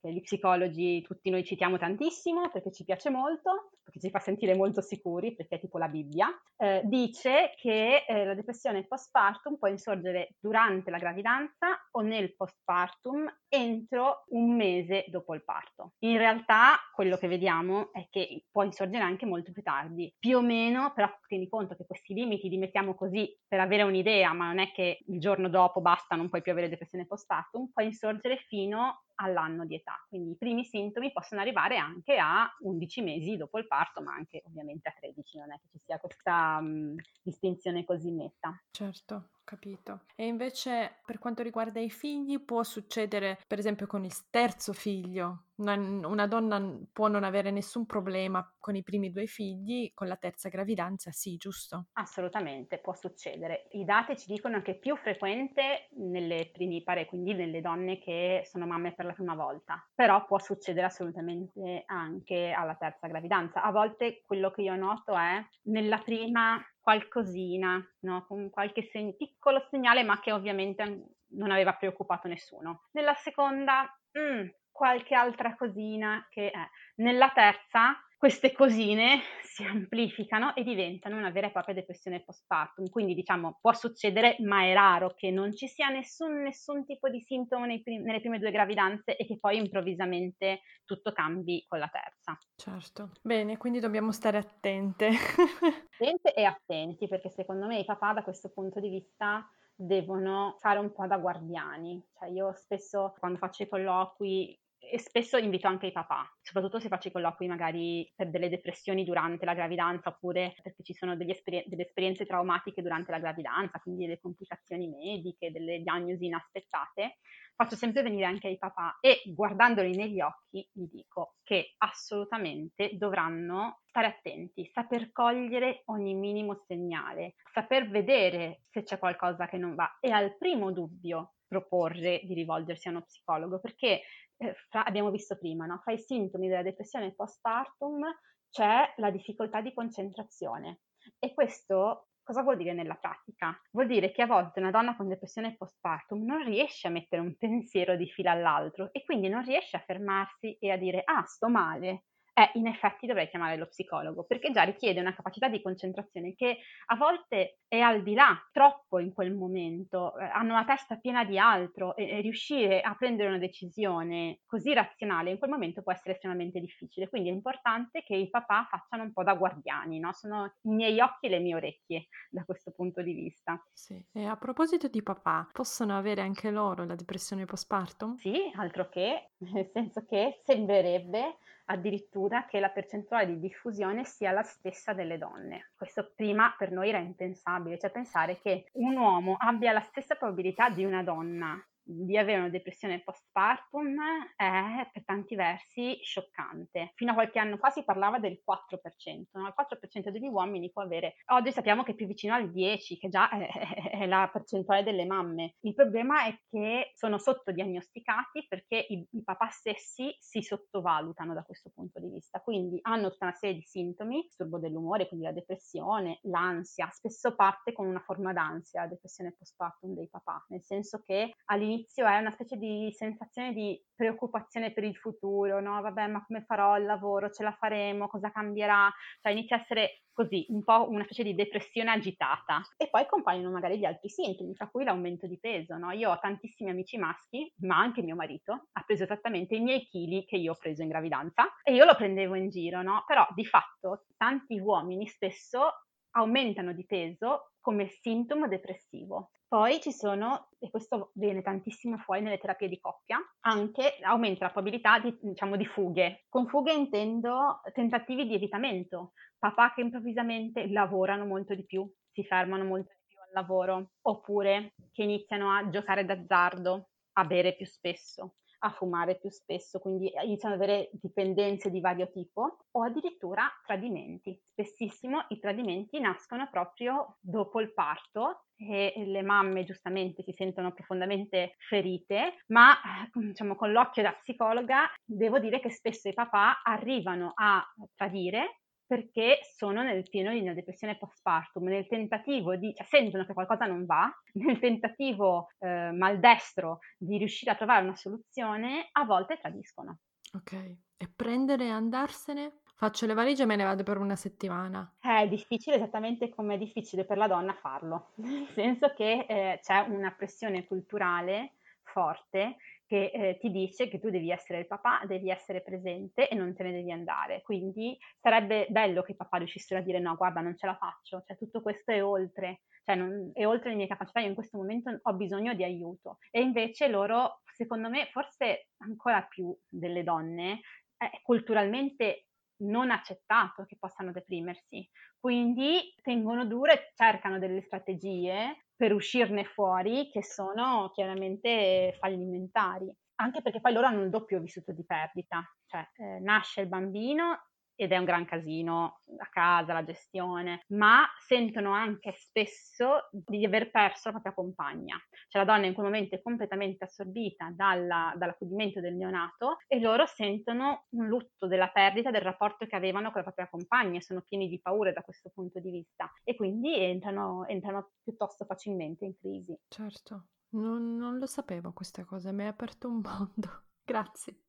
che 0.00 0.12
gli 0.12 0.20
psicologi 0.20 1.02
tutti 1.02 1.30
noi 1.30 1.44
citiamo 1.44 1.78
tantissimo 1.78 2.50
perché 2.50 2.70
ci 2.72 2.84
piace 2.84 3.10
molto, 3.10 3.70
perché 3.82 4.00
ci 4.00 4.10
fa 4.10 4.18
sentire 4.18 4.54
molto 4.54 4.80
sicuri, 4.80 5.34
perché 5.34 5.56
è 5.56 5.60
tipo 5.60 5.78
la 5.78 5.88
Bibbia, 5.88 6.28
eh, 6.56 6.82
dice 6.84 7.52
che 7.56 8.04
eh, 8.06 8.24
la 8.24 8.34
depressione 8.34 8.86
postpartum 8.86 9.56
può 9.56 9.68
insorgere 9.68 10.34
durante 10.40 10.90
la 10.90 10.98
gravidanza 10.98 11.88
o 11.92 12.00
nel 12.00 12.34
postpartum 12.36 13.26
entro 13.48 14.24
un 14.28 14.54
mese 14.54 15.06
dopo 15.08 15.34
il 15.34 15.44
parto. 15.44 15.94
In 16.00 16.18
realtà 16.18 16.76
quello 16.92 17.16
che 17.16 17.28
vediamo 17.28 17.92
è 17.92 18.06
che 18.10 18.44
può 18.50 18.62
insorgere 18.62 19.02
anche 19.02 19.26
molto 19.26 19.52
più 19.52 19.62
tardi, 19.62 20.14
più 20.18 20.36
o 20.36 20.42
meno, 20.42 20.92
però 20.94 21.08
tieni 21.26 21.48
conto 21.48 21.74
che 21.74 21.86
questi 21.86 22.14
limiti 22.14 22.48
li 22.48 22.58
mettiamo 22.58 22.94
così 22.94 23.36
per 23.46 23.60
avere 23.60 23.82
un'idea, 23.82 24.32
ma 24.32 24.46
non 24.46 24.58
è 24.58 24.70
che 24.72 25.04
il 25.06 25.18
giorno 25.18 25.48
dopo 25.48 25.80
basta, 25.80 26.14
non 26.14 26.28
puoi 26.28 26.42
più 26.42 26.52
avere 26.52 26.68
depressione 26.68 27.06
postpartum, 27.06 27.70
può 27.72 27.82
insorgere 27.82 28.36
fino 28.48 29.04
all'anno 29.20 29.64
di 29.64 29.74
età. 29.74 30.04
Quindi 30.08 30.32
i 30.32 30.36
primi 30.36 30.64
sintomi 30.64 31.12
possono 31.12 31.40
arrivare 31.40 31.76
anche 31.76 32.16
a 32.16 32.48
11 32.60 33.02
mesi 33.02 33.36
dopo 33.36 33.58
il 33.58 33.66
parto, 33.66 34.00
ma 34.02 34.12
anche 34.12 34.42
ovviamente 34.46 34.88
a 34.88 34.94
13, 34.98 35.38
non 35.38 35.52
è 35.52 35.58
che 35.60 35.68
ci 35.70 35.78
sia 35.84 35.98
questa 35.98 36.58
um, 36.60 36.94
distinzione 37.22 37.84
così 37.84 38.10
netta. 38.10 38.60
Certo 38.70 39.30
capito. 39.48 40.00
E 40.14 40.26
invece 40.26 40.98
per 41.06 41.18
quanto 41.18 41.42
riguarda 41.42 41.80
i 41.80 41.88
figli 41.88 42.38
può 42.38 42.62
succedere, 42.62 43.38
per 43.46 43.58
esempio, 43.58 43.86
con 43.86 44.04
il 44.04 44.28
terzo 44.28 44.74
figlio. 44.74 45.44
Una, 45.58 46.26
donna 46.28 46.78
può 46.92 47.08
non 47.08 47.24
avere 47.24 47.50
nessun 47.50 47.84
problema 47.84 48.48
con 48.60 48.76
i 48.76 48.84
primi 48.84 49.10
due 49.10 49.26
figli, 49.26 49.90
con 49.92 50.06
la 50.06 50.16
terza 50.16 50.48
gravidanza 50.48 51.10
sì, 51.10 51.36
giusto? 51.36 51.86
Assolutamente, 51.94 52.78
può 52.78 52.94
succedere. 52.94 53.66
I 53.72 53.84
dati 53.84 54.16
ci 54.16 54.30
dicono 54.32 54.62
che 54.62 54.72
è 54.72 54.78
più 54.78 54.94
frequente 54.96 55.88
nelle 55.96 56.50
primipare, 56.52 57.06
quindi 57.06 57.34
nelle 57.34 57.60
donne 57.60 57.98
che 57.98 58.42
sono 58.44 58.66
mamme 58.66 58.92
per 58.92 59.06
la 59.06 59.14
prima 59.14 59.34
volta, 59.34 59.84
però 59.94 60.24
può 60.26 60.38
succedere 60.38 60.86
assolutamente 60.86 61.82
anche 61.86 62.52
alla 62.52 62.76
terza 62.76 63.08
gravidanza. 63.08 63.62
A 63.62 63.72
volte 63.72 64.22
quello 64.24 64.52
che 64.52 64.62
io 64.62 64.76
noto 64.76 65.16
è 65.16 65.44
nella 65.62 65.98
prima 65.98 66.62
qualcosina, 66.88 67.86
no? 68.00 68.24
con 68.26 68.48
qualche 68.48 68.88
seg- 68.90 69.14
piccolo 69.14 69.66
segnale, 69.68 70.02
ma 70.04 70.18
che 70.20 70.32
ovviamente 70.32 71.16
non 71.32 71.50
aveva 71.50 71.74
preoccupato 71.74 72.28
nessuno. 72.28 72.88
Nella 72.92 73.12
seconda, 73.12 73.86
mm, 74.18 74.48
qualche 74.72 75.14
altra 75.14 75.54
cosina 75.54 76.26
che 76.30 76.50
è. 76.50 76.66
Nella 76.96 77.30
terza, 77.34 77.94
queste 78.18 78.52
cosine 78.52 79.20
si 79.42 79.62
amplificano 79.62 80.54
e 80.56 80.64
diventano 80.64 81.16
una 81.16 81.30
vera 81.30 81.46
e 81.46 81.52
propria 81.52 81.76
depressione 81.76 82.24
postpartum. 82.24 82.88
Quindi 82.90 83.14
diciamo 83.14 83.58
può 83.60 83.72
succedere, 83.72 84.36
ma 84.40 84.64
è 84.64 84.74
raro 84.74 85.14
che 85.14 85.30
non 85.30 85.54
ci 85.54 85.68
sia 85.68 85.88
nessun, 85.88 86.42
nessun 86.42 86.84
tipo 86.84 87.08
di 87.08 87.20
sintomo 87.20 87.64
prim- 87.80 88.02
nelle 88.02 88.20
prime 88.20 88.40
due 88.40 88.50
gravidanze 88.50 89.16
e 89.16 89.24
che 89.24 89.38
poi 89.38 89.58
improvvisamente 89.58 90.62
tutto 90.84 91.12
cambi 91.12 91.64
con 91.68 91.78
la 91.78 91.88
terza. 91.88 92.36
Certo. 92.56 93.12
Bene, 93.22 93.56
quindi 93.56 93.78
dobbiamo 93.78 94.10
stare 94.10 94.38
attente. 94.38 95.10
attente 95.94 96.34
e 96.34 96.44
attenti 96.44 97.06
perché 97.06 97.30
secondo 97.30 97.66
me 97.66 97.78
i 97.78 97.84
papà 97.84 98.14
da 98.14 98.24
questo 98.24 98.50
punto 98.50 98.80
di 98.80 98.88
vista 98.88 99.48
devono 99.76 100.56
fare 100.58 100.80
un 100.80 100.92
po' 100.92 101.06
da 101.06 101.18
guardiani. 101.18 102.04
Cioè 102.18 102.30
io 102.30 102.52
spesso 102.54 103.14
quando 103.20 103.38
faccio 103.38 103.62
i 103.62 103.68
colloqui 103.68 104.60
e 104.90 104.98
spesso 104.98 105.36
invito 105.36 105.66
anche 105.66 105.86
i 105.86 105.92
papà, 105.92 106.30
soprattutto 106.40 106.80
se 106.80 106.88
faccio 106.88 107.08
i 107.08 107.12
colloqui 107.12 107.46
magari 107.46 108.10
per 108.14 108.30
delle 108.30 108.48
depressioni 108.48 109.04
durante 109.04 109.44
la 109.44 109.54
gravidanza 109.54 110.10
oppure 110.10 110.54
perché 110.62 110.82
ci 110.82 110.94
sono 110.94 111.16
esper- 111.18 111.66
delle 111.66 111.82
esperienze 111.82 112.26
traumatiche 112.26 112.82
durante 112.82 113.10
la 113.10 113.18
gravidanza, 113.18 113.78
quindi 113.80 114.06
delle 114.06 114.20
complicazioni 114.20 114.88
mediche, 114.88 115.50
delle 115.50 115.80
diagnosi 115.80 116.26
inaspettate, 116.26 117.18
faccio 117.54 117.76
sempre 117.76 118.02
venire 118.02 118.24
anche 118.24 118.48
i 118.48 118.58
papà 118.58 118.98
e 119.00 119.22
guardandoli 119.26 119.96
negli 119.96 120.20
occhi 120.20 120.68
gli 120.72 120.86
dico 120.90 121.34
che 121.42 121.74
assolutamente 121.78 122.90
dovranno 122.96 123.80
stare 123.86 124.06
attenti, 124.06 124.66
saper 124.66 125.10
cogliere 125.12 125.82
ogni 125.86 126.14
minimo 126.14 126.62
segnale, 126.66 127.34
saper 127.52 127.88
vedere 127.88 128.62
se 128.70 128.82
c'è 128.82 128.98
qualcosa 128.98 129.48
che 129.48 129.56
non 129.56 129.74
va 129.74 129.98
e 130.00 130.10
al 130.10 130.36
primo 130.36 130.70
dubbio 130.70 131.34
proporre 131.48 132.20
di 132.24 132.34
rivolgersi 132.34 132.88
a 132.88 132.90
uno 132.92 133.02
psicologo 133.02 133.58
perché 133.58 134.02
eh, 134.38 134.54
fra, 134.68 134.84
abbiamo 134.84 135.10
visto 135.10 135.36
prima, 135.36 135.66
no? 135.66 135.78
fra 135.82 135.92
i 135.92 135.98
sintomi 135.98 136.48
della 136.48 136.62
depressione 136.62 137.14
postpartum 137.14 138.04
c'è 138.50 138.94
la 138.96 139.10
difficoltà 139.10 139.60
di 139.60 139.74
concentrazione 139.74 140.80
e 141.18 141.34
questo 141.34 142.08
cosa 142.22 142.42
vuol 142.42 142.58
dire 142.58 142.74
nella 142.74 142.94
pratica? 142.94 143.58
Vuol 143.72 143.86
dire 143.86 144.12
che 144.12 144.22
a 144.22 144.26
volte 144.26 144.60
una 144.60 144.70
donna 144.70 144.96
con 144.96 145.08
depressione 145.08 145.56
postpartum 145.56 146.22
non 146.24 146.44
riesce 146.44 146.86
a 146.86 146.90
mettere 146.90 147.22
un 147.22 147.34
pensiero 147.36 147.96
di 147.96 148.06
fila 148.06 148.32
all'altro 148.32 148.90
e 148.92 149.02
quindi 149.02 149.28
non 149.28 149.42
riesce 149.42 149.76
a 149.76 149.80
fermarsi 149.80 150.56
e 150.58 150.70
a 150.70 150.76
dire 150.76 151.02
ah 151.04 151.24
sto 151.24 151.48
male, 151.48 152.04
eh, 152.38 152.50
in 152.54 152.68
effetti 152.68 153.08
dovrei 153.08 153.28
chiamare 153.28 153.56
lo 153.56 153.66
psicologo, 153.66 154.22
perché 154.22 154.52
già 154.52 154.62
richiede 154.62 155.00
una 155.00 155.14
capacità 155.14 155.48
di 155.48 155.60
concentrazione 155.60 156.34
che 156.36 156.58
a 156.86 156.96
volte 156.96 157.58
è 157.66 157.80
al 157.80 158.04
di 158.04 158.14
là, 158.14 158.38
troppo 158.52 159.00
in 159.00 159.12
quel 159.12 159.34
momento, 159.34 160.16
eh, 160.16 160.24
hanno 160.24 160.54
la 160.54 160.64
testa 160.64 160.96
piena 160.96 161.24
di 161.24 161.36
altro 161.36 161.96
e, 161.96 162.08
e, 162.08 162.20
riuscire 162.20 162.80
a 162.80 162.94
prendere 162.94 163.28
una 163.28 163.38
decisione 163.38 164.40
così 164.46 164.72
razionale 164.72 165.32
in 165.32 165.38
quel 165.38 165.50
momento 165.50 165.82
può 165.82 165.90
essere 165.90 166.12
estremamente 166.12 166.60
difficile. 166.60 167.08
Quindi 167.08 167.28
è 167.28 167.32
importante 167.32 168.04
che 168.04 168.14
i 168.14 168.30
papà 168.30 168.68
facciano 168.70 169.02
un 169.02 169.12
po' 169.12 169.24
da 169.24 169.34
guardiani, 169.34 169.98
no? 169.98 170.12
sono 170.12 170.44
i 170.62 170.70
miei 170.70 171.00
occhi 171.00 171.26
e 171.26 171.30
le 171.30 171.40
mie 171.40 171.56
orecchie 171.56 172.06
da 172.30 172.44
questo 172.44 172.70
punto 172.70 173.02
di 173.02 173.14
vista. 173.14 173.60
Sì, 173.72 174.00
e 174.12 174.26
a 174.26 174.36
proposito 174.36 174.86
di 174.86 175.02
papà, 175.02 175.48
possono 175.52 175.98
avere 175.98 176.20
anche 176.20 176.52
loro 176.52 176.84
la 176.84 176.94
depressione 176.94 177.46
postpartum? 177.46 178.14
Sì, 178.14 178.48
altro 178.54 178.88
che, 178.88 179.32
nel 179.38 179.68
senso 179.72 180.04
che 180.04 180.40
sembrerebbe 180.44 181.38
addirittura 181.70 182.44
che 182.46 182.60
la 182.60 182.70
percentuale 182.70 183.26
di 183.26 183.38
diffusione 183.38 184.04
sia 184.04 184.32
la 184.32 184.42
stessa 184.42 184.92
delle 184.92 185.18
donne. 185.18 185.70
Questo 185.76 186.12
prima 186.14 186.54
per 186.56 186.70
noi 186.70 186.88
era 186.88 186.98
impensabile, 186.98 187.78
cioè 187.78 187.90
pensare 187.90 188.38
che 188.38 188.66
un 188.72 188.96
uomo 188.96 189.36
abbia 189.38 189.72
la 189.72 189.80
stessa 189.80 190.14
probabilità 190.14 190.70
di 190.70 190.84
una 190.84 191.02
donna 191.02 191.62
di 191.90 192.18
avere 192.18 192.38
una 192.38 192.50
depressione 192.50 193.02
postpartum 193.02 193.96
è 194.36 194.88
per 194.92 195.04
tanti 195.04 195.34
versi 195.34 195.98
scioccante. 196.02 196.92
Fino 196.94 197.12
a 197.12 197.14
qualche 197.14 197.38
anno 197.38 197.56
fa 197.56 197.70
si 197.70 197.82
parlava 197.82 198.18
del 198.18 198.42
4%, 198.46 199.24
no? 199.32 199.46
il 199.46 199.54
4% 199.56 200.08
degli 200.10 200.26
uomini 200.26 200.70
può 200.70 200.82
avere, 200.82 201.14
oggi 201.32 201.50
sappiamo 201.50 201.82
che 201.82 201.92
è 201.92 201.94
più 201.94 202.06
vicino 202.06 202.34
al 202.34 202.50
10%, 202.50 202.98
che 202.98 203.08
già 203.08 203.30
è, 203.30 204.06
la 204.06 204.28
percentuale 204.30 204.82
delle 204.82 205.06
mamme. 205.06 205.54
Il 205.60 205.74
problema 205.74 206.26
è 206.26 206.38
che 206.50 206.92
sono 206.94 207.18
sottodiagnosticati 207.18 208.46
perché 208.46 208.84
i, 208.88 209.06
i 209.10 209.22
papà 209.24 209.48
stessi 209.48 210.14
si 210.18 210.42
sottovalutano 210.42 211.32
da 211.32 211.42
questo 211.42 211.70
punto 211.74 212.00
di 212.00 212.10
vista, 212.10 212.40
quindi 212.40 212.78
hanno 212.82 213.10
tutta 213.10 213.26
una 213.26 213.34
serie 213.34 213.56
di 213.56 213.62
sintomi, 213.62 214.22
disturbo 214.22 214.58
dell'umore, 214.58 215.08
quindi 215.08 215.24
la 215.24 215.32
depressione, 215.32 216.18
l'ansia, 216.24 216.90
spesso 216.90 217.34
parte 217.34 217.72
con 217.72 217.86
una 217.86 218.00
forma 218.00 218.34
d'ansia, 218.34 218.82
la 218.82 218.88
depressione 218.88 219.34
postpartum 219.36 219.94
dei 219.94 220.08
papà, 220.08 220.44
nel 220.48 220.62
senso 220.62 221.02
che 221.04 221.34
all'inizio 221.46 221.77
all'inizio 221.78 222.06
è 222.06 222.18
una 222.18 222.30
specie 222.32 222.56
di 222.56 222.92
sensazione 222.92 223.52
di 223.52 223.80
preoccupazione 223.94 224.72
per 224.72 224.84
il 224.84 224.96
futuro, 224.96 225.60
no? 225.60 225.80
Vabbè, 225.80 226.06
ma 226.08 226.24
come 226.24 226.42
farò 226.44 226.76
il 226.76 226.84
lavoro? 226.84 227.30
Ce 227.30 227.42
la 227.42 227.52
faremo? 227.52 228.08
Cosa 228.08 228.30
cambierà? 228.30 228.92
Cioè 229.20 229.32
inizia 229.32 229.56
a 229.56 229.60
essere 229.60 230.02
così, 230.12 230.46
un 230.48 230.64
po' 230.64 230.88
una 230.90 231.04
specie 231.04 231.22
di 231.22 231.34
depressione 231.34 231.90
agitata. 231.90 232.60
E 232.76 232.88
poi 232.88 233.06
compaiono 233.06 233.50
magari 233.50 233.78
gli 233.78 233.84
altri 233.84 234.08
sintomi, 234.08 234.54
tra 234.54 234.68
cui 234.68 234.84
l'aumento 234.84 235.26
di 235.26 235.38
peso, 235.38 235.76
no? 235.76 235.92
Io 235.92 236.10
ho 236.10 236.18
tantissimi 236.18 236.70
amici 236.70 236.98
maschi, 236.98 237.52
ma 237.58 237.78
anche 237.78 238.02
mio 238.02 238.16
marito 238.16 238.68
ha 238.72 238.82
preso 238.82 239.04
esattamente 239.04 239.54
i 239.54 239.60
miei 239.60 239.84
chili 239.84 240.24
che 240.24 240.36
io 240.36 240.52
ho 240.52 240.56
preso 240.56 240.82
in 240.82 240.88
gravidanza 240.88 241.54
e 241.62 241.74
io 241.74 241.84
lo 241.84 241.94
prendevo 241.94 242.34
in 242.34 242.50
giro, 242.50 242.82
no? 242.82 243.04
Però 243.06 243.26
di 243.34 243.44
fatto 243.44 244.06
tanti 244.16 244.58
uomini 244.58 245.06
spesso 245.06 245.84
aumentano 246.12 246.72
di 246.72 246.84
peso 246.84 247.52
come 247.60 247.86
sintomo 247.86 248.48
depressivo. 248.48 249.30
Poi 249.48 249.80
ci 249.80 249.92
sono, 249.92 250.50
e 250.58 250.68
questo 250.68 251.10
viene 251.14 251.40
tantissimo 251.40 251.96
fuori 251.96 252.20
nelle 252.20 252.38
terapie 252.38 252.68
di 252.68 252.78
coppia, 252.78 253.18
anche 253.40 253.96
aumenta 254.02 254.44
la 254.44 254.52
probabilità 254.52 254.98
di, 254.98 255.16
diciamo, 255.22 255.56
di 255.56 255.64
fughe. 255.64 256.26
Con 256.28 256.46
fughe 256.48 256.74
intendo 256.74 257.62
tentativi 257.72 258.26
di 258.26 258.34
evitamento, 258.34 259.12
papà 259.38 259.72
che 259.72 259.80
improvvisamente 259.80 260.68
lavorano 260.70 261.24
molto 261.24 261.54
di 261.54 261.64
più, 261.64 261.90
si 262.12 262.24
fermano 262.24 262.64
molto 262.64 262.92
di 262.94 263.04
più 263.06 263.18
al 263.20 263.32
lavoro, 263.32 263.92
oppure 264.02 264.74
che 264.92 265.02
iniziano 265.02 265.50
a 265.50 265.70
giocare 265.70 266.04
d'azzardo, 266.04 266.90
a 267.12 267.24
bere 267.24 267.56
più 267.56 267.64
spesso 267.64 268.34
a 268.60 268.70
fumare 268.70 269.18
più 269.18 269.30
spesso, 269.30 269.78
quindi 269.78 270.12
iniziano 270.24 270.54
ad 270.54 270.60
avere 270.60 270.90
dipendenze 270.92 271.70
di 271.70 271.80
vario 271.80 272.10
tipo 272.10 272.58
o 272.70 272.82
addirittura 272.82 273.48
tradimenti. 273.64 274.40
Spessissimo 274.52 275.26
i 275.28 275.38
tradimenti 275.38 276.00
nascono 276.00 276.48
proprio 276.50 277.16
dopo 277.20 277.60
il 277.60 277.72
parto 277.72 278.44
e 278.56 278.92
le 279.06 279.22
mamme 279.22 279.64
giustamente 279.64 280.22
si 280.24 280.32
sentono 280.32 280.72
profondamente 280.72 281.54
ferite, 281.58 282.42
ma 282.48 282.74
diciamo 283.12 283.54
con 283.54 283.70
l'occhio 283.70 284.02
da 284.02 284.12
psicologa 284.12 284.90
devo 285.04 285.38
dire 285.38 285.60
che 285.60 285.70
spesso 285.70 286.08
i 286.08 286.14
papà 286.14 286.62
arrivano 286.62 287.32
a 287.34 287.64
tradire 287.94 288.62
perché 288.88 289.40
sono 289.54 289.82
nel 289.82 290.08
pieno 290.08 290.32
di 290.32 290.40
una 290.40 290.54
depressione 290.54 290.96
postpartum, 290.96 291.64
nel 291.64 291.86
tentativo 291.86 292.56
di, 292.56 292.72
cioè 292.74 292.86
sentono 292.86 293.26
che 293.26 293.34
qualcosa 293.34 293.66
non 293.66 293.84
va, 293.84 294.10
nel 294.34 294.58
tentativo 294.58 295.50
eh, 295.58 295.90
maldestro 295.92 296.78
di 296.96 297.18
riuscire 297.18 297.50
a 297.50 297.54
trovare 297.54 297.84
una 297.84 297.94
soluzione, 297.94 298.88
a 298.92 299.04
volte 299.04 299.38
tradiscono. 299.38 299.98
Ok, 300.32 300.52
e 300.52 301.12
prendere 301.14 301.66
e 301.66 301.70
andarsene? 301.70 302.60
Faccio 302.74 303.06
le 303.06 303.14
valigie 303.14 303.42
e 303.42 303.46
me 303.46 303.56
ne 303.56 303.64
vado 303.64 303.82
per 303.82 303.98
una 303.98 304.16
settimana. 304.16 304.96
È 305.00 305.28
difficile 305.28 305.76
esattamente 305.76 306.30
come 306.30 306.54
è 306.54 306.58
difficile 306.58 307.04
per 307.04 307.18
la 307.18 307.26
donna 307.26 307.52
farlo, 307.52 308.12
nel 308.24 308.48
senso 308.54 308.94
che 308.94 309.26
eh, 309.28 309.58
c'è 309.62 309.80
una 309.80 310.12
pressione 310.12 310.64
culturale 310.64 311.56
forte 311.82 312.56
che 312.88 313.10
eh, 313.12 313.38
ti 313.38 313.50
dice 313.50 313.86
che 313.86 314.00
tu 314.00 314.08
devi 314.08 314.30
essere 314.30 314.60
il 314.60 314.66
papà, 314.66 315.02
devi 315.06 315.28
essere 315.28 315.60
presente 315.60 316.26
e 316.26 316.34
non 316.34 316.54
te 316.54 316.62
ne 316.62 316.72
devi 316.72 316.90
andare. 316.90 317.42
Quindi 317.42 317.96
sarebbe 318.18 318.66
bello 318.70 319.02
che 319.02 319.12
i 319.12 319.16
papà 319.16 319.36
riuscissero 319.36 319.78
a 319.78 319.82
dire 319.82 319.98
no, 319.98 320.16
guarda, 320.16 320.40
non 320.40 320.56
ce 320.56 320.64
la 320.64 320.74
faccio, 320.74 321.22
cioè 321.26 321.36
tutto 321.36 321.60
questo 321.60 321.92
è 321.92 322.02
oltre, 322.02 322.62
cioè 322.84 322.96
non, 322.96 323.30
è 323.34 323.46
oltre 323.46 323.70
le 323.70 323.76
mie 323.76 323.86
capacità, 323.86 324.20
io 324.20 324.28
in 324.28 324.34
questo 324.34 324.56
momento 324.56 324.98
ho 325.02 325.12
bisogno 325.12 325.52
di 325.52 325.64
aiuto. 325.64 326.16
E 326.30 326.40
invece 326.40 326.88
loro, 326.88 327.42
secondo 327.52 327.90
me, 327.90 328.08
forse 328.10 328.68
ancora 328.78 329.20
più 329.20 329.54
delle 329.68 330.02
donne, 330.02 330.60
è 330.96 331.10
culturalmente 331.22 332.24
non 332.60 332.90
accettato 332.90 333.66
che 333.66 333.76
possano 333.78 334.12
deprimersi. 334.12 334.88
Quindi 335.20 335.94
tengono 336.00 336.46
duro 336.46 336.72
e 336.72 336.90
cercano 336.94 337.38
delle 337.38 337.60
strategie 337.60 338.67
per 338.78 338.94
uscirne 338.94 339.44
fuori 339.44 340.08
che 340.10 340.22
sono 340.22 340.90
chiaramente 340.94 341.96
fallimentari. 341.98 342.88
Anche 343.16 343.42
perché 343.42 343.60
poi 343.60 343.72
loro 343.72 343.88
hanno 343.88 344.02
un 344.02 344.10
doppio 344.10 344.38
vissuto 344.38 344.70
di 344.72 344.84
perdita, 344.86 345.42
cioè 345.66 345.84
eh, 345.96 346.20
nasce 346.20 346.60
il 346.60 346.68
bambino 346.68 347.47
ed 347.78 347.92
è 347.92 347.96
un 347.96 348.04
gran 348.04 348.24
casino 348.24 349.02
a 349.18 349.28
casa, 349.30 349.72
la 349.72 349.84
gestione, 349.84 350.64
ma 350.68 351.06
sentono 351.24 351.72
anche 351.72 352.12
spesso 352.12 353.08
di 353.12 353.44
aver 353.44 353.70
perso 353.70 354.08
la 354.08 354.14
propria 354.14 354.34
compagna. 354.34 355.00
Cioè 355.28 355.44
la 355.44 355.52
donna 355.52 355.66
in 355.66 355.74
quel 355.74 355.86
momento 355.86 356.16
è 356.16 356.22
completamente 356.22 356.84
assorbita 356.84 357.52
dalla, 357.54 358.12
dall'accudimento 358.16 358.80
del 358.80 358.96
neonato 358.96 359.58
e 359.68 359.78
loro 359.78 360.06
sentono 360.06 360.86
un 360.90 361.06
lutto 361.06 361.46
della 361.46 361.68
perdita 361.68 362.10
del 362.10 362.22
rapporto 362.22 362.66
che 362.66 362.74
avevano 362.74 363.12
con 363.12 363.18
la 363.20 363.22
propria 363.22 363.48
compagna, 363.48 364.00
sono 364.00 364.22
pieni 364.22 364.48
di 364.48 364.60
paure 364.60 364.92
da 364.92 365.02
questo 365.02 365.30
punto 365.32 365.60
di 365.60 365.70
vista 365.70 366.10
e 366.24 366.34
quindi 366.34 366.76
entrano, 366.76 367.46
entrano 367.46 367.90
piuttosto 368.02 368.44
facilmente 368.44 369.04
in 369.04 369.16
crisi. 369.16 369.56
Certo, 369.68 370.26
non, 370.50 370.96
non 370.96 371.18
lo 371.18 371.26
sapevo 371.26 371.72
questa 371.72 372.04
cosa, 372.04 372.32
mi 372.32 372.42
hai 372.42 372.48
aperto 372.48 372.88
un 372.88 373.00
mondo. 373.06 373.66
Grazie. 373.84 374.47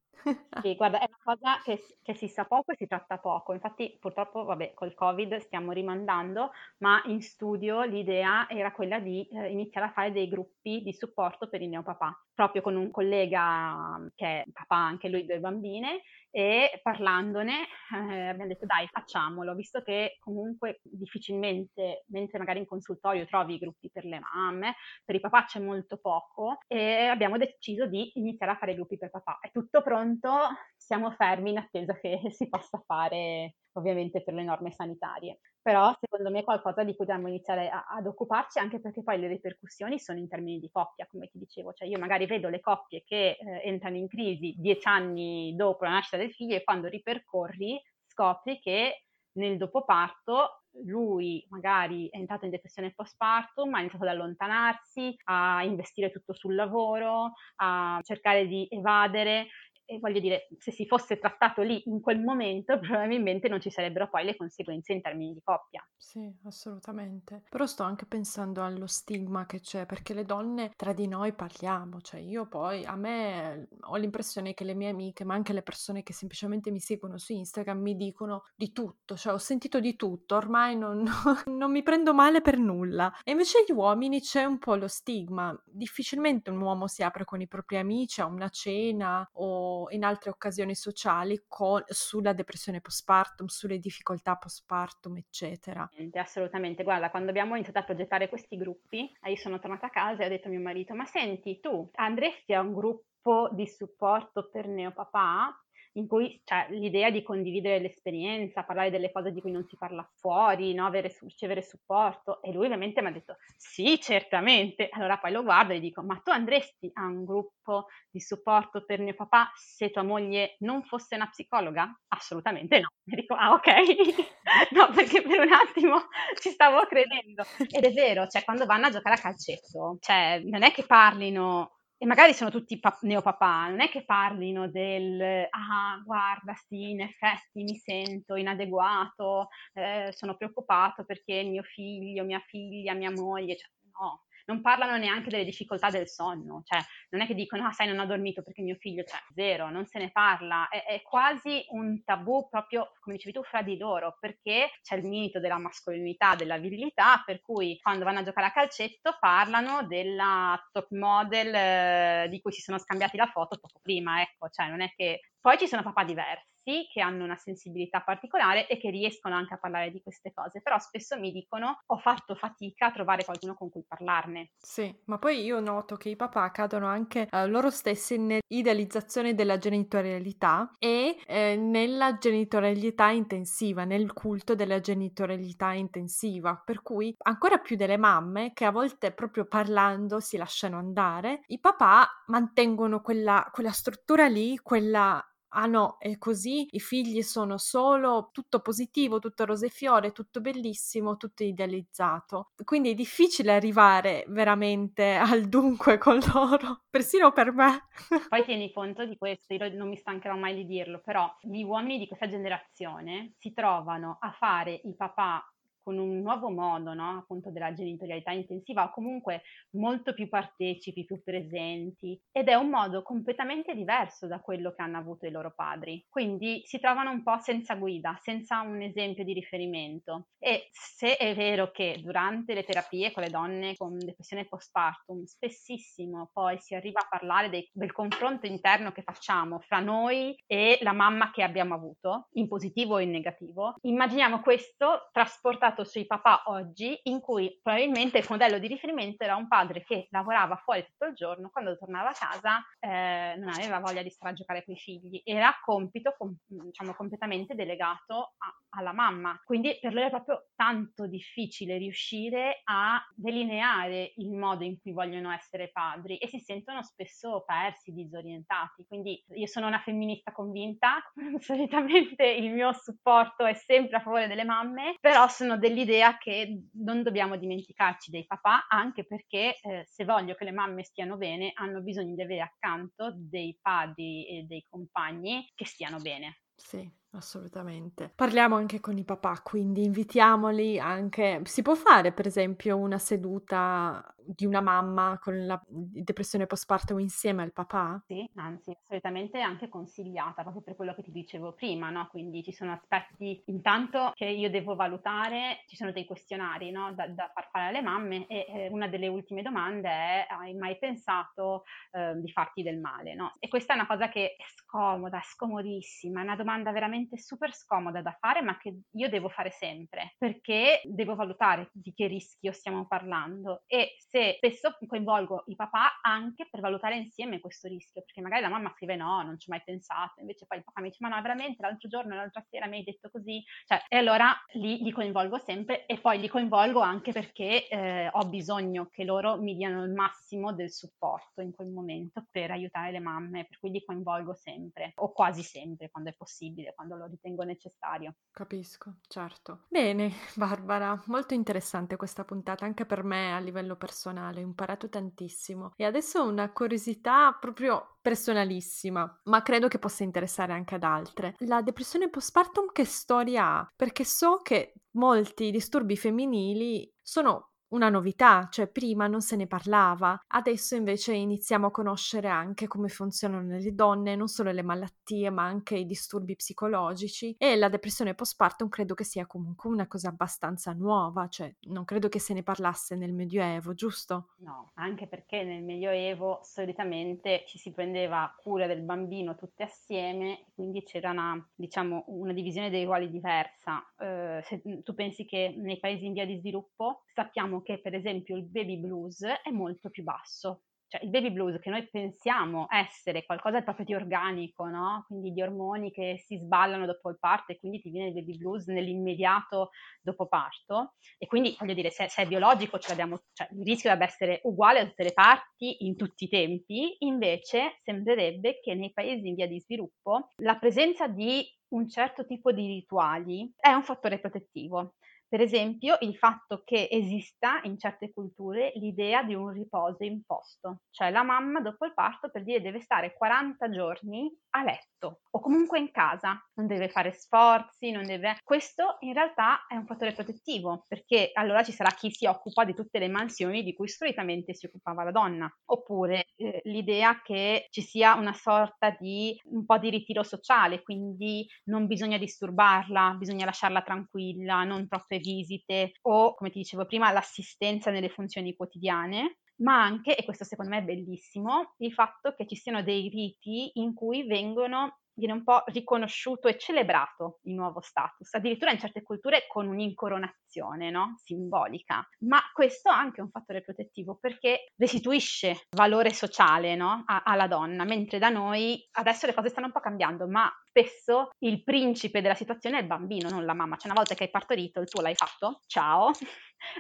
Sì, 0.61 0.76
guarda, 0.76 0.99
è 0.99 1.05
una 1.07 1.20
cosa 1.24 1.61
che, 1.63 1.80
che 2.01 2.13
si 2.13 2.28
sa 2.28 2.43
poco 2.43 2.74
e 2.74 2.76
si 2.76 2.86
tratta 2.86 3.17
poco. 3.20 3.53
Infatti, 3.53 3.95
purtroppo, 3.97 4.43
vabbè, 4.43 4.74
col 4.74 4.93
Covid 4.93 5.38
stiamo 5.38 5.72
rimandando, 5.72 6.51
ma 6.80 7.01
in 7.05 7.22
studio 7.22 7.84
l'idea 7.84 8.45
era 8.49 8.74
quella 8.74 8.99
di 8.99 9.26
eh, 9.30 9.51
iniziare 9.51 9.88
a 9.88 9.91
fare 9.91 10.11
dei 10.11 10.28
gruppi 10.28 10.82
di 10.82 10.91
supporto 10.91 11.47
per 11.47 11.61
i 11.61 11.67
neopapà, 11.70 12.26
proprio 12.34 12.61
con 12.61 12.76
un 12.76 12.91
collega 12.91 14.05
che 14.15 14.26
è 14.41 14.45
papà 14.51 14.76
anche 14.76 15.07
lui 15.07 15.24
due 15.26 15.39
bambine 15.39 16.01
e 16.32 16.80
parlandone 16.84 17.68
eh, 17.94 18.28
abbiamo 18.28 18.48
detto 18.48 18.66
dai 18.66 18.88
facciamolo, 18.88 19.56
visto 19.56 19.82
che 19.82 20.18
comunque 20.20 20.80
difficilmente, 20.84 22.06
mentre 22.08 22.38
magari 22.38 22.60
in 22.60 22.66
consultorio 22.66 23.26
trovi 23.26 23.56
i 23.56 23.58
gruppi 23.60 23.90
per 23.92 24.06
le 24.06 24.20
mamme, 24.20 24.76
per 25.04 25.16
i 25.16 25.20
papà 25.20 25.46
c'è 25.46 25.60
molto 25.60 25.98
poco 25.98 26.60
e 26.68 27.06
abbiamo 27.06 27.38
deciso 27.38 27.88
di 27.88 28.12
iniziare 28.16 28.52
a 28.52 28.58
fare 28.58 28.76
gruppi 28.76 28.98
per 28.98 29.10
papà. 29.10 29.40
È 29.40 29.52
tutto 29.52 29.82
pronto, 29.82 30.32
siamo 30.78 31.12
fermi 31.12 31.52
in 31.52 31.58
attesa 31.58 31.98
che 31.98 32.20
si 32.32 32.48
possa 32.48 32.82
fare 32.86 33.56
ovviamente 33.74 34.24
per 34.24 34.34
le 34.34 34.43
norme 34.43 34.72
sanitarie. 34.72 35.39
Però 35.61 35.93
secondo 35.99 36.30
me 36.32 36.39
è 36.39 36.43
qualcosa 36.43 36.84
di 36.84 36.95
cui 36.95 37.05
dobbiamo 37.05 37.28
iniziare 37.28 37.70
a, 37.70 37.86
ad 37.88 38.07
occuparci 38.07 38.59
anche 38.59 38.80
perché 38.80 39.03
poi 39.03 39.20
le 39.20 39.28
ripercussioni 39.28 39.99
sono 39.99 40.20
in 40.20 40.28
termini 40.28 40.59
di 40.59 40.70
coppia, 40.70 41.07
come 41.07 41.28
ti 41.28 41.38
dicevo, 41.38 41.74
cioè 41.74 41.88
io 41.88 41.99
magari 41.99 42.26
vedo 42.26 42.49
le 42.49 42.59
coppie 42.59 43.03
che 43.05 43.38
eh, 43.39 43.61
entrano 43.63 43.97
in 43.97 44.07
crisi 44.07 44.55
dieci 44.57 44.88
anni 44.88 45.53
dopo 45.55 45.84
la 45.84 45.91
nascita 45.91 46.17
del 46.17 46.34
figlio 46.34 46.55
e 46.55 46.63
quando 46.63 46.88
ripercorri 46.88 47.82
scopri 48.05 48.59
che 48.59 49.03
nel 49.34 49.57
dopoparto 49.57 50.63
lui 50.86 51.45
magari 51.49 52.09
è 52.09 52.17
entrato 52.17 52.45
in 52.45 52.51
depressione 52.51 52.93
postpartum, 52.93 53.74
ha 53.74 53.80
iniziato 53.80 54.05
ad 54.05 54.11
allontanarsi, 54.11 55.15
a 55.26 55.63
investire 55.63 56.11
tutto 56.11 56.34
sul 56.34 56.55
lavoro, 56.55 57.34
a 57.57 57.99
cercare 58.03 58.47
di 58.47 58.67
evadere 58.70 59.47
e 59.90 59.98
voglio 59.98 60.20
dire, 60.20 60.48
se 60.60 60.72
si 60.72 60.86
fosse 60.86 61.18
trattato 61.18 61.64
lì 61.64 61.82
in 61.88 62.00
quel 62.00 62.22
momento, 62.22 62.78
probabilmente 62.80 63.50
non 63.50 63.60
ci 63.60 63.72
sarebbero 63.72 64.08
poi 64.08 64.24
le 64.24 64.36
conseguenze 64.36 64.94
in 64.94 65.02
termini 65.02 65.34
di 65.34 65.42
coppia. 65.44 65.84
Sì, 65.98 66.32
assolutamente. 66.44 67.42
Però 67.50 67.66
sto 67.66 67.82
anche 67.82 68.06
pensando 68.06 68.64
allo 68.64 68.86
stigma 68.86 69.48
che 69.48 69.62
c'è, 69.62 69.88
perché 69.88 70.14
le 70.14 70.26
donne 70.26 70.74
tra 70.76 70.94
di 70.94 71.08
noi 71.08 71.34
parliamo, 71.34 72.02
cioè 72.02 72.20
io 72.20 72.48
poi, 72.48 72.86
a 72.86 72.96
me 72.96 73.70
ho 73.82 73.96
l'impressione 73.96 74.54
che 74.54 74.64
le 74.64 74.76
mie 74.76 74.90
amiche, 74.90 75.24
ma 75.24 75.34
anche 75.34 75.54
le 75.54 75.64
persone 75.64 76.04
che 76.04 76.14
semplicemente 76.14 76.70
mi 76.70 76.80
seguono 76.80 77.18
su 77.18 77.34
Instagram, 77.34 77.80
mi 77.80 77.96
dicono 77.96 78.44
di 78.56 78.72
tutto, 78.72 79.18
cioè 79.18 79.34
ho 79.34 79.40
sentito 79.40 79.80
di 79.80 79.96
tutto, 79.96 80.36
ormai 80.36 80.78
non, 80.78 81.04
non 81.48 81.72
mi 81.72 81.82
prendo 81.82 82.14
male 82.14 82.42
per 82.42 82.60
nulla. 82.60 83.12
E 83.24 83.32
invece 83.32 83.64
gli 83.68 83.72
uomini 83.72 84.22
c'è 84.22 84.44
un 84.44 84.60
po' 84.60 84.76
lo 84.76 84.88
stigma, 84.88 85.60
difficilmente 85.66 86.52
un 86.52 86.62
uomo 86.62 86.86
si 86.86 87.02
apre 87.02 87.26
con 87.26 87.42
i 87.42 87.48
propri 87.48 87.78
amici 87.78 88.22
a 88.22 88.26
una 88.28 88.50
cena 88.50 89.28
o 89.34 89.79
in 89.90 90.04
altre 90.04 90.30
occasioni 90.30 90.76
sociali 90.76 91.44
con, 91.48 91.84
sulla 91.88 92.34
depressione 92.34 92.82
postpartum, 92.82 93.48
sulle 93.48 93.80
difficoltà 93.80 94.36
postpartum, 94.36 95.18
eccetera. 95.18 95.90
Assolutamente, 96.14 96.84
guarda, 96.84 97.10
quando 97.10 97.30
abbiamo 97.30 97.56
iniziato 97.56 97.80
a 97.80 97.84
progettare 97.84 98.30
questi 98.30 98.56
gruppi, 98.58 99.12
io 99.22 99.36
sono 99.36 99.60
tornata 99.60 99.88
a 99.88 99.90
casa 99.90 100.24
e 100.24 100.26
ho 100.28 100.30
detto 100.30 100.48
a 100.48 100.52
mio 100.52 100.62
marito, 100.62 100.94
ma 100.96 101.06
senti, 101.06 101.60
tu 101.60 101.90
andresti 101.96 102.54
a 102.54 102.62
un 102.62 102.74
gruppo 102.74 103.50
di 103.52 103.68
supporto 103.68 104.50
per 104.50 104.68
neopapà? 104.68 105.54
In 105.94 106.08
cui 106.08 106.42
c'è 106.44 106.68
l'idea 106.70 107.10
di 107.10 107.24
condividere 107.24 107.80
l'esperienza, 107.80 108.64
parlare 108.64 108.90
delle 108.90 109.12
cose 109.12 109.32
di 109.32 109.42
cui 109.42 109.52
non 109.52 109.66
si 109.66 109.78
parla 109.78 110.08
fuori, 110.16 110.74
no? 110.74 110.86
Avere, 110.86 111.16
ricevere 111.22 111.62
supporto. 111.62 112.42
E 112.42 112.52
lui 112.52 112.66
ovviamente 112.66 113.02
mi 113.02 113.08
ha 113.08 113.12
detto 113.12 113.38
sì, 113.58 114.00
certamente. 114.00 114.90
Allora 114.92 115.18
poi 115.18 115.32
lo 115.32 115.44
guardo 115.44 115.74
e 115.74 115.80
dico, 115.80 116.02
ma 116.04 116.20
tu 116.24 116.32
andresti 116.32 116.90
a 116.94 117.06
un 117.06 117.26
gruppo 117.26 117.88
di 118.10 118.20
supporto 118.20 118.86
per 118.86 119.00
mio 119.00 119.14
papà 119.14 119.52
se 119.56 119.90
tua 119.90 120.04
moglie 120.04 120.56
non 120.60 120.84
fosse 120.84 121.16
una 121.16 121.28
psicologa? 121.28 121.92
Assolutamente 122.10 122.80
no. 122.80 122.90
E 123.06 123.16
dico, 123.16 123.34
ah 123.34 123.54
ok, 123.54 123.68
no 124.72 124.90
perché 124.94 125.22
per 125.22 125.40
un 125.40 125.52
attimo 125.52 126.08
ci 126.40 126.50
stavo 126.50 126.82
credendo. 126.86 127.44
Ed 127.70 127.84
è 127.84 127.92
vero, 127.94 128.28
cioè 128.28 128.44
quando 128.44 128.66
vanno 128.66 128.88
a 128.88 128.92
giocare 128.92 129.16
a 129.16 129.20
calcetto, 129.20 129.98
cioè 130.00 130.42
non 130.46 130.64
è 130.64 130.72
che 130.72 130.84
parlino 130.86 131.79
e 132.02 132.06
magari 132.06 132.34
sono 132.34 132.50
tutti 132.50 132.80
pap- 132.80 133.04
neopapà, 133.04 133.68
non 133.68 133.82
è 133.82 133.89
che 133.89 134.06
parlino 134.06 134.70
del 134.70 135.20
ah, 135.50 136.02
guarda, 136.06 136.54
sì, 136.66 136.91
in 136.91 137.02
effetti 137.02 137.62
mi 137.64 137.76
sento 137.76 138.36
inadeguato, 138.36 139.50
eh, 139.74 140.10
sono 140.16 140.38
preoccupato 140.38 141.04
perché 141.04 141.43
mio 141.43 141.62
figlio, 141.62 142.24
mia 142.24 142.39
figlia, 142.39 142.93
mia 142.93 143.12
moglie, 143.12 143.58
cioè, 143.58 143.70
no, 144.00 144.24
non 144.50 144.62
parlano 144.62 144.97
neanche 144.97 145.30
delle 145.30 145.45
difficoltà 145.45 145.91
del 145.91 146.08
sonno, 146.08 146.64
cioè 146.66 146.80
non 147.10 147.22
è 147.22 147.28
che 147.28 147.36
dicono, 147.36 147.68
ah 147.68 147.72
sai 147.72 147.88
non 147.88 148.00
ho 148.00 148.06
dormito 148.08 148.41
perché 148.41 148.64
mio 148.64 148.76
figlio, 148.80 149.04
cioè 149.04 149.20
zero, 149.36 149.70
non 149.70 149.86
se 149.86 150.00
ne 150.00 150.10
parla, 150.12 150.68
è, 150.70 150.84
è 150.86 151.02
quasi 151.04 151.64
un 151.70 152.04
tabù 152.04 152.50
proprio, 152.50 152.93
come 153.00 153.16
dicevi 153.16 153.36
tu, 153.36 153.43
fra 153.43 153.62
di 153.62 153.78
loro, 153.78 154.18
perché 154.20 154.72
c'è 154.82 154.95
il 154.95 155.06
mito 155.06 155.39
della 155.39 155.60
mascolinità, 155.60 156.34
della 156.34 156.58
virilità, 156.58 157.22
per 157.24 157.41
cui 157.41 157.78
quando 157.80 158.04
vanno 158.04 158.20
a 158.20 158.24
giocare 158.24 158.47
a 158.47 158.52
calcetto 158.52 159.18
parlano 159.20 159.86
della 159.86 160.60
top 160.72 160.89
model 160.91 161.54
eh, 161.54 162.28
di 162.30 162.41
cui 162.41 162.52
si 162.52 162.62
sono 162.62 162.80
scambiati 162.80 163.18
la 163.18 163.28
foto 163.28 163.60
poco 163.60 163.80
prima, 163.82 164.22
ecco, 164.22 164.50
cioè 164.50 164.68
non 164.68 164.82
è 164.82 164.91
che... 164.95 165.20
Poi 165.42 165.58
ci 165.58 165.68
sono 165.68 165.84
papà 165.84 166.04
diversi 166.04 166.88
che 166.92 167.02
hanno 167.02 167.24
una 167.24 167.36
sensibilità 167.36 168.02
particolare 168.02 168.68
e 168.68 168.78
che 168.78 168.90
riescono 168.90 169.36
anche 169.36 169.54
a 169.54 169.58
parlare 169.58 169.90
di 169.90 170.02
queste 170.02 170.32
cose, 170.34 170.62
però 170.62 170.78
spesso 170.78 171.18
mi 171.18 171.32
dicono 171.32 171.82
ho 171.86 171.98
fatto 171.98 172.36
fatica 172.36 172.88
a 172.88 172.92
trovare 172.92 173.24
qualcuno 173.24 173.56
con 173.56 173.70
cui 173.70 173.84
parlarne. 173.88 174.52
Sì, 174.58 174.94
ma 175.06 175.18
poi 175.18 175.44
io 175.44 175.60
noto 175.60 175.96
che 175.96 176.10
i 176.10 176.16
papà 176.16 176.52
cadono 176.52 176.88
anche 176.88 177.28
eh, 177.30 177.48
loro 177.48 177.70
stessi 177.70 178.18
nell'idealizzazione 178.18 179.34
della 179.34 179.58
genitorialità 179.58 180.74
e 180.78 181.18
eh, 181.26 181.56
nella 181.56 182.18
genitorialità 182.18 183.10
intensiva, 183.10 183.84
nel 183.86 184.14
culto 184.14 184.56
della 184.56 184.80
genitorialità 184.80 185.72
intensiva, 185.72 186.62
per 186.64 186.82
cui 186.82 187.16
ancora 187.24 187.58
più 187.58 187.76
delle 187.76 187.98
mamme 187.98 188.52
che 188.54 188.66
a 188.66 188.72
volte 188.72 189.12
proprio 189.12 189.46
parlando 189.46 190.20
si 190.20 190.38
lasciano 190.38 190.78
andare, 190.78 191.42
i 191.48 191.60
papà 191.60 192.08
mantengono 192.28 193.02
quella, 193.02 193.48
quella 193.52 193.72
struttura 193.72 194.28
lì, 194.28 194.58
quella 194.58 195.24
ah 195.50 195.66
no, 195.66 195.97
è 196.00 196.18
così, 196.18 196.68
i 196.72 196.80
figli 196.80 197.22
sono 197.22 197.58
solo 197.58 198.30
tutto 198.32 198.60
positivo, 198.60 199.20
tutto 199.20 199.45
rose 199.45 199.68
e 199.68 199.70
fiore, 199.70 200.12
tutto 200.12 200.41
bellissimo, 200.41 201.18
tutto 201.18 201.43
idealizzato. 201.43 202.52
Quindi 202.64 202.91
è 202.91 202.93
difficile 202.95 203.54
arrivare 203.54 204.26
veramente 204.28 205.16
al 205.16 205.47
dunque 205.47 205.97
con 205.97 206.20
loro, 206.34 206.84
persino 206.89 207.32
per 207.32 207.52
me. 207.54 207.88
Poi 208.28 208.43
tieni 208.45 208.72
conto 208.72 209.06
di 209.06 209.18
questo, 209.18 209.54
io 209.54 209.76
non 209.76 209.89
mi 209.89 209.97
stancherò 209.97 210.36
mai 210.36 210.56
di 210.56 210.66
dirlo, 210.66 211.02
però 211.02 211.36
gli 211.41 211.64
uomini 211.64 211.97
di 211.97 212.08
questa 212.08 212.28
generazione 212.28 213.34
si 213.38 213.54
trovano 213.54 214.18
a 214.20 214.32
fare 214.32 214.80
i 214.84 214.95
papà 214.95 215.43
con 215.90 215.98
un 215.98 216.22
nuovo 216.22 216.52
modo, 216.52 216.94
no? 216.94 217.18
appunto 217.18 217.50
della 217.50 217.74
genitorialità 217.74 218.30
intensiva 218.30 218.84
o 218.84 218.92
comunque 218.92 219.42
molto 219.72 220.14
più 220.14 220.30
partecipi, 220.30 221.04
più 221.04 221.24
presenti 221.24 222.20
ed 222.32 222.48
è 222.48 222.54
un 222.54 222.70
modo 222.70 223.02
completamente 223.02 223.74
diverso 223.74 224.28
da 224.28 224.40
quello 224.40 224.72
che 224.72 224.84
hanno 224.84 225.00
avuto 225.00 225.26
i 225.26 225.32
loro 225.32 225.52
padri. 225.56 226.06
Quindi 226.08 226.62
si 226.66 226.80
trovano 226.80 227.10
un 227.10 227.24
po' 227.24 227.40
senza 227.40 227.74
guida, 227.74 228.16
senza 228.22 228.62
un 228.62 228.84
esempio 228.84 229.24
di 229.24 229.34
riferimento 229.34 230.28
e 230.38 230.68
se 230.72 231.18
è 231.18 231.34
vero 231.34 231.72
che 231.72 232.00
durante 232.04 232.54
le 232.54 232.64
terapie 232.64 233.12
con 233.12 233.24
le 233.24 233.30
donne 233.32 233.76
con 233.76 233.98
depressione 233.98 234.46
postpartum 234.46 235.24
spessissimo 235.24 236.30
poi 236.32 236.60
si 236.60 236.76
arriva 236.76 237.00
a 237.00 237.08
parlare 237.10 237.50
dei, 237.50 237.68
del 237.74 237.92
confronto 237.92 238.46
interno 238.46 238.92
che 238.92 239.02
facciamo 239.02 239.60
fra 239.60 239.80
noi 239.80 240.40
e 240.46 240.78
la 240.82 240.94
mamma 240.94 241.32
che 241.32 241.42
abbiamo 241.42 241.74
avuto, 241.74 242.28
in 242.34 242.48
positivo 242.48 242.96
o 242.96 243.00
in 243.00 243.10
negativo, 243.10 243.74
immaginiamo 243.82 244.42
questo 244.42 245.10
trasportato 245.12 245.79
basato 245.80 245.84
sui 245.84 246.06
papà 246.06 246.44
oggi, 246.46 247.00
in 247.04 247.20
cui 247.20 247.60
probabilmente 247.62 248.18
il 248.18 248.26
modello 248.30 248.60
di 248.60 248.68
riferimento 248.68 249.24
era 249.24 249.36
un 249.36 249.48
padre 249.48 249.84
che 249.84 250.08
lavorava 250.12 250.56
fuori 250.58 250.86
tutto 250.86 251.06
il 251.06 251.14
giorno, 251.14 251.50
quando 251.50 251.78
tornava 251.78 252.10
a 252.10 252.14
casa 252.14 252.66
eh, 252.80 253.36
non 253.38 253.50
aveva 253.50 253.80
voglia 253.80 254.04
di 254.04 254.10
stare 254.10 254.34
a 254.34 254.36
giocare 254.36 254.64
con 254.64 254.74
i 254.74 254.78
figli, 254.78 255.22
era 255.24 255.58
compito 255.64 256.14
com- 256.18 256.36
diciamo, 256.46 256.94
completamente 256.94 257.56
delegato 257.56 258.34
a, 258.38 258.78
alla 258.78 258.94
mamma. 258.94 259.40
Quindi 259.44 259.78
per 259.80 259.94
loro 259.94 260.08
è 260.08 260.10
proprio 260.10 260.48
tanto 260.56 261.08
difficile 261.08 261.78
riuscire 261.78 262.62
a 262.66 263.02
delineare 263.16 264.14
il 264.18 264.32
modo 264.34 264.64
in 264.64 264.80
cui 264.80 264.92
vogliono 264.92 265.32
essere 265.32 265.72
padri 265.72 266.18
e 266.18 266.28
si 266.28 266.40
sentono 266.40 266.84
spesso 266.84 267.44
persi, 267.46 267.92
disorientati. 267.92 268.86
Quindi 268.88 269.24
io 269.36 269.48
sono 269.48 269.68
una 269.68 269.80
femminista 269.80 270.32
convinta, 270.32 270.98
solitamente 271.40 272.26
il 272.26 272.52
mio 272.52 272.74
supporto 272.74 273.46
è 273.46 273.54
sempre 273.54 273.98
a 273.98 274.02
favore 274.02 274.28
delle 274.28 274.44
mamme, 274.44 274.96
però 275.00 275.28
sono 275.28 275.58
dell'idea 275.60 276.18
che 276.18 276.64
non 276.74 277.03
dobbiamo 277.03 277.38
dimenticarci 277.38 278.10
dei 278.10 278.26
papà, 278.26 278.68
anche 278.68 279.05
perché 279.05 279.60
eh, 279.62 279.84
se 279.86 280.05
voglio 280.05 280.34
che 280.34 280.45
le 280.45 280.51
mamme 280.51 280.84
stiano 280.84 281.18
bene, 281.18 281.51
hanno 281.53 281.82
bisogno 281.82 282.16
di 282.16 282.22
avere 282.22 282.41
accanto 282.41 283.14
dei 283.16 283.57
padri 283.62 284.26
e 284.28 284.43
dei 284.43 284.66
compagni 284.68 285.51
che 285.53 285.66
stiano 285.66 285.97
bene. 285.97 286.39
Sì, 286.55 286.89
assolutamente. 287.12 288.12
Parliamo 288.14 288.55
anche 288.55 288.80
con 288.80 288.97
i 288.97 289.03
papà, 289.03 289.41
quindi 289.43 289.84
invitiamoli 289.84 290.80
anche. 290.80 291.41
Si 291.45 291.62
può 291.62 291.76
fare, 291.76 292.12
per 292.12 292.28
esempio, 292.28 292.78
una 292.78 292.97
seduta 292.97 294.14
di 294.36 294.45
una 294.45 294.62
mamma 294.62 295.18
con 295.20 295.45
la 295.45 295.60
depressione 295.68 296.45
postpartum 296.45 296.99
insieme 296.99 297.41
al 297.41 297.51
papà? 297.51 298.03
Sì, 298.05 298.30
anzi, 298.36 298.78
solitamente 298.84 299.39
è 299.39 299.41
anche 299.41 299.70
consigliata, 299.70 300.43
proprio 300.43 300.62
per 300.62 300.76
quello 300.76 300.93
che 300.93 301.01
ti 301.01 301.12
dicevo 301.12 301.53
prima, 301.53 301.89
no? 301.89 302.07
Quindi 302.10 302.43
ci 302.43 302.51
sono 302.51 302.74
aspetti 302.74 303.41
intanto 303.47 304.12
che 304.14 304.26
io 304.26 304.49
devo 304.49 304.76
valutare, 304.76 305.64
ci 305.68 305.76
sono 305.76 305.91
dei 305.91 306.05
questionari, 306.05 306.70
no? 306.70 306.93
Da, 306.93 307.07
da 307.07 307.32
far 307.34 307.49
fare 307.51 307.68
alle 307.68 307.82
mamme 307.82 308.28
e 308.28 308.45
eh, 308.47 308.68
una 308.70 308.88
delle 308.88 309.07
ultime 309.07 309.41
domande 309.41 309.89
è 309.89 310.28
hai 310.30 310.53
mai 310.53 310.78
pensato 310.78 311.64
eh, 311.91 312.14
di 312.20 312.32
farti 312.32 312.62
del 312.62 312.80
male, 312.80 313.16
no? 313.16 313.36
E 313.39 313.47
questa 313.47 313.74
è 313.74 313.76
una 313.76 313.88
cosa 313.88 314.10
che 314.10 314.36
è 314.36 314.43
scomoda, 314.55 315.18
è 315.18 315.24
scomodissima, 315.24 316.20
è 316.20 316.24
una 316.24 316.36
domanda 316.36 316.72
veramente 316.72 316.99
super 317.14 317.54
scomoda 317.54 318.02
da 318.02 318.16
fare, 318.20 318.41
ma 318.41 318.58
che 318.58 318.82
io 318.91 319.10
devo 319.10 319.30
fare 319.30 319.52
sempre, 319.52 320.16
perché 320.18 320.82
devo 320.84 321.16
valutare 321.16 321.70
di 321.72 321.93
che 321.93 322.08
rischio 322.08 322.52
stiamo 322.52 322.88
parlando. 322.88 323.64
E 323.68 323.95
se 323.97 324.36
spesso 324.38 324.76
coinvolgo 324.88 325.43
i 325.47 325.56
papà 325.56 326.00
anche 326.02 326.47
per 326.50 326.62
valutare 326.62 326.97
insieme 326.97 327.39
questo 327.39 327.68
rischio, 327.68 328.02
perché 328.02 328.22
magari 328.22 328.41
la 328.41 328.50
mamma 328.50 328.74
scrive 328.76 328.95
no, 328.95 329.22
non 329.22 329.39
ci 329.39 329.50
ho 329.50 329.54
mai 329.54 329.64
pensato, 329.64 330.20
invece 330.20 330.45
poi 330.45 330.58
il 330.60 330.64
papà 330.64 330.82
mi 330.82 330.89
dice 330.89 331.08
ma 331.08 331.16
no, 331.16 331.22
veramente 331.22 331.62
l'altro 331.62 331.88
giorno, 331.88 332.16
l'altra 332.16 332.43
sera 332.50 332.68
mi 332.68 332.78
hai 332.78 332.84
detto 332.84 333.10
così, 333.10 333.43
cioè, 333.66 333.84
e 333.88 333.97
allora 333.97 334.34
lì 334.54 334.78
li 334.82 334.91
coinvolgo 334.91 335.38
sempre 335.38 335.86
e 335.86 336.00
poi 336.00 336.20
li 336.20 336.28
coinvolgo 336.28 336.80
anche 336.80 337.12
perché 337.12 337.68
eh, 337.68 338.10
ho 338.12 338.28
bisogno 338.28 338.88
che 338.88 339.04
loro 339.04 339.39
mi 339.39 339.56
diano 339.56 339.84
il 339.84 339.91
massimo 339.91 340.54
del 340.54 340.72
supporto 340.72 341.41
in 341.41 341.52
quel 341.52 341.70
momento 341.70 342.26
per 342.32 342.52
aiutare 342.52 342.91
le 342.91 343.00
mamme, 343.00 343.45
per 343.45 343.60
cui 343.60 343.72
li 343.72 343.84
coinvolgo 343.84 344.34
sempre 344.34 344.91
o 344.95 345.12
quasi 345.12 345.43
sempre 345.43 345.89
quando 345.89 346.10
è 346.10 346.14
possibile, 346.14 346.74
quando 346.74 346.89
lo 346.96 347.06
ritengo 347.08 347.44
necessario. 347.44 348.16
Capisco, 348.32 348.98
certo. 349.08 349.66
Bene, 349.70 350.12
Barbara, 350.36 351.02
molto 351.08 351.34
interessante 351.34 351.96
questa 351.96 352.24
puntata 352.24 352.66
anche 352.66 352.86
per 352.86 353.04
me 353.04 353.34
a 353.34 353.40
livello 353.40 353.76
personale 353.76 354.40
ho 354.40 354.44
imparato 354.44 354.90
tantissimo 354.90 355.74
e 355.76 355.86
adesso 355.86 356.24
una 356.24 356.52
curiosità 356.52 357.36
proprio 357.40 357.98
personalissima, 358.02 359.22
ma 359.26 359.42
credo 359.42 359.68
che 359.68 359.80
possa 359.80 360.04
interessare 360.04 360.54
anche 360.54 360.76
ad 360.76 360.84
altre. 360.84 361.36
La 361.40 361.62
depressione 361.62 362.10
postpartum 362.10 362.72
che 362.72 362.86
storia 362.86 363.46
ha? 363.46 363.72
Perché 363.76 364.06
so 364.06 364.38
che 364.42 364.74
molti 364.92 365.52
disturbi 365.52 365.98
femminili 365.98 366.92
sono 367.02 367.49
una 367.70 367.89
novità, 367.89 368.47
cioè 368.51 368.67
prima 368.67 369.07
non 369.07 369.22
se 369.22 369.36
ne 369.36 369.47
parlava, 369.47 370.20
adesso 370.28 370.76
invece 370.76 371.13
iniziamo 371.13 371.67
a 371.67 371.72
conoscere 371.72 372.28
anche 372.28 372.67
come 372.67 372.88
funzionano 372.88 373.57
le 373.57 373.74
donne, 373.74 374.15
non 374.15 374.28
solo 374.28 374.51
le 374.51 374.61
malattie 374.61 375.30
ma 375.30 375.43
anche 375.43 375.76
i 375.76 375.86
disturbi 375.86 376.36
psicologici 376.36 377.36
e 377.38 377.55
la 377.55 377.70
depressione 377.70 378.15
postpartum 378.15 378.70
credo 378.70 378.93
che 378.93 379.03
sia 379.03 379.26
comunque 379.26 379.70
una 379.70 379.88
cosa 379.88 380.09
abbastanza 380.09 380.74
nuova, 380.74 381.28
cioè 381.28 381.53
non 381.61 381.86
credo 381.86 382.09
che 382.09 382.20
se 382.20 382.34
ne 382.34 382.43
parlasse 382.43 382.95
nel 382.95 383.13
Medioevo, 383.13 383.74
giusto? 383.74 384.30
No, 384.38 384.72
anche 384.76 385.07
perché 385.07 385.43
nel 385.43 385.63
Medioevo 385.63 386.39
solitamente 386.43 387.43
ci 387.47 387.57
si 387.57 387.72
prendeva 387.72 388.34
cura 388.41 388.67
del 388.67 388.82
bambino 388.82 389.36
tutte 389.36 389.63
assieme, 389.63 390.45
quindi 390.55 390.84
c'era 390.84 391.11
una, 391.11 391.47
diciamo, 391.55 392.05
una 392.07 392.34
divisione 392.34 392.70
dei 392.70 392.86
ruoli 392.86 393.09
diversa. 393.09 393.86
Uh, 393.97 394.41
se 394.43 394.61
tu 394.84 394.93
pensi 394.93 395.26
che 395.26 395.53
nei 395.57 395.80
paesi 395.80 396.05
in 396.05 396.13
via 396.13 396.26
di 396.26 396.38
sviluppo 396.38 397.03
sappiamo 397.20 397.61
che 397.61 397.82
per 397.82 397.93
esempio 397.93 398.38
il 398.38 398.45
baby 398.45 398.78
blues 398.78 399.24
è 399.24 399.51
molto 399.51 399.89
più 399.89 400.03
basso. 400.03 400.61
Cioè 400.88 401.03
il 401.03 401.11
baby 401.11 401.30
blues 401.30 401.59
che 401.59 401.70
noi 401.70 401.88
pensiamo 401.88 402.65
essere 402.67 403.24
qualcosa 403.24 403.61
proprio 403.61 403.86
di 403.86 403.93
organico, 403.93 404.65
no? 404.65 405.03
Quindi 405.05 405.34
di 405.34 405.41
ormoni 405.41 405.91
che 405.91 406.17
si 406.26 406.38
sballano 406.38 406.88
dopo 406.88 407.11
il 407.11 407.20
parto 407.20 407.51
e 407.51 407.59
quindi 407.59 407.80
ti 407.80 407.91
viene 407.91 408.07
il 408.07 408.13
baby 408.13 408.38
blues 408.38 408.65
nell'immediato 408.67 409.70
dopo 410.01 410.28
parto. 410.28 410.93
E 411.20 411.28
quindi 411.28 411.55
voglio 411.59 411.76
dire, 411.76 411.91
se, 411.91 412.09
se 412.09 412.24
è 412.24 412.28
biologico 412.28 412.80
cioè, 412.80 412.95
il 412.95 413.63
rischio 413.63 413.91
deve 413.91 414.05
essere 414.05 414.39
uguale 414.45 414.80
a 414.80 414.88
tutte 414.88 415.03
le 415.03 415.13
parti 415.13 415.86
in 415.86 415.95
tutti 415.95 416.24
i 416.24 416.30
tempi, 416.30 416.95
invece 416.99 417.78
sembrerebbe 417.84 418.59
che 418.59 418.74
nei 418.74 418.91
paesi 418.91 419.28
in 419.28 419.36
via 419.36 419.47
di 419.47 419.59
sviluppo 419.59 420.30
la 420.38 420.57
presenza 420.57 421.07
di 421.07 421.45
un 421.70 421.88
certo 421.88 422.26
tipo 422.26 422.51
di 422.51 422.65
rituali 422.65 423.53
è 423.59 423.70
un 423.70 423.84
fattore 423.84 424.17
protettivo 424.20 424.95
Per 425.30 425.42
esempio, 425.42 425.96
il 426.00 426.18
fatto 426.18 426.64
che 426.66 426.88
esista 426.90 427.60
in 427.62 427.78
certe 427.78 428.12
culture 428.12 428.72
l'idea 428.78 429.22
di 429.22 429.36
un 429.36 429.50
riposo 429.52 430.04
imposto, 430.04 430.82
cioè 430.90 431.12
la 431.12 431.22
mamma 431.22 431.62
dopo 431.62 431.86
il 431.86 431.94
parto 431.94 432.32
per 432.32 432.44
dire 432.44 432.62
deve 432.62 432.80
stare 432.80 433.14
40 433.14 433.70
giorni 433.70 434.36
a 434.56 434.64
letto 434.64 435.20
o 435.30 435.40
comunque 435.40 435.78
in 435.78 435.92
casa, 435.92 436.44
non 436.56 436.66
deve 436.66 436.90
fare 436.90 437.12
sforzi, 437.12 437.92
non 437.92 438.06
deve... 438.06 438.40
Questo 438.44 438.98
in 439.02 439.14
realtà 439.14 439.68
è 439.68 439.76
un 439.76 439.86
fattore 439.86 440.14
protettivo 440.14 440.86
perché 440.88 441.30
allora 441.34 441.62
ci 441.62 441.74
sarà 441.74 441.92
chi 441.92 442.10
si 442.10 442.26
occupa 442.26 442.66
di 442.66 442.74
tutte 442.74 442.98
le 442.98 443.08
mansioni 443.08 443.62
di 443.62 443.76
cui 443.76 443.88
solitamente 443.88 444.56
si 444.56 444.66
occupava 444.66 445.04
la 445.04 445.12
donna, 445.12 445.48
oppure 445.66 446.26
eh, 446.38 446.62
l'idea 446.64 447.22
che 447.22 447.68
ci 447.70 447.84
sia 447.84 448.16
una 448.16 448.34
sorta 448.34 448.96
di 449.00 449.40
un 449.52 449.64
po' 449.64 449.78
di 449.78 449.92
ritiro 449.92 450.24
sociale, 450.24 450.82
quindi 450.82 451.48
non 451.66 451.86
bisogna 451.86 452.18
disturbarla, 452.18 453.16
bisogna 453.18 453.46
lasciarla 453.46 453.84
tranquilla, 453.84 454.64
non 454.64 454.88
troppe 454.88 455.18
visite 455.20 455.93
o, 456.01 456.34
come 456.34 456.49
ti 456.49 456.59
dicevo 456.59 456.86
prima, 456.86 457.11
l'assistenza 457.11 457.91
nelle 457.91 458.09
funzioni 458.09 458.55
quotidiane 458.55 459.38
ma 459.59 459.82
anche, 459.84 460.15
e 460.15 460.24
questo 460.24 460.45
secondo 460.45 460.72
me 460.72 460.78
è 460.80 460.84
bellissimo, 460.84 461.74
il 461.80 461.91
fatto 461.91 462.34
che 462.34 462.47
ci 462.47 462.55
siano 462.55 462.82
dei 462.82 463.09
riti 463.09 463.72
in 463.74 463.93
cui 463.93 464.26
vengono 464.26 464.99
viene 465.20 465.34
un 465.34 465.43
po' 465.43 465.63
riconosciuto 465.67 466.47
e 466.47 466.57
celebrato 466.57 467.39
il 467.43 467.53
nuovo 467.53 467.82
status, 467.82 468.34
addirittura 468.34 468.72
in 468.72 468.80
certe 468.80 469.03
culture 469.03 469.45
con 469.47 469.67
un'incoronazione 469.67 470.89
no? 470.89 471.15
simbolica. 471.17 472.07
Ma 472.20 472.39
questo 472.53 472.89
ha 472.89 472.97
anche 472.97 473.22
un 473.22 473.30
fattore 473.30 473.61
protettivo 473.61 474.17
perché 474.20 474.67
restituisce 474.78 475.65
valore 475.76 476.13
sociale 476.13 476.76
no? 476.76 477.03
a- 477.05 477.24
alla 477.24 477.47
donna, 477.47 477.84
mentre 477.84 478.17
da 478.17 478.30
noi 478.30 478.88
adesso 478.91 479.28
le 479.28 479.34
cose 479.34 479.49
stanno 479.49 479.67
un 479.67 479.74
po' 479.74 479.82
cambiando, 479.82 480.26
ma 480.28 480.49
spesso 480.80 481.32
il 481.40 481.64
principe 481.64 482.22
della 482.22 482.34
situazione 482.34 482.78
è 482.78 482.82
il 482.82 482.88
bambino, 482.88 483.30
non 483.30 483.46
la 483.46 483.54
mamma. 483.54 483.76
Cioè 483.76 483.88
una 483.88 484.00
volta 484.00 484.16
che 484.16 484.24
hai 484.24 484.30
partorito, 484.30 484.80
il 484.80 484.88
tuo 484.88 485.02
l'hai 485.02 485.16
fatto, 485.16 485.60
ciao, 485.68 486.12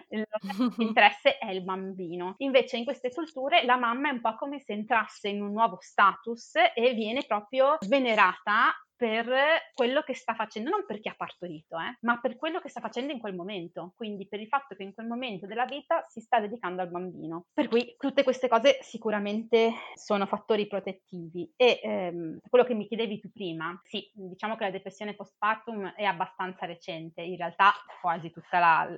l'interesse 0.77 1.37
è 1.37 1.51
il 1.51 1.63
bambino. 1.63 2.35
Invece 2.37 2.77
in 2.77 2.85
queste 2.85 3.11
culture 3.11 3.63
la 3.65 3.77
mamma 3.77 4.09
è 4.09 4.13
un 4.13 4.21
po' 4.21 4.35
come 4.35 4.59
se 4.59 4.73
entrasse 4.73 5.29
in 5.29 5.41
un 5.41 5.51
nuovo 5.51 5.77
status 5.81 6.55
e 6.73 6.93
viene 6.93 7.23
proprio 7.25 7.77
venerata 7.87 8.73
per 8.99 9.71
quello 9.73 10.01
che 10.01 10.13
sta 10.13 10.33
facendo, 10.33 10.69
non 10.69 10.83
perché 10.85 11.07
ha 11.07 11.15
partorito, 11.15 11.77
eh, 11.77 11.95
ma 12.01 12.19
per 12.19 12.35
quello 12.35 12.59
che 12.59 12.67
sta 12.67 12.81
facendo 12.81 13.13
in 13.13 13.19
quel 13.19 13.33
momento, 13.33 13.93
quindi 13.95 14.27
per 14.27 14.41
il 14.41 14.49
fatto 14.49 14.75
che 14.75 14.83
in 14.83 14.93
quel 14.93 15.07
momento 15.07 15.47
della 15.47 15.63
vita 15.63 16.03
si 16.09 16.19
sta 16.19 16.41
dedicando 16.41 16.81
al 16.81 16.89
bambino. 16.89 17.45
Per 17.53 17.69
cui 17.69 17.95
tutte 17.97 18.23
queste 18.23 18.49
cose 18.49 18.79
sicuramente 18.81 19.71
sono 19.95 20.25
fattori 20.25 20.67
protettivi. 20.67 21.49
E 21.55 21.79
ehm, 21.81 22.39
quello 22.49 22.65
che 22.65 22.73
mi 22.73 22.87
chiedevi 22.87 23.21
tu 23.21 23.31
prima, 23.31 23.79
sì, 23.85 24.11
diciamo 24.13 24.57
che 24.57 24.65
la 24.65 24.71
depressione 24.71 25.15
postpartum 25.15 25.93
è 25.93 26.03
abbastanza 26.03 26.65
recente, 26.65 27.21
in 27.21 27.37
realtà 27.37 27.71
quasi 28.01 28.31
tutta 28.31 28.59
la, 28.59 28.89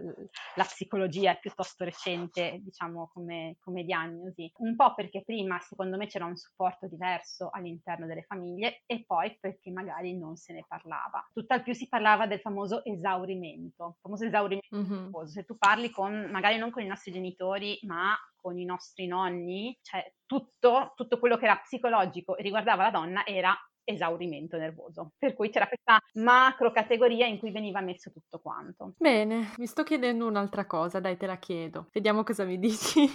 la 0.55 0.63
psicologia 0.63 1.29
è 1.33 1.39
piuttosto 1.39 1.83
recente, 1.83 2.57
diciamo 2.63 3.11
come, 3.13 3.57
come 3.59 3.83
diagnosi, 3.83 4.51
un 4.57 4.75
po' 4.75 4.95
perché 4.95 5.21
prima 5.23 5.59
secondo 5.59 5.95
me 5.95 6.07
c'era 6.07 6.25
un 6.25 6.35
supporto 6.35 6.87
diverso 6.87 7.49
all'interno 7.51 8.07
delle 8.07 8.23
famiglie 8.23 8.81
e 8.87 9.03
poi 9.05 9.37
perché 9.39 9.69
magari 9.69 9.89
magari 9.91 10.17
non 10.17 10.37
se 10.37 10.53
ne 10.53 10.65
parlava. 10.67 11.27
Tutt'al 11.33 11.61
più 11.61 11.73
si 11.73 11.87
parlava 11.87 12.25
del 12.25 12.39
famoso 12.39 12.83
esaurimento, 12.85 13.97
famoso 14.01 14.25
esaurimento 14.25 14.75
mm-hmm. 14.75 15.23
Se 15.25 15.43
tu 15.43 15.57
parli 15.57 15.89
con, 15.89 16.29
magari 16.31 16.57
non 16.57 16.71
con 16.71 16.81
i 16.81 16.87
nostri 16.87 17.11
genitori, 17.11 17.77
ma 17.83 18.17
con 18.35 18.57
i 18.57 18.65
nostri 18.65 19.05
nonni, 19.05 19.77
cioè 19.81 20.11
tutto, 20.25 20.93
tutto 20.95 21.19
quello 21.19 21.37
che 21.37 21.45
era 21.45 21.57
psicologico 21.57 22.37
e 22.37 22.41
riguardava 22.41 22.83
la 22.83 22.91
donna 22.91 23.25
era 23.25 23.55
esaurimento 23.83 24.57
nervoso. 24.57 25.11
Per 25.17 25.33
cui 25.33 25.49
c'era 25.49 25.67
questa 25.67 25.99
macro 26.13 26.71
categoria 26.71 27.25
in 27.25 27.37
cui 27.37 27.51
veniva 27.51 27.81
messo 27.81 28.11
tutto 28.11 28.39
quanto. 28.39 28.93
Bene, 28.97 29.53
mi 29.57 29.65
sto 29.65 29.83
chiedendo 29.83 30.25
un'altra 30.27 30.65
cosa, 30.65 30.99
dai 30.99 31.17
te 31.17 31.27
la 31.27 31.37
chiedo. 31.37 31.89
Vediamo 31.91 32.23
cosa 32.23 32.45
mi 32.45 32.57
dici. 32.57 33.05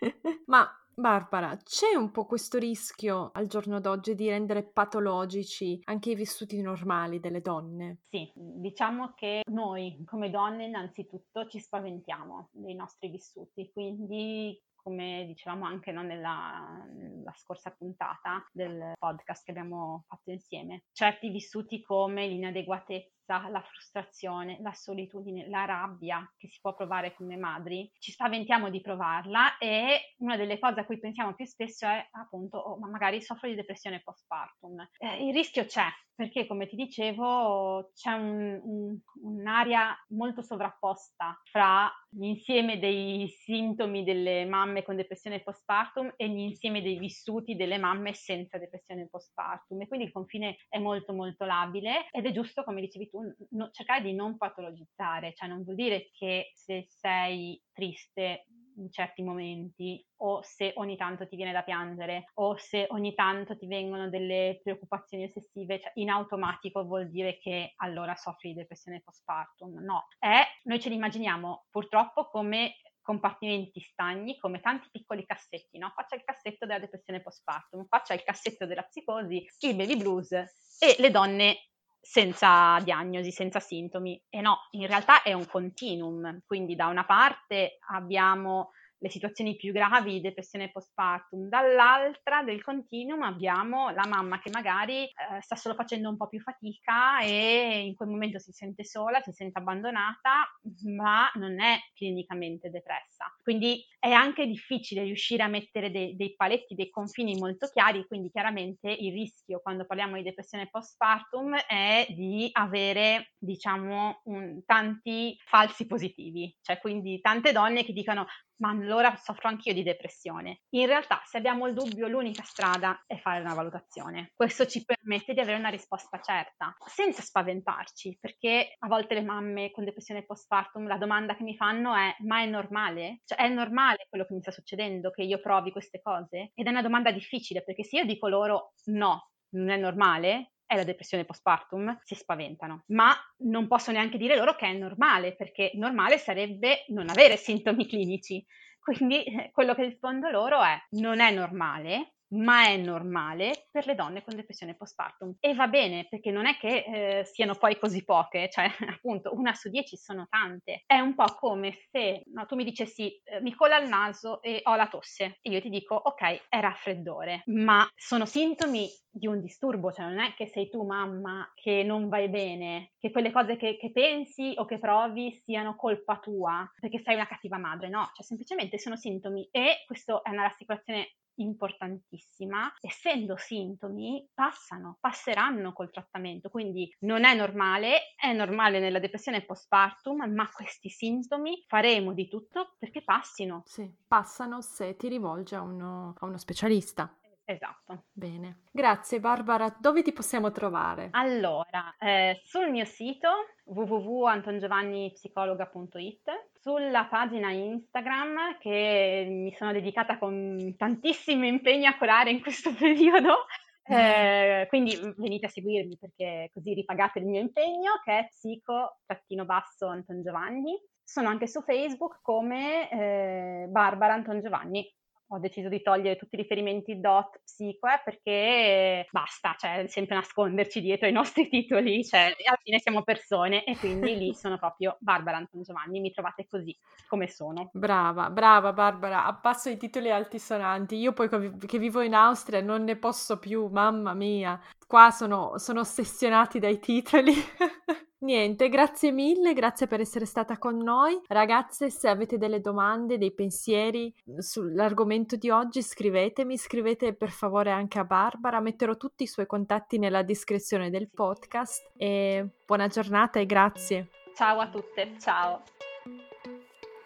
Ma 0.46 0.68
Barbara, 0.98 1.56
c'è 1.58 1.94
un 1.94 2.10
po' 2.10 2.26
questo 2.26 2.58
rischio 2.58 3.30
al 3.32 3.46
giorno 3.46 3.78
d'oggi 3.78 4.16
di 4.16 4.28
rendere 4.28 4.64
patologici 4.64 5.78
anche 5.84 6.10
i 6.10 6.16
vissuti 6.16 6.60
normali 6.60 7.20
delle 7.20 7.40
donne? 7.40 8.00
Sì, 8.08 8.28
diciamo 8.34 9.12
che 9.14 9.42
noi 9.52 10.02
come 10.04 10.28
donne 10.28 10.64
innanzitutto 10.64 11.46
ci 11.46 11.60
spaventiamo 11.60 12.48
dei 12.50 12.74
nostri 12.74 13.10
vissuti, 13.10 13.70
quindi 13.72 14.60
come 14.74 15.24
dicevamo 15.26 15.66
anche 15.66 15.92
no, 15.92 16.02
nella, 16.02 16.84
nella, 16.92 17.32
scorsa 17.36 17.70
puntata 17.70 18.44
del 18.50 18.94
podcast 18.98 19.44
che 19.44 19.52
abbiamo 19.52 20.04
fatto 20.08 20.32
insieme, 20.32 20.86
certi 20.90 21.30
vissuti 21.30 21.80
come 21.80 22.26
l'inadeguatezza 22.26 23.17
la 23.36 23.60
frustrazione, 23.60 24.58
la 24.60 24.72
solitudine, 24.72 25.48
la 25.48 25.64
rabbia 25.64 26.32
che 26.36 26.48
si 26.48 26.58
può 26.60 26.74
provare 26.74 27.14
come 27.14 27.36
madri, 27.36 27.90
ci 27.98 28.12
spaventiamo 28.12 28.70
di 28.70 28.80
provarla 28.80 29.58
e 29.58 30.14
una 30.18 30.36
delle 30.36 30.58
cose 30.58 30.80
a 30.80 30.86
cui 30.86 30.98
pensiamo 30.98 31.34
più 31.34 31.44
spesso 31.44 31.86
è 31.86 32.08
appunto, 32.12 32.56
oh, 32.56 32.78
ma 32.78 32.88
magari 32.88 33.20
soffro 33.20 33.48
di 33.48 33.54
depressione 33.54 34.00
postpartum. 34.00 34.88
Eh, 34.98 35.26
il 35.26 35.34
rischio 35.34 35.64
c'è, 35.66 35.86
perché 36.18 36.48
come 36.48 36.66
ti 36.66 36.74
dicevo 36.74 37.92
c'è 37.94 38.10
un, 38.10 38.60
un, 38.64 38.98
un'area 39.22 39.94
molto 40.08 40.42
sovrapposta 40.42 41.40
fra 41.44 41.88
l'insieme 42.16 42.80
dei 42.80 43.28
sintomi 43.28 44.02
delle 44.02 44.44
mamme 44.44 44.82
con 44.82 44.96
depressione 44.96 45.40
postpartum 45.40 46.14
e 46.16 46.26
l'insieme 46.26 46.82
dei 46.82 46.98
vissuti 46.98 47.54
delle 47.54 47.78
mamme 47.78 48.14
senza 48.14 48.58
depressione 48.58 49.06
postpartum 49.08 49.80
e 49.80 49.86
quindi 49.86 50.06
il 50.06 50.12
confine 50.12 50.56
è 50.68 50.78
molto 50.80 51.12
molto 51.12 51.44
labile 51.44 52.08
ed 52.10 52.26
è 52.26 52.32
giusto 52.32 52.64
come 52.64 52.80
dicevi 52.80 53.10
tu 53.10 53.17
no, 53.50 53.70
cercare 53.70 54.02
di 54.02 54.14
non 54.14 54.36
patologizzare, 54.36 55.34
cioè 55.34 55.48
non 55.48 55.62
vuol 55.62 55.76
dire 55.76 56.10
che 56.12 56.50
se 56.54 56.86
sei 56.88 57.60
triste 57.72 58.46
in 58.78 58.90
certi 58.92 59.22
momenti 59.22 60.04
o 60.18 60.40
se 60.42 60.72
ogni 60.76 60.96
tanto 60.96 61.26
ti 61.26 61.36
viene 61.36 61.52
da 61.52 61.62
piangere 61.62 62.30
o 62.34 62.56
se 62.56 62.86
ogni 62.90 63.14
tanto 63.14 63.56
ti 63.56 63.66
vengono 63.66 64.08
delle 64.08 64.60
preoccupazioni 64.62 65.24
ossessive, 65.24 65.80
cioè 65.80 65.92
in 65.94 66.10
automatico 66.10 66.84
vuol 66.84 67.10
dire 67.10 67.38
che 67.38 67.72
allora 67.76 68.14
soffri 68.14 68.50
di 68.50 68.60
depressione 68.60 69.02
postpartum. 69.02 69.80
No, 69.82 70.06
è, 70.18 70.42
noi 70.64 70.80
ce 70.80 70.88
li 70.88 70.94
immaginiamo 70.94 71.66
purtroppo 71.70 72.28
come 72.28 72.76
compartimenti 73.08 73.80
stagni 73.80 74.36
come 74.36 74.60
tanti 74.60 74.88
piccoli 74.90 75.24
cassetti, 75.24 75.78
no? 75.78 75.94
C'è 76.06 76.16
il 76.16 76.24
cassetto 76.24 76.66
della 76.66 76.78
depressione 76.78 77.22
postpartum, 77.22 77.86
c'è 78.02 78.12
il 78.12 78.22
cassetto 78.22 78.66
della 78.66 78.82
psicosi, 78.82 79.46
il 79.60 79.76
baby 79.76 79.96
blues 79.96 80.30
e 80.32 80.94
le 80.98 81.10
donne 81.10 81.56
senza 82.00 82.78
diagnosi, 82.82 83.30
senza 83.30 83.60
sintomi. 83.60 84.20
E 84.28 84.40
no, 84.40 84.68
in 84.72 84.86
realtà 84.86 85.22
è 85.22 85.32
un 85.32 85.46
continuum, 85.46 86.40
quindi 86.46 86.74
da 86.74 86.86
una 86.86 87.04
parte 87.04 87.78
abbiamo 87.90 88.70
le 89.00 89.10
situazioni 89.10 89.56
più 89.56 89.72
gravi, 89.72 90.20
depressione 90.20 90.70
postpartum, 90.70 91.48
dall'altra 91.48 92.42
del 92.42 92.62
continuum 92.62 93.22
abbiamo 93.22 93.90
la 93.90 94.06
mamma 94.06 94.40
che 94.40 94.50
magari 94.50 95.04
eh, 95.04 95.40
sta 95.40 95.56
solo 95.56 95.74
facendo 95.74 96.08
un 96.08 96.16
po' 96.16 96.28
più 96.28 96.40
fatica 96.40 97.20
e 97.20 97.84
in 97.86 97.94
quel 97.94 98.08
momento 98.08 98.38
si 98.38 98.52
sente 98.52 98.84
sola, 98.84 99.20
si 99.20 99.32
sente 99.32 99.58
abbandonata, 99.58 100.46
ma 100.84 101.30
non 101.34 101.60
è 101.60 101.78
clinicamente 101.94 102.70
depressa. 102.70 103.34
Quindi 103.42 103.84
è 103.98 104.10
anche 104.10 104.46
difficile 104.46 105.02
riuscire 105.02 105.42
a 105.42 105.48
mettere 105.48 105.90
dei, 105.90 106.16
dei 106.16 106.34
paletti, 106.34 106.74
dei 106.74 106.90
confini 106.90 107.38
molto 107.38 107.68
chiari, 107.68 108.06
quindi 108.06 108.30
chiaramente 108.30 108.90
il 108.90 109.12
rischio 109.12 109.60
quando 109.60 109.86
parliamo 109.86 110.16
di 110.16 110.22
depressione 110.22 110.68
postpartum 110.68 111.54
è 111.54 112.06
di 112.10 112.48
avere, 112.52 113.32
diciamo, 113.38 114.22
un, 114.24 114.62
tanti 114.64 115.36
falsi 115.44 115.86
positivi, 115.86 116.54
cioè 116.60 116.78
quindi 116.78 117.20
tante 117.20 117.52
donne 117.52 117.84
che 117.84 117.92
dicono 117.92 118.26
ma 118.58 118.70
allora 118.70 119.16
soffro 119.16 119.48
anch'io 119.48 119.72
di 119.72 119.82
depressione. 119.82 120.62
In 120.70 120.86
realtà, 120.86 121.20
se 121.24 121.38
abbiamo 121.38 121.66
il 121.66 121.74
dubbio, 121.74 122.08
l'unica 122.08 122.42
strada 122.42 123.02
è 123.06 123.16
fare 123.18 123.40
una 123.40 123.54
valutazione. 123.54 124.30
Questo 124.34 124.66
ci 124.66 124.84
permette 124.84 125.34
di 125.34 125.40
avere 125.40 125.58
una 125.58 125.68
risposta 125.68 126.20
certa, 126.20 126.74
senza 126.86 127.22
spaventarci, 127.22 128.18
perché 128.20 128.74
a 128.78 128.86
volte 128.88 129.14
le 129.14 129.22
mamme 129.22 129.70
con 129.70 129.84
depressione 129.84 130.24
postpartum 130.24 130.86
la 130.86 130.98
domanda 130.98 131.36
che 131.36 131.42
mi 131.42 131.56
fanno 131.56 131.94
è: 131.94 132.14
ma 132.20 132.40
è 132.42 132.46
normale? 132.46 133.20
Cioè, 133.24 133.36
è 133.38 133.48
normale 133.48 134.06
quello 134.08 134.24
che 134.24 134.34
mi 134.34 134.40
sta 134.40 134.50
succedendo, 134.50 135.10
che 135.10 135.22
io 135.22 135.40
provi 135.40 135.70
queste 135.72 136.00
cose? 136.00 136.50
Ed 136.54 136.66
è 136.66 136.70
una 136.70 136.82
domanda 136.82 137.10
difficile, 137.12 137.62
perché 137.62 137.84
se 137.84 137.96
io 137.98 138.04
dico 138.04 138.28
loro 138.28 138.72
no, 138.86 139.30
non 139.50 139.70
è 139.70 139.76
normale, 139.76 140.52
è 140.68 140.76
la 140.76 140.84
depressione 140.84 141.24
postpartum, 141.24 141.98
si 142.04 142.14
spaventano. 142.14 142.84
Ma 142.88 143.12
non 143.38 143.66
posso 143.66 143.90
neanche 143.90 144.18
dire 144.18 144.36
loro 144.36 144.54
che 144.54 144.66
è 144.66 144.72
normale, 144.74 145.34
perché 145.34 145.72
normale 145.74 146.18
sarebbe 146.18 146.84
non 146.88 147.08
avere 147.08 147.38
sintomi 147.38 147.86
clinici. 147.88 148.44
Quindi 148.78 149.24
eh, 149.24 149.50
quello 149.50 149.74
che 149.74 149.84
rispondo 149.84 150.30
loro 150.30 150.62
è 150.62 150.78
non 150.90 151.20
è 151.20 151.32
normale, 151.32 152.16
ma 152.30 152.66
è 152.66 152.76
normale 152.76 153.68
per 153.70 153.86
le 153.86 153.94
donne 153.94 154.22
con 154.22 154.34
depressione 154.34 154.76
postpartum. 154.76 155.36
E 155.40 155.54
va 155.54 155.68
bene, 155.68 156.06
perché 156.08 156.30
non 156.30 156.46
è 156.46 156.56
che 156.56 156.84
eh, 157.20 157.24
siano 157.24 157.54
poi 157.54 157.78
così 157.78 158.04
poche, 158.04 158.48
cioè 158.50 158.68
appunto 158.98 159.34
una 159.34 159.54
su 159.54 159.68
dieci 159.70 159.96
sono 159.96 160.26
tante. 160.28 160.82
È 160.86 160.98
un 160.98 161.14
po' 161.14 161.36
come 161.38 161.78
se 161.90 162.22
no, 162.32 162.46
tu 162.46 162.56
mi 162.56 162.64
dicessi 162.64 163.20
eh, 163.24 163.40
mi 163.40 163.54
cola 163.54 163.78
il 163.78 163.88
naso 163.88 164.42
e 164.42 164.60
ho 164.64 164.74
la 164.74 164.88
tosse 164.88 165.38
e 165.40 165.50
io 165.50 165.60
ti 165.60 165.70
dico 165.70 165.94
ok, 165.94 166.46
è 166.48 166.60
raffreddore, 166.60 167.42
ma 167.46 167.88
sono 167.94 168.26
sintomi 168.26 168.88
di 169.10 169.26
un 169.26 169.40
disturbo, 169.40 169.92
cioè 169.92 170.06
non 170.06 170.20
è 170.20 170.34
che 170.34 170.46
sei 170.46 170.68
tu 170.68 170.84
mamma 170.84 171.50
che 171.54 171.82
non 171.82 172.08
vai 172.08 172.28
bene, 172.28 172.92
che 172.98 173.10
quelle 173.10 173.32
cose 173.32 173.56
che, 173.56 173.76
che, 173.76 173.90
pensi 173.90 174.52
o 174.56 174.64
che 174.64 174.78
provi 174.78 175.32
siano 175.44 175.74
colpa 175.74 176.18
tua 176.18 176.70
perché 176.78 177.00
sei 177.02 177.14
una 177.14 177.26
cattiva 177.26 177.58
madre, 177.58 177.88
no, 177.88 178.10
cioè 178.14 178.24
semplicemente 178.24 178.78
sono 178.78 178.96
sintomi 178.96 179.48
e 179.50 179.82
questa 179.86 180.20
è 180.22 180.30
una 180.30 180.42
rassicurazione 180.42 181.16
importantissima, 181.42 182.72
essendo 182.80 183.36
sintomi 183.36 184.26
passano, 184.32 184.98
passeranno 185.00 185.72
col 185.72 185.90
trattamento, 185.90 186.50
quindi 186.50 186.92
non 187.00 187.24
è 187.24 187.34
normale, 187.34 188.14
è 188.16 188.32
normale 188.32 188.80
nella 188.80 188.98
depressione 188.98 189.44
postpartum, 189.44 190.24
ma 190.32 190.48
questi 190.50 190.88
sintomi 190.88 191.64
faremo 191.66 192.12
di 192.12 192.28
tutto 192.28 192.74
perché 192.78 193.02
passino. 193.02 193.62
Sì, 193.64 193.90
passano 194.06 194.60
se 194.60 194.96
ti 194.96 195.08
rivolgi 195.08 195.54
a 195.54 195.62
uno, 195.62 196.14
a 196.18 196.26
uno 196.26 196.38
specialista. 196.38 197.12
Esatto. 197.50 198.04
Bene. 198.12 198.64
Grazie 198.70 199.20
Barbara, 199.20 199.74
dove 199.80 200.02
ti 200.02 200.12
possiamo 200.12 200.52
trovare? 200.52 201.08
Allora, 201.12 201.96
eh, 201.98 202.42
sul 202.44 202.68
mio 202.68 202.84
sito 202.84 203.30
www.antongiovannipsicologa.it, 203.64 206.47
sulla 206.68 207.06
pagina 207.06 207.50
Instagram 207.50 208.58
che 208.58 209.26
mi 209.26 209.54
sono 209.54 209.72
dedicata 209.72 210.18
con 210.18 210.74
tantissimo 210.76 211.46
impegno 211.46 211.88
a 211.88 211.96
curare 211.96 212.28
in 212.30 212.42
questo 212.42 212.74
periodo, 212.76 213.46
eh, 213.84 214.66
quindi 214.68 214.94
venite 215.16 215.46
a 215.46 215.48
seguirmi 215.48 215.96
perché 215.96 216.50
così 216.52 216.74
ripagate 216.74 217.20
il 217.20 217.24
mio 217.24 217.40
impegno 217.40 217.92
che 218.04 218.18
è 218.18 218.28
psico-anton 218.28 220.22
Giovanni. 220.22 220.78
Sono 221.02 221.28
anche 221.28 221.46
su 221.46 221.62
Facebook 221.62 222.18
come 222.20 222.90
eh, 222.90 223.66
Barbara 223.70 224.12
Anton 224.12 224.42
Giovanni 224.42 224.86
ho 225.28 225.38
deciso 225.38 225.68
di 225.68 225.82
togliere 225.82 226.16
tutti 226.16 226.34
i 226.34 226.38
riferimenti 226.38 227.00
dot 227.00 227.40
psico 227.44 227.86
eh, 227.88 228.00
perché 228.04 229.06
basta, 229.10 229.54
cioè 229.58 229.84
sempre 229.86 230.14
nasconderci 230.16 230.80
dietro 230.80 231.06
ai 231.06 231.12
nostri 231.12 231.48
titoli, 231.50 232.04
cioè 232.04 232.34
alla 232.46 232.58
fine 232.62 232.78
siamo 232.78 233.02
persone 233.02 233.64
e 233.64 233.76
quindi 233.76 234.16
lì 234.16 234.34
sono 234.34 234.58
proprio 234.58 234.96
Barbara 235.00 235.36
Anton 235.36 235.62
Giovanni, 235.62 236.00
mi 236.00 236.12
trovate 236.12 236.46
così 236.48 236.76
come 237.08 237.28
sono. 237.28 237.70
Brava, 237.72 238.30
brava 238.30 238.72
Barbara, 238.72 239.24
abbasso 239.24 239.68
i 239.68 239.76
titoli 239.76 240.10
altisonanti, 240.10 240.96
io 240.96 241.12
poi 241.12 241.28
che 241.66 241.78
vivo 241.78 242.00
in 242.00 242.14
Austria 242.14 242.62
non 242.62 242.84
ne 242.84 242.96
posso 242.96 243.38
più, 243.38 243.66
mamma 243.66 244.14
mia, 244.14 244.58
qua 244.86 245.10
sono, 245.10 245.58
sono 245.58 245.80
ossessionati 245.80 246.58
dai 246.58 246.78
titoli. 246.78 247.34
Niente, 248.20 248.68
grazie 248.68 249.12
mille, 249.12 249.52
grazie 249.52 249.86
per 249.86 250.00
essere 250.00 250.24
stata 250.24 250.58
con 250.58 250.76
noi. 250.76 251.20
Ragazze, 251.28 251.88
se 251.88 252.08
avete 252.08 252.36
delle 252.36 252.60
domande, 252.60 253.16
dei 253.16 253.32
pensieri 253.32 254.12
sull'argomento 254.38 255.36
di 255.36 255.50
oggi, 255.50 255.82
scrivetemi, 255.82 256.58
scrivete 256.58 257.14
per 257.14 257.30
favore 257.30 257.70
anche 257.70 258.00
a 258.00 258.04
Barbara, 258.04 258.60
metterò 258.60 258.96
tutti 258.96 259.22
i 259.22 259.28
suoi 259.28 259.46
contatti 259.46 259.98
nella 259.98 260.22
descrizione 260.24 260.90
del 260.90 261.08
podcast 261.08 261.92
e 261.96 262.44
buona 262.66 262.88
giornata 262.88 263.38
e 263.38 263.46
grazie. 263.46 264.08
Ciao 264.34 264.58
a 264.58 264.68
tutte, 264.68 265.14
ciao. 265.20 265.62